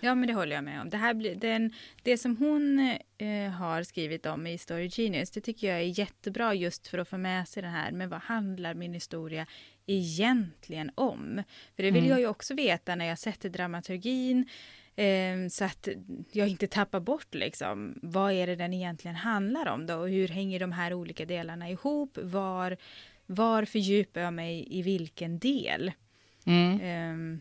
Ja, 0.00 0.14
men 0.14 0.28
det 0.28 0.34
håller 0.34 0.54
jag 0.54 0.64
med 0.64 0.80
om. 0.80 0.90
Det, 0.90 0.96
här 0.96 1.14
blir, 1.14 1.34
den, 1.34 1.72
det 2.02 2.18
som 2.18 2.36
hon 2.36 2.96
eh, 3.18 3.50
har 3.50 3.82
skrivit 3.82 4.26
om 4.26 4.46
i 4.46 4.58
Story 4.58 4.90
Genius, 4.92 5.30
det 5.30 5.40
tycker 5.40 5.68
jag 5.68 5.76
är 5.76 5.98
jättebra 5.98 6.54
just 6.54 6.88
för 6.88 6.98
att 6.98 7.08
få 7.08 7.18
med 7.18 7.48
sig 7.48 7.62
det 7.62 7.68
här 7.68 7.92
med 7.92 8.10
vad 8.10 8.20
handlar 8.20 8.74
min 8.74 8.94
historia 8.94 9.46
egentligen 9.86 10.90
om? 10.94 11.42
För 11.76 11.82
det 11.82 11.90
vill 11.90 12.04
mm. 12.04 12.10
jag 12.10 12.20
ju 12.20 12.26
också 12.26 12.54
veta 12.54 12.94
när 12.94 13.04
jag 13.04 13.18
sätter 13.18 13.48
dramaturgin 13.48 14.48
eh, 15.04 15.48
så 15.48 15.64
att 15.64 15.88
jag 16.32 16.48
inte 16.48 16.66
tappar 16.66 17.00
bort 17.00 17.34
liksom 17.34 17.98
vad 18.02 18.32
är 18.32 18.46
det 18.46 18.56
den 18.56 18.74
egentligen 18.74 19.16
handlar 19.16 19.66
om 19.66 19.86
då 19.86 19.94
och 19.94 20.08
hur 20.08 20.28
hänger 20.28 20.60
de 20.60 20.72
här 20.72 20.94
olika 20.94 21.24
delarna 21.24 21.70
ihop? 21.70 22.18
Var, 22.22 22.76
var 23.26 23.64
fördjupar 23.64 24.20
jag 24.20 24.34
mig 24.34 24.66
i 24.70 24.82
vilken 24.82 25.38
del? 25.38 25.92
Mm. 26.46 26.80
Eh, 26.80 27.38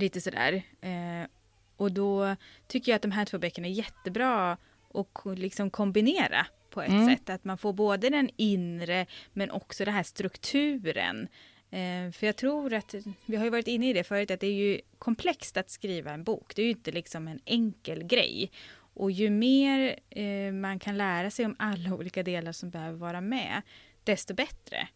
lite 0.00 0.20
sådär. 0.20 0.62
Eh, 0.80 1.28
och 1.76 1.92
då 1.92 2.36
tycker 2.66 2.92
jag 2.92 2.96
att 2.96 3.02
de 3.02 3.10
här 3.10 3.24
två 3.24 3.38
böckerna 3.38 3.68
är 3.68 3.72
jättebra 3.72 4.56
att 4.94 5.38
liksom 5.38 5.70
kombinera 5.70 6.46
på 6.70 6.82
ett 6.82 6.88
mm. 6.88 7.06
sätt. 7.06 7.30
Att 7.30 7.44
man 7.44 7.58
får 7.58 7.72
både 7.72 8.10
den 8.10 8.30
inre 8.36 9.06
men 9.32 9.50
också 9.50 9.84
den 9.84 9.94
här 9.94 10.02
strukturen. 10.02 11.28
Eh, 11.70 12.10
för 12.12 12.26
jag 12.26 12.36
tror 12.36 12.74
att, 12.74 12.94
vi 13.26 13.36
har 13.36 13.44
ju 13.44 13.50
varit 13.50 13.68
inne 13.68 13.90
i 13.90 13.92
det 13.92 14.04
förut, 14.04 14.30
att 14.30 14.40
det 14.40 14.46
är 14.46 14.52
ju 14.52 14.80
komplext 14.98 15.56
att 15.56 15.70
skriva 15.70 16.12
en 16.12 16.24
bok. 16.24 16.56
Det 16.56 16.62
är 16.62 16.64
ju 16.66 16.70
inte 16.70 16.92
liksom 16.92 17.28
en 17.28 17.40
enkel 17.44 18.04
grej. 18.04 18.50
Och 18.94 19.10
ju 19.10 19.30
mer 19.30 19.98
eh, 20.10 20.52
man 20.52 20.78
kan 20.78 20.96
lära 20.96 21.30
sig 21.30 21.46
om 21.46 21.56
alla 21.58 21.94
olika 21.94 22.22
delar 22.22 22.52
som 22.52 22.70
behöver 22.70 22.98
vara 22.98 23.20
med, 23.20 23.62
desto 24.04 24.34
bättre. 24.34 24.88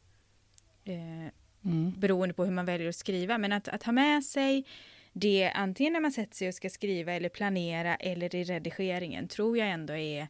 Eh, 0.84 1.30
mm. 1.64 1.92
Beroende 1.96 2.34
på 2.34 2.44
hur 2.44 2.52
man 2.52 2.66
väljer 2.66 2.88
att 2.88 2.96
skriva. 2.96 3.38
Men 3.38 3.52
att, 3.52 3.68
att 3.68 3.82
ha 3.82 3.92
med 3.92 4.24
sig 4.24 4.64
det 5.12 5.50
antingen 5.54 5.92
när 5.92 6.00
man 6.00 6.12
sätter 6.12 6.36
sig 6.36 6.48
och 6.48 6.54
ska 6.54 6.70
skriva 6.70 7.12
eller 7.12 7.28
planera 7.28 7.96
eller 7.96 8.34
i 8.34 8.44
redigeringen 8.44 9.28
tror 9.28 9.58
jag 9.58 9.68
ändå 9.68 9.96
är, 9.96 10.28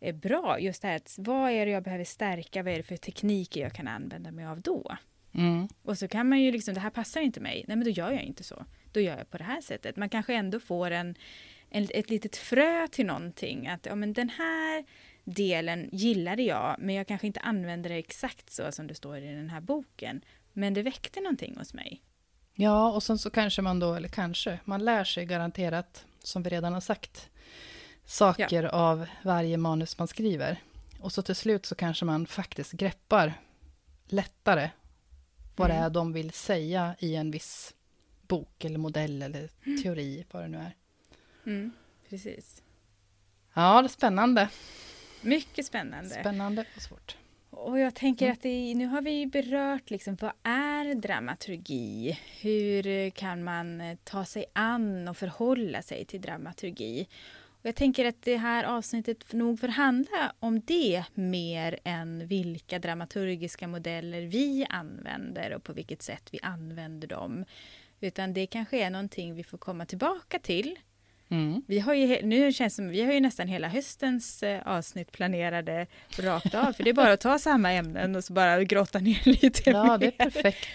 är 0.00 0.12
bra. 0.12 0.60
Just 0.60 0.82
det 0.82 0.88
här 0.88 0.96
att 0.96 1.14
vad 1.18 1.50
är 1.50 1.66
det 1.66 1.72
jag 1.72 1.82
behöver 1.82 2.04
stärka, 2.04 2.62
vad 2.62 2.72
är 2.72 2.76
det 2.76 2.82
för 2.82 2.96
tekniker 2.96 3.60
jag 3.60 3.72
kan 3.72 3.88
använda 3.88 4.30
mig 4.30 4.46
av 4.46 4.60
då? 4.60 4.96
Mm. 5.34 5.68
Och 5.82 5.98
så 5.98 6.08
kan 6.08 6.28
man 6.28 6.40
ju 6.40 6.52
liksom, 6.52 6.74
det 6.74 6.80
här 6.80 6.90
passar 6.90 7.20
inte 7.20 7.40
mig, 7.40 7.64
nej 7.68 7.76
men 7.76 7.84
då 7.84 7.90
gör 7.90 8.10
jag 8.10 8.22
inte 8.22 8.44
så. 8.44 8.64
Då 8.92 9.00
gör 9.00 9.18
jag 9.18 9.30
på 9.30 9.38
det 9.38 9.44
här 9.44 9.60
sättet. 9.60 9.96
Man 9.96 10.08
kanske 10.08 10.34
ändå 10.34 10.60
får 10.60 10.90
en, 10.90 11.14
en 11.70 11.88
ett 11.94 12.10
litet 12.10 12.36
frö 12.36 12.88
till 12.88 13.06
någonting. 13.06 13.68
Att 13.68 13.86
ja, 13.86 13.94
men 13.94 14.12
den 14.12 14.28
här 14.28 14.84
delen 15.24 15.88
gillade 15.92 16.42
jag, 16.42 16.76
men 16.78 16.94
jag 16.94 17.06
kanske 17.06 17.26
inte 17.26 17.40
använder 17.40 17.90
det 17.90 17.96
exakt 17.96 18.52
så 18.52 18.72
som 18.72 18.86
det 18.86 18.94
står 18.94 19.18
i 19.18 19.34
den 19.34 19.50
här 19.50 19.60
boken. 19.60 20.20
Men 20.52 20.74
det 20.74 20.82
väckte 20.82 21.20
någonting 21.20 21.56
hos 21.58 21.74
mig. 21.74 22.02
Ja, 22.54 22.92
och 22.92 23.02
sen 23.02 23.18
så 23.18 23.30
kanske 23.30 23.62
man 23.62 23.80
då, 23.80 23.94
eller 23.94 24.08
kanske, 24.08 24.60
man 24.64 24.84
lär 24.84 25.04
sig 25.04 25.26
garanterat, 25.26 26.06
som 26.22 26.42
vi 26.42 26.50
redan 26.50 26.72
har 26.72 26.80
sagt, 26.80 27.30
saker 28.04 28.62
ja. 28.62 28.68
av 28.68 29.06
varje 29.22 29.56
manus 29.56 29.98
man 29.98 30.08
skriver. 30.08 30.58
Och 31.00 31.12
så 31.12 31.22
till 31.22 31.34
slut 31.34 31.66
så 31.66 31.74
kanske 31.74 32.04
man 32.04 32.26
faktiskt 32.26 32.72
greppar 32.72 33.34
lättare 34.06 34.70
vad 35.56 35.70
mm. 35.70 35.80
det 35.80 35.86
är 35.86 35.90
de 35.90 36.12
vill 36.12 36.32
säga 36.32 36.96
i 36.98 37.16
en 37.16 37.30
viss 37.30 37.74
bok 38.22 38.64
eller 38.64 38.78
modell 38.78 39.22
eller 39.22 39.50
mm. 39.66 39.82
teori, 39.82 40.24
vad 40.30 40.42
det 40.42 40.48
nu 40.48 40.58
är. 40.58 40.74
Mm, 41.46 41.72
precis. 42.08 42.62
Ja, 43.54 43.82
det 43.82 43.86
är 43.86 43.88
spännande. 43.88 44.48
Mycket 45.22 45.66
spännande. 45.66 46.10
Spännande 46.10 46.64
och 46.76 46.82
svårt. 46.82 47.16
Och 47.50 47.78
jag 47.78 47.94
tänker 47.94 48.26
mm. 48.26 48.32
att 48.32 48.42
det, 48.42 48.74
nu 48.74 48.86
har 48.86 49.02
vi 49.02 49.26
berört 49.26 49.90
liksom, 49.90 50.16
vad 50.20 50.32
är 50.42 50.94
dramaturgi? 50.94 52.18
Hur 52.40 53.10
kan 53.10 53.44
man 53.44 53.96
ta 54.04 54.24
sig 54.24 54.44
an 54.52 55.08
och 55.08 55.16
förhålla 55.16 55.82
sig 55.82 56.04
till 56.04 56.20
dramaturgi? 56.20 57.08
Jag 57.66 57.74
tänker 57.74 58.04
att 58.04 58.22
det 58.22 58.36
här 58.36 58.64
avsnittet 58.64 59.32
nog 59.32 59.60
får 59.60 59.68
handla 59.68 60.32
om 60.40 60.60
det 60.64 61.04
mer 61.14 61.78
än 61.84 62.26
vilka 62.26 62.78
dramaturgiska 62.78 63.68
modeller 63.68 64.20
vi 64.20 64.66
använder 64.70 65.54
och 65.54 65.64
på 65.64 65.72
vilket 65.72 66.02
sätt 66.02 66.28
vi 66.32 66.38
använder 66.42 67.08
dem. 67.08 67.44
Utan 68.00 68.32
det 68.34 68.46
kanske 68.46 68.78
är 68.78 68.90
någonting 68.90 69.34
vi 69.34 69.44
får 69.44 69.58
komma 69.58 69.86
tillbaka 69.86 70.38
till 70.38 70.78
Mm. 71.28 71.62
Vi 71.66 71.78
har 71.78 71.94
ju, 71.94 72.22
nu 72.22 72.52
känns 72.52 72.74
som 72.74 72.88
vi 72.88 73.02
har 73.02 73.12
ju 73.12 73.20
nästan 73.20 73.48
hela 73.48 73.68
höstens 73.68 74.42
eh, 74.42 74.62
avsnitt 74.66 75.12
planerade 75.12 75.86
rakt 76.18 76.54
av, 76.54 76.72
för 76.72 76.84
det 76.84 76.90
är 76.90 76.94
bara 76.94 77.12
att 77.12 77.20
ta 77.20 77.38
samma 77.38 77.72
ämnen 77.72 78.16
och 78.16 78.24
så 78.24 78.32
bara 78.32 78.64
grotta 78.64 78.98
ner 78.98 79.20
lite 79.42 79.70
Ja, 79.70 79.84
mer. 79.84 79.98
det 79.98 80.06
är 80.06 80.10
perfekt. 80.10 80.68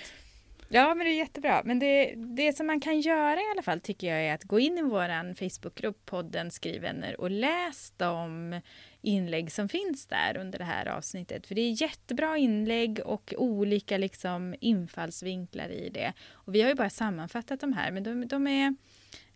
Ja, 0.71 0.95
men 0.95 1.05
det 1.05 1.11
är 1.11 1.17
jättebra. 1.17 1.61
Men 1.65 1.79
det, 1.79 2.13
det 2.15 2.53
som 2.57 2.67
man 2.67 2.79
kan 2.79 2.99
göra 2.99 3.41
i 3.41 3.51
alla 3.53 3.61
fall 3.61 3.79
tycker 3.79 4.07
jag 4.07 4.25
är 4.25 4.33
att 4.33 4.43
gå 4.43 4.59
in 4.59 4.77
i 4.77 4.81
vår 4.81 5.33
Facebookgrupp, 5.33 6.05
podden 6.05 6.51
Skrivvänner 6.51 7.21
och 7.21 7.31
läs 7.31 7.93
de 7.97 8.61
inlägg 9.01 9.51
som 9.51 9.69
finns 9.69 10.05
där 10.05 10.37
under 10.37 10.59
det 10.59 10.65
här 10.65 10.85
avsnittet. 10.85 11.47
För 11.47 11.55
det 11.55 11.61
är 11.61 11.81
jättebra 11.81 12.37
inlägg 12.37 12.99
och 13.05 13.33
olika 13.37 13.97
liksom 13.97 14.55
infallsvinklar 14.59 15.69
i 15.69 15.89
det. 15.89 16.13
Och 16.31 16.55
vi 16.55 16.61
har 16.61 16.69
ju 16.69 16.75
bara 16.75 16.89
sammanfattat 16.89 17.59
de 17.59 17.73
här, 17.73 17.91
men 17.91 18.03
de, 18.03 18.27
de 18.27 18.47
är 18.47 18.75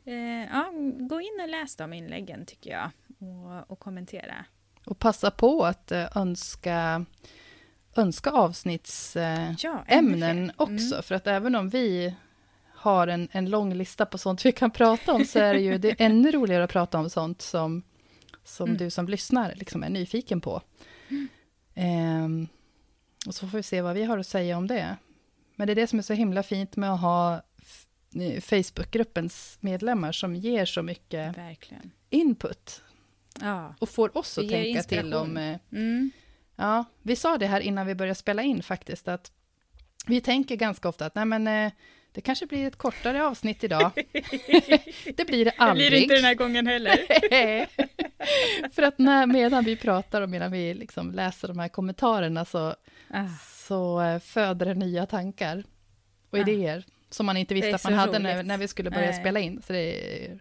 Eh, 0.05 0.45
ja, 0.51 0.71
gå 0.99 1.21
in 1.21 1.39
och 1.43 1.49
läs 1.49 1.75
de 1.75 1.93
inläggen 1.93 2.45
tycker 2.45 2.71
jag 2.71 2.89
och, 3.19 3.71
och 3.71 3.79
kommentera. 3.79 4.45
Och 4.85 4.99
passa 4.99 5.31
på 5.31 5.65
att 5.65 5.91
eh, 5.91 6.17
önska, 6.17 7.05
önska 7.95 8.31
avsnittsämnen 8.31 9.57
ja, 9.59 9.83
mm. 9.87 10.51
också, 10.57 11.01
för 11.01 11.15
att 11.15 11.27
även 11.27 11.55
om 11.55 11.69
vi 11.69 12.15
har 12.73 13.07
en, 13.07 13.27
en 13.31 13.49
lång 13.49 13.73
lista 13.73 14.05
på 14.05 14.17
sånt 14.17 14.45
vi 14.45 14.51
kan 14.51 14.71
prata 14.71 15.13
om, 15.13 15.25
så 15.25 15.39
är 15.39 15.53
det 15.53 15.59
ju 15.59 15.77
det 15.77 15.89
är 15.89 15.95
ännu 15.99 16.31
roligare 16.31 16.63
att 16.63 16.71
prata 16.71 16.99
om 16.99 17.09
sånt 17.09 17.41
som, 17.41 17.83
som 18.43 18.69
mm. 18.69 18.77
du 18.77 18.89
som 18.89 19.07
lyssnar 19.07 19.53
liksom 19.55 19.83
är 19.83 19.89
nyfiken 19.89 20.41
på. 20.41 20.61
Mm. 21.09 21.27
Eh, 21.73 22.47
och 23.27 23.35
så 23.35 23.47
får 23.47 23.57
vi 23.57 23.63
se 23.63 23.81
vad 23.81 23.95
vi 23.95 24.03
har 24.03 24.17
att 24.17 24.27
säga 24.27 24.57
om 24.57 24.67
det. 24.67 24.97
Men 25.55 25.67
det 25.67 25.73
är 25.73 25.75
det 25.75 25.87
som 25.87 25.99
är 25.99 26.03
så 26.03 26.13
himla 26.13 26.43
fint 26.43 26.75
med 26.75 26.93
att 26.93 27.01
ha 27.01 27.41
Facebookgruppens 28.41 29.57
medlemmar 29.59 30.11
som 30.11 30.35
ger 30.35 30.65
så 30.65 30.81
mycket 30.81 31.37
Verkligen. 31.37 31.91
input. 32.09 32.81
Ja. 33.41 33.75
Och 33.79 33.89
får 33.89 34.17
oss 34.17 34.37
att 34.37 34.49
tänka 34.49 34.83
till 34.83 35.13
om... 35.13 35.37
Eh, 35.37 35.57
mm. 35.71 36.11
Ja, 36.55 36.85
vi 37.01 37.15
sa 37.15 37.37
det 37.37 37.47
här 37.47 37.59
innan 37.59 37.87
vi 37.87 37.95
började 37.95 38.15
spela 38.15 38.41
in 38.41 38.63
faktiskt, 38.63 39.07
att 39.07 39.31
vi 40.07 40.21
tänker 40.21 40.55
ganska 40.55 40.89
ofta 40.89 41.05
att 41.05 41.15
nej 41.15 41.25
men, 41.25 41.47
eh, 41.47 41.71
det 42.11 42.21
kanske 42.21 42.45
blir 42.45 42.67
ett 42.67 42.75
kortare 42.75 43.25
avsnitt 43.25 43.63
idag. 43.63 43.91
det 45.15 45.27
blir 45.27 45.45
det 45.45 45.51
aldrig. 45.57 45.85
Det 45.85 45.89
blir 45.89 45.99
det 45.99 46.03
inte 46.03 46.15
den 46.15 46.23
här 46.23 46.35
gången 46.35 46.67
heller. 46.67 46.97
För 48.69 48.83
att 48.83 48.99
när, 48.99 49.25
medan 49.25 49.63
vi 49.63 49.75
pratar 49.75 50.21
och 50.21 50.29
medan 50.29 50.51
vi 50.51 50.73
liksom 50.73 51.11
läser 51.11 51.47
de 51.47 51.59
här 51.59 51.67
kommentarerna 51.67 52.45
så, 52.45 52.75
ah. 53.09 53.27
så 53.67 54.01
eh, 54.01 54.19
föder 54.19 54.65
det 54.65 54.73
nya 54.73 55.05
tankar 55.05 55.63
och 56.29 56.37
ah. 56.37 56.41
idéer 56.41 56.85
som 57.09 57.25
man 57.25 57.37
inte 57.37 57.53
visste 57.53 57.75
att 57.75 57.83
man 57.83 57.93
hade 57.93 58.19
när, 58.19 58.43
när, 58.43 58.57
vi 58.57 58.67
skulle 58.67 58.89
börja 58.89 59.11
Nej. 59.11 59.19
spela 59.19 59.39
in. 59.39 59.61
Så 59.61 59.73
det 59.73 59.79
är 59.79 60.39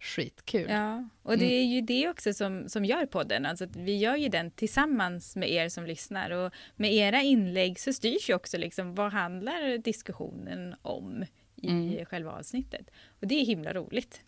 skitkul. 0.00 0.70
Ja, 0.70 1.08
och 1.22 1.38
det 1.38 1.54
är 1.54 1.64
ju 1.64 1.80
det 1.80 2.08
också 2.08 2.32
som, 2.34 2.68
som 2.68 2.84
gör 2.84 3.06
podden. 3.06 3.46
Alltså 3.46 3.66
vi 3.76 3.96
gör 3.96 4.16
ju 4.16 4.28
den 4.28 4.50
tillsammans 4.50 5.36
med 5.36 5.50
er 5.50 5.68
som 5.68 5.86
lyssnar. 5.86 6.30
Och 6.30 6.52
med 6.76 6.92
era 6.92 7.22
inlägg 7.22 7.80
så 7.80 7.92
styrs 7.92 8.30
ju 8.30 8.34
också 8.34 8.58
liksom 8.58 8.94
vad 8.94 9.12
handlar 9.12 9.78
diskussionen 9.78 10.74
om 10.82 11.24
i 11.56 11.68
mm. 11.68 12.04
själva 12.04 12.32
avsnittet. 12.32 12.90
Och 13.20 13.26
det 13.26 13.34
är 13.34 13.44
himla 13.44 13.72
roligt. 13.72 14.20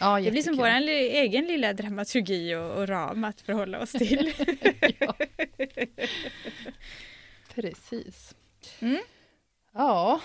Ja, 0.00 0.20
det 0.20 0.30
blir 0.30 0.42
som 0.42 0.56
vår 0.56 0.66
egen 0.66 1.46
lilla 1.46 1.72
dramaturgi 1.72 2.54
och, 2.54 2.70
och, 2.70 2.88
ram 2.88 3.24
att 3.24 3.40
förhålla 3.40 3.80
oss 3.80 3.92
till. 3.92 4.32
Precis. 7.54 8.34
Mm. 8.80 8.98
Ja, 9.72 10.20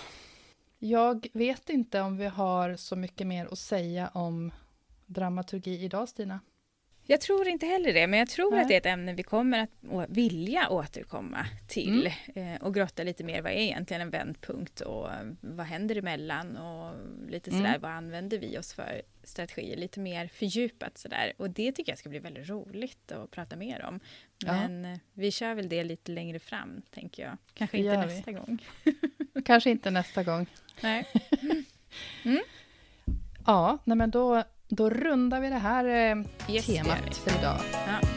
jag 0.78 1.26
vet 1.32 1.70
inte 1.70 2.00
om 2.00 2.16
vi 2.16 2.26
har 2.26 2.76
så 2.76 2.96
mycket 2.96 3.26
mer 3.26 3.48
att 3.50 3.58
säga 3.58 4.10
om 4.14 4.52
dramaturgi 5.06 5.84
idag, 5.84 6.08
Stina. 6.08 6.40
Jag 7.06 7.20
tror 7.20 7.48
inte 7.48 7.66
heller 7.66 7.92
det, 7.92 8.06
men 8.06 8.18
jag 8.18 8.28
tror 8.28 8.50
Nej. 8.50 8.62
att 8.62 8.68
det 8.68 8.74
är 8.74 8.78
ett 8.78 8.86
ämne 8.86 9.14
vi 9.14 9.22
kommer 9.22 9.58
att 9.58 9.70
vilja 10.08 10.68
återkomma 10.68 11.46
till 11.68 12.12
mm. 12.34 12.54
Eh, 12.54 12.62
och 12.62 12.74
grotta 12.74 13.02
lite 13.02 13.24
mer. 13.24 13.42
Vad 13.42 13.52
är 13.52 13.56
egentligen 13.56 14.00
en 14.00 14.10
vändpunkt 14.10 14.80
och 14.80 15.08
vad 15.40 15.66
händer 15.66 15.96
emellan 15.96 16.56
och 16.56 16.94
lite 17.30 17.50
sådär, 17.50 17.68
mm. 17.68 17.80
vad 17.80 17.90
använder 17.90 18.38
vi 18.38 18.58
oss 18.58 18.74
för 18.74 19.02
strategier? 19.22 19.76
Lite 19.76 20.00
mer 20.00 20.28
fördjupat 20.28 20.98
sådär 20.98 21.32
och 21.36 21.50
det 21.50 21.72
tycker 21.72 21.92
jag 21.92 21.98
ska 21.98 22.08
bli 22.08 22.18
väldigt 22.18 22.48
roligt 22.48 23.12
att 23.12 23.30
prata 23.30 23.56
mer 23.56 23.84
om. 23.84 24.00
Men 24.46 24.84
ja. 24.84 24.98
vi 25.12 25.30
kör 25.30 25.54
väl 25.54 25.68
det 25.68 25.84
lite 25.84 26.12
längre 26.12 26.38
fram, 26.38 26.82
tänker 26.90 27.22
jag. 27.22 27.36
Kanske 27.54 27.78
inte 27.78 27.96
nästa 28.06 28.30
vi. 28.30 28.36
gång. 28.36 28.58
Kanske 29.44 29.70
inte 29.70 29.90
nästa 29.90 30.22
gång. 30.22 30.46
Nej. 30.82 31.06
Mm. 32.24 32.42
Ja, 33.46 33.78
nej 33.84 33.96
men 33.96 34.10
då 34.10 34.44
då 34.68 34.90
rundar 34.90 35.40
vi 35.40 35.48
det 35.48 35.58
här 35.58 35.84
eh, 35.84 36.24
yes, 36.54 36.66
temat 36.66 37.16
för 37.16 37.38
idag. 37.38 37.58
Ja. 37.72 38.08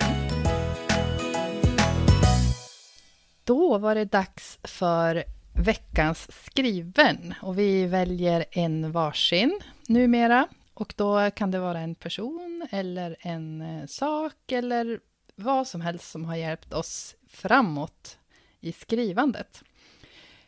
Då 3.43 3.77
var 3.77 3.95
det 3.95 4.05
dags 4.05 4.59
för 4.63 5.23
veckans 5.65 6.27
skriven 6.45 7.33
och 7.41 7.59
vi 7.59 7.85
väljer 7.85 8.45
en 8.51 8.91
varsin 8.91 9.59
numera. 9.87 10.47
Och 10.73 10.93
då 10.97 11.31
kan 11.31 11.51
det 11.51 11.59
vara 11.59 11.79
en 11.79 11.95
person 11.95 12.67
eller 12.71 13.15
en 13.19 13.61
eh, 13.61 13.85
sak 13.85 14.51
eller 14.51 14.99
vad 15.35 15.67
som 15.67 15.81
helst 15.81 16.11
som 16.11 16.25
har 16.25 16.35
hjälpt 16.35 16.73
oss 16.73 17.15
framåt 17.29 18.17
i 18.59 18.71
skrivandet. 18.71 19.63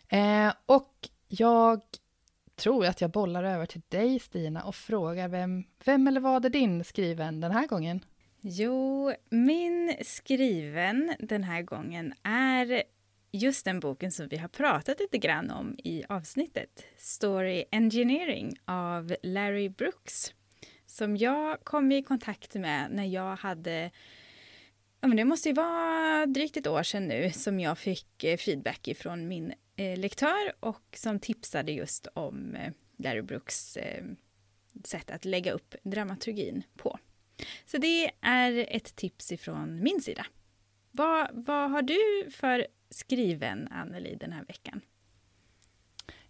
Eh, 0.07 0.53
och 0.65 1.09
jag 1.27 1.81
tror 2.59 2.85
att 2.85 3.01
jag 3.01 3.11
bollar 3.11 3.43
över 3.43 3.65
till 3.65 3.81
dig, 3.89 4.19
Stina, 4.19 4.63
och 4.63 4.75
frågar 4.75 5.27
vem, 5.27 5.63
vem 5.85 6.07
eller 6.07 6.21
vad 6.21 6.45
är 6.45 6.49
din 6.49 6.83
skriven 6.83 7.41
den 7.41 7.51
här 7.51 7.67
gången? 7.67 8.05
Jo, 8.41 9.13
min 9.29 9.95
skriven 10.01 11.15
den 11.19 11.43
här 11.43 11.61
gången 11.61 12.13
är 12.23 12.83
just 13.31 13.65
den 13.65 13.79
boken 13.79 14.11
som 14.11 14.27
vi 14.27 14.37
har 14.37 14.47
pratat 14.47 14.99
lite 14.99 15.17
grann 15.17 15.51
om 15.51 15.75
i 15.83 16.03
avsnittet, 16.09 16.85
Story 16.97 17.65
Engineering 17.71 18.59
av 18.65 19.15
Larry 19.23 19.69
Brooks, 19.69 20.33
som 20.85 21.17
jag 21.17 21.63
kom 21.63 21.91
i 21.91 22.03
kontakt 22.03 22.55
med 22.55 22.91
när 22.91 23.05
jag 23.05 23.35
hade 23.35 23.91
Ja, 25.01 25.07
men 25.07 25.17
det 25.17 25.25
måste 25.25 25.49
ju 25.49 25.55
vara 25.55 26.25
drygt 26.25 26.57
ett 26.57 26.67
år 26.67 26.83
sedan 26.83 27.07
nu 27.07 27.31
som 27.31 27.59
jag 27.59 27.77
fick 27.77 28.23
eh, 28.23 28.37
feedback 28.37 28.87
ifrån 28.87 29.27
min 29.27 29.53
eh, 29.75 29.99
lektör 29.99 30.53
och 30.59 30.83
som 30.95 31.19
tipsade 31.19 31.71
just 31.71 32.07
om 32.13 32.55
eh, 32.55 32.71
Larry 32.97 33.21
Brooks 33.21 33.77
eh, 33.77 34.03
sätt 34.83 35.11
att 35.11 35.25
lägga 35.25 35.51
upp 35.51 35.75
dramaturgin 35.83 36.63
på. 36.75 36.99
Så 37.65 37.77
det 37.77 38.11
är 38.21 38.65
ett 38.69 38.95
tips 38.95 39.31
ifrån 39.31 39.83
min 39.83 40.01
sida. 40.01 40.25
Vad, 40.91 41.29
vad 41.31 41.71
har 41.71 41.81
du 41.81 42.31
för 42.31 42.67
skriven, 42.89 43.67
Anneli, 43.67 44.15
den 44.15 44.31
här 44.31 44.45
veckan? 44.45 44.81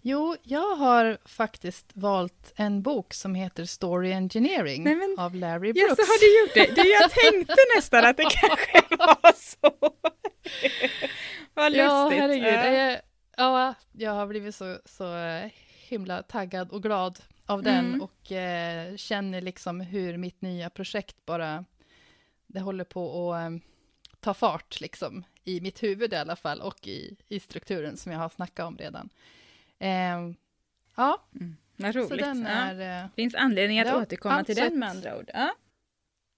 Jo, 0.01 0.35
jag 0.43 0.75
har 0.75 1.17
faktiskt 1.25 1.91
valt 1.93 2.53
en 2.55 2.81
bok 2.81 3.13
som 3.13 3.35
heter 3.35 3.65
Story 3.65 4.11
Engineering 4.11 4.83
Nej, 4.83 4.95
men, 4.95 5.15
av 5.19 5.35
Larry 5.35 5.73
Brooks. 5.73 5.89
Ja, 5.89 5.95
så 5.95 6.01
har 6.01 6.19
du 6.19 6.41
gjort 6.41 6.75
det. 6.75 6.81
Du, 6.81 6.89
jag 6.89 7.11
tänkte 7.11 7.55
nästan 7.75 8.05
att 8.05 8.17
det 8.17 8.23
kanske 8.23 8.95
var 8.97 9.33
så. 9.35 9.71
Vad 11.53 11.71
lustigt. 11.71 11.85
Ja, 11.85 12.09
herregud. 12.09 12.47
Jag, 12.47 12.99
ja, 13.37 13.73
jag 13.91 14.11
har 14.11 14.27
blivit 14.27 14.55
så, 14.55 14.79
så 14.85 15.39
himla 15.87 16.23
taggad 16.23 16.71
och 16.71 16.83
glad 16.83 17.19
av 17.45 17.63
den 17.63 17.85
mm. 17.85 18.01
och 18.01 18.31
eh, 18.31 18.95
känner 18.95 19.41
liksom 19.41 19.81
hur 19.81 20.17
mitt 20.17 20.41
nya 20.41 20.69
projekt 20.69 21.25
bara, 21.25 21.65
det 22.47 22.59
håller 22.59 22.83
på 22.83 23.33
att 23.33 23.51
eh, 23.51 23.57
ta 24.19 24.33
fart 24.33 24.81
liksom 24.81 25.23
i 25.43 25.61
mitt 25.61 25.83
huvud 25.83 26.13
i 26.13 26.15
alla 26.15 26.35
fall 26.35 26.61
och 26.61 26.87
i, 26.87 27.15
i 27.27 27.39
strukturen 27.39 27.97
som 27.97 28.11
jag 28.11 28.19
har 28.19 28.29
snackat 28.29 28.67
om 28.67 28.77
redan. 28.77 29.09
Eh, 29.79 30.31
ja, 30.95 31.27
mm. 31.35 31.57
vad 31.75 31.95
roligt. 31.95 32.09
Så 32.09 32.15
den 32.15 32.41
ja. 32.41 32.49
är, 32.49 33.03
eh, 33.03 33.09
Finns 33.15 33.35
anledning 33.35 33.79
att 33.79 33.87
ja, 33.87 34.01
återkomma 34.01 34.43
till 34.43 34.55
den 34.55 34.79
med 34.79 34.89
andra 34.89 35.17
ord. 35.17 35.29
Ja. 35.33 35.55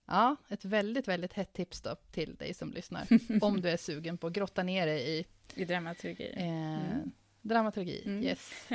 ja, 0.07 0.35
ett 0.49 0.65
väldigt, 0.65 1.07
väldigt 1.07 1.33
hett 1.33 1.53
tips 1.53 1.81
då 1.81 1.95
till 2.11 2.35
dig 2.35 2.53
som 2.53 2.73
lyssnar, 2.73 3.07
om 3.41 3.61
du 3.61 3.69
är 3.69 3.77
sugen 3.77 4.17
på 4.17 4.27
att 4.27 4.33
grotta 4.33 4.63
ner 4.63 4.85
dig 4.85 5.19
i, 5.19 5.25
I 5.55 5.65
dramaturgi. 5.65 6.33
Eh, 6.35 6.43
mm. 6.43 7.11
Dramaturgi, 7.41 8.03
mm. 8.05 8.23
yes. 8.23 8.67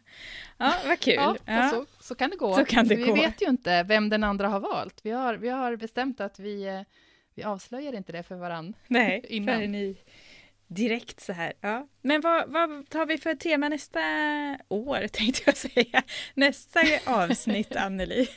ja, 0.58 0.74
vad 0.86 1.00
kul. 1.00 1.14
Ja, 1.14 1.36
ja. 1.44 1.68
Så, 1.68 1.86
så, 2.00 2.14
kan 2.14 2.30
det 2.30 2.36
gå. 2.36 2.64
Kan 2.64 2.88
det 2.88 2.96
vi 2.96 3.06
gå. 3.06 3.14
vet 3.14 3.42
ju 3.42 3.46
inte 3.46 3.82
vem 3.82 4.08
den 4.08 4.24
andra 4.24 4.48
har 4.48 4.60
valt. 4.60 5.00
Vi 5.02 5.10
har, 5.10 5.34
vi 5.34 5.48
har 5.48 5.76
bestämt 5.76 6.20
att 6.20 6.38
vi, 6.38 6.66
eh, 6.66 6.80
vi 7.34 7.42
avslöjar 7.42 7.92
inte 7.92 8.12
det 8.12 8.22
för 8.22 8.34
varandra. 8.34 8.78
Nej, 8.86 9.24
innan. 9.28 9.60
för 9.60 9.66
ni 9.66 9.96
direkt 10.68 11.20
så 11.20 11.32
här. 11.32 11.52
Ja. 11.60 11.88
Men 12.02 12.20
vad, 12.20 12.50
vad 12.50 12.88
tar 12.88 13.06
vi 13.06 13.18
för 13.18 13.34
tema 13.34 13.68
nästa 13.68 14.00
år, 14.68 15.08
tänkte 15.12 15.42
jag 15.46 15.56
säga. 15.56 16.02
Nästa 16.34 16.80
avsnitt, 17.06 17.76
Anneli. 17.76 18.28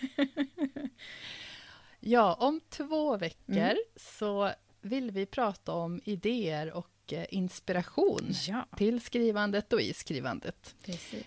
ja, 2.00 2.34
om 2.40 2.62
två 2.70 3.18
veckor 3.18 3.58
mm. 3.58 3.78
så 3.96 4.52
vill 4.82 5.12
vi 5.12 5.26
prata 5.26 5.74
om 5.74 6.02
idéer 6.06 6.74
och 6.74 6.88
inspiration 7.30 8.32
ja. 8.48 8.68
till 8.78 9.02
skrivandet 9.02 9.74
och 9.74 9.82
i 9.82 9.94
skrivandet. 9.94 10.76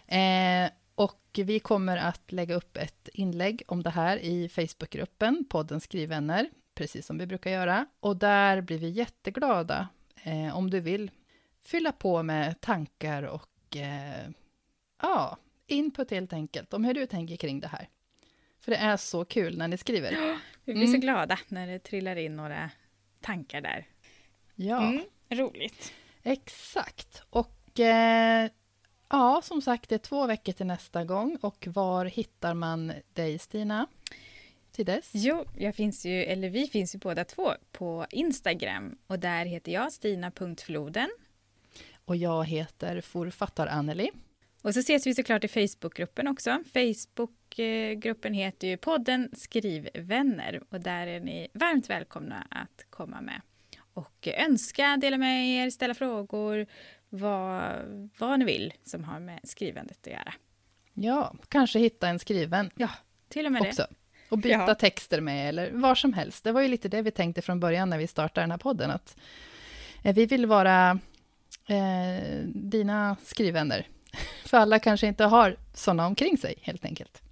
Eh, 0.06 0.70
och 0.94 1.20
vi 1.32 1.60
kommer 1.60 1.96
att 1.96 2.32
lägga 2.32 2.54
upp 2.54 2.76
ett 2.76 3.08
inlägg 3.12 3.62
om 3.66 3.82
det 3.82 3.90
här 3.90 4.16
i 4.16 4.48
Facebookgruppen, 4.48 5.44
podden 5.48 5.80
Skrivvänner, 5.80 6.50
precis 6.74 7.06
som 7.06 7.18
vi 7.18 7.26
brukar 7.26 7.50
göra. 7.50 7.86
Och 8.00 8.16
där 8.16 8.60
blir 8.60 8.78
vi 8.78 8.88
jätteglada 8.88 9.88
eh, 10.22 10.56
om 10.56 10.70
du 10.70 10.80
vill 10.80 11.10
fylla 11.64 11.92
på 11.92 12.22
med 12.22 12.60
tankar 12.60 13.22
och 13.22 13.76
eh, 13.76 14.30
ja, 15.02 15.36
input 15.66 16.10
helt 16.10 16.32
enkelt, 16.32 16.74
om 16.74 16.84
hur 16.84 16.94
du 16.94 17.06
tänker 17.06 17.36
kring 17.36 17.60
det 17.60 17.68
här. 17.68 17.88
För 18.60 18.70
det 18.70 18.76
är 18.76 18.96
så 18.96 19.24
kul 19.24 19.58
när 19.58 19.68
ni 19.68 19.76
skriver. 19.76 20.12
Ja, 20.12 20.36
vi 20.64 20.72
blir 20.72 20.86
mm. 20.86 20.94
så 20.94 20.98
glada 20.98 21.38
när 21.48 21.66
det 21.66 21.78
trillar 21.78 22.16
in 22.16 22.36
några 22.36 22.70
tankar 23.20 23.60
där. 23.60 23.86
Ja. 24.54 24.82
Mm. 24.82 25.04
Roligt. 25.28 25.92
Exakt. 26.22 27.22
Och 27.30 27.80
eh, 27.80 28.50
ja, 29.08 29.40
som 29.44 29.62
sagt, 29.62 29.88
det 29.88 29.94
är 29.94 29.98
två 29.98 30.26
veckor 30.26 30.52
till 30.52 30.66
nästa 30.66 31.04
gång. 31.04 31.38
Och 31.40 31.68
var 31.70 32.04
hittar 32.04 32.54
man 32.54 32.92
dig, 33.12 33.38
Stina? 33.38 33.86
Till 34.72 34.86
dess? 34.86 35.10
Jo, 35.14 35.44
jag 35.56 35.74
finns 35.74 36.06
ju, 36.06 36.24
eller 36.24 36.48
vi 36.48 36.66
finns 36.66 36.94
ju 36.94 36.98
båda 36.98 37.24
två 37.24 37.54
på 37.72 38.06
Instagram. 38.10 38.98
Och 39.06 39.18
där 39.18 39.44
heter 39.44 39.72
jag 39.72 39.92
Stina.floden. 39.92 41.08
Och 42.04 42.16
jag 42.16 42.44
heter 42.44 43.00
Forfattar-Anneli. 43.00 44.10
Och 44.62 44.74
så 44.74 44.80
ses 44.80 45.06
vi 45.06 45.14
såklart 45.14 45.44
i 45.44 45.48
Facebookgruppen 45.48 46.28
också. 46.28 46.58
Facebookgruppen 46.72 48.34
heter 48.34 48.68
ju 48.68 48.76
podden 48.76 49.30
Skrivvänner 49.36 50.62
och 50.68 50.80
där 50.80 51.06
är 51.06 51.20
ni 51.20 51.48
varmt 51.52 51.90
välkomna 51.90 52.46
att 52.50 52.86
komma 52.90 53.20
med 53.20 53.40
och 53.94 54.28
önska, 54.28 54.96
dela 55.00 55.18
med 55.18 55.48
er, 55.48 55.70
ställa 55.70 55.94
frågor, 55.94 56.66
vad, 57.08 57.72
vad 58.18 58.38
ni 58.38 58.44
vill 58.44 58.72
som 58.84 59.04
har 59.04 59.20
med 59.20 59.40
skrivandet 59.44 59.98
att 60.06 60.12
göra. 60.12 60.34
Ja, 60.94 61.34
kanske 61.48 61.78
hitta 61.78 62.08
en 62.08 62.18
skriven. 62.18 62.70
Ja, 62.76 62.90
till 63.28 63.46
och 63.46 63.52
med 63.52 63.62
också. 63.62 63.86
det. 63.90 63.94
Och 64.32 64.38
byta 64.38 64.64
ja. 64.66 64.74
texter 64.74 65.20
med, 65.20 65.48
eller 65.48 65.70
var 65.70 65.94
som 65.94 66.12
helst. 66.12 66.44
Det 66.44 66.52
var 66.52 66.60
ju 66.60 66.68
lite 66.68 66.88
det 66.88 67.02
vi 67.02 67.10
tänkte 67.10 67.42
från 67.42 67.60
början 67.60 67.90
när 67.90 67.98
vi 67.98 68.06
startade 68.06 68.42
den 68.42 68.50
här 68.50 68.58
podden, 68.58 68.90
att 68.90 69.16
eh, 70.02 70.14
vi 70.14 70.26
vill 70.26 70.46
vara 70.46 70.98
eh, 71.66 72.44
dina 72.46 73.16
skrivvänner. 73.24 73.86
För 74.44 74.56
alla 74.56 74.78
kanske 74.78 75.06
inte 75.06 75.24
har 75.24 75.56
sådana 75.74 76.06
omkring 76.06 76.38
sig, 76.38 76.54
helt 76.62 76.84
enkelt. 76.84 77.22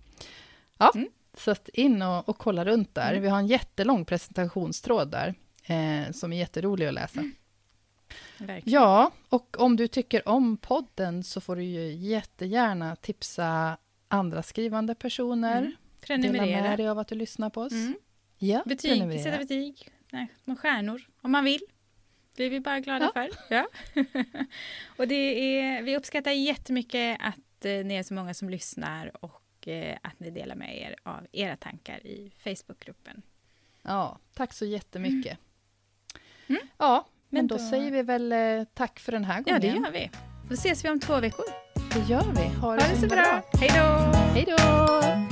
Ja, 0.78 0.92
mm. 0.94 1.08
så 1.36 1.54
in 1.72 2.02
och, 2.02 2.28
och 2.28 2.38
kolla 2.38 2.64
runt 2.64 2.94
där. 2.94 3.10
Mm. 3.10 3.22
Vi 3.22 3.28
har 3.28 3.38
en 3.38 3.46
jättelång 3.46 4.04
presentationstråd 4.04 5.10
där, 5.10 5.34
eh, 5.64 6.12
som 6.12 6.32
är 6.32 6.38
jätterolig 6.38 6.86
att 6.86 6.94
läsa. 6.94 7.20
Mm. 7.20 8.62
Ja, 8.64 9.10
och 9.28 9.60
om 9.60 9.76
du 9.76 9.88
tycker 9.88 10.28
om 10.28 10.56
podden 10.56 11.24
så 11.24 11.40
får 11.40 11.56
du 11.56 11.62
ju 11.62 11.92
jättegärna 11.92 12.96
tipsa 12.96 13.76
andra 14.08 14.42
skrivande 14.42 14.94
personer. 14.94 15.72
Prenumerera. 16.00 16.46
Dela 16.46 16.62
med 16.62 16.78
dig 16.78 16.88
av 16.88 16.98
att 16.98 17.08
du 17.08 17.14
lyssnar 17.14 17.50
på 17.50 17.60
oss. 17.60 17.72
Mm. 17.72 17.94
Ja, 18.38 18.62
betyg, 18.66 19.20
sätta 19.20 19.38
betyg, 19.38 19.88
nej, 20.12 20.28
stjärnor 20.58 21.02
om 21.20 21.32
man 21.32 21.44
vill. 21.44 21.60
Det 22.36 22.44
är 22.44 22.50
vi 22.50 22.60
bara 22.60 22.80
glada 22.80 23.12
ja. 23.14 23.28
för. 23.48 23.54
Ja. 23.54 23.68
och 24.96 25.08
det 25.08 25.14
är, 25.14 25.82
vi 25.82 25.96
uppskattar 25.96 26.30
jättemycket 26.30 27.18
att 27.20 27.64
eh, 27.64 27.84
ni 27.84 27.94
är 27.94 28.02
så 28.02 28.14
många 28.14 28.34
som 28.34 28.50
lyssnar 28.50 29.24
och 29.24 29.68
eh, 29.68 29.98
att 30.02 30.20
ni 30.20 30.30
delar 30.30 30.54
med 30.54 30.78
er 30.78 30.96
av 31.02 31.26
era 31.32 31.56
tankar 31.56 32.06
i 32.06 32.32
Facebookgruppen. 32.44 33.22
Ja, 33.82 34.18
tack 34.34 34.52
så 34.52 34.64
jättemycket. 34.64 35.38
Mm. 36.46 36.60
Mm. 36.60 36.68
Ja, 36.78 37.08
men 37.28 37.46
då, 37.46 37.56
då, 37.56 37.64
säger 37.64 37.90
vi 37.90 38.02
väl 38.02 38.32
eh, 38.32 38.64
tack 38.74 39.00
för 39.00 39.12
den 39.12 39.24
här 39.24 39.42
gången. 39.42 39.62
Ja, 39.62 39.70
det 39.70 39.76
gör 39.76 39.90
vi. 39.92 40.10
Då 40.48 40.54
ses 40.54 40.84
vi 40.84 40.90
om 40.90 41.00
två 41.00 41.20
veckor. 41.20 41.44
Det 41.94 42.12
gör 42.12 42.32
vi. 42.32 42.60
Ha 42.60 42.76
det, 42.76 42.82
ha 42.82 42.94
det 42.94 43.00
så 43.00 43.06
bra. 43.06 43.16
bra. 43.16 43.42
Hej 43.60 43.70
då! 43.74 44.18
Hej 44.34 44.44
då! 44.46 45.29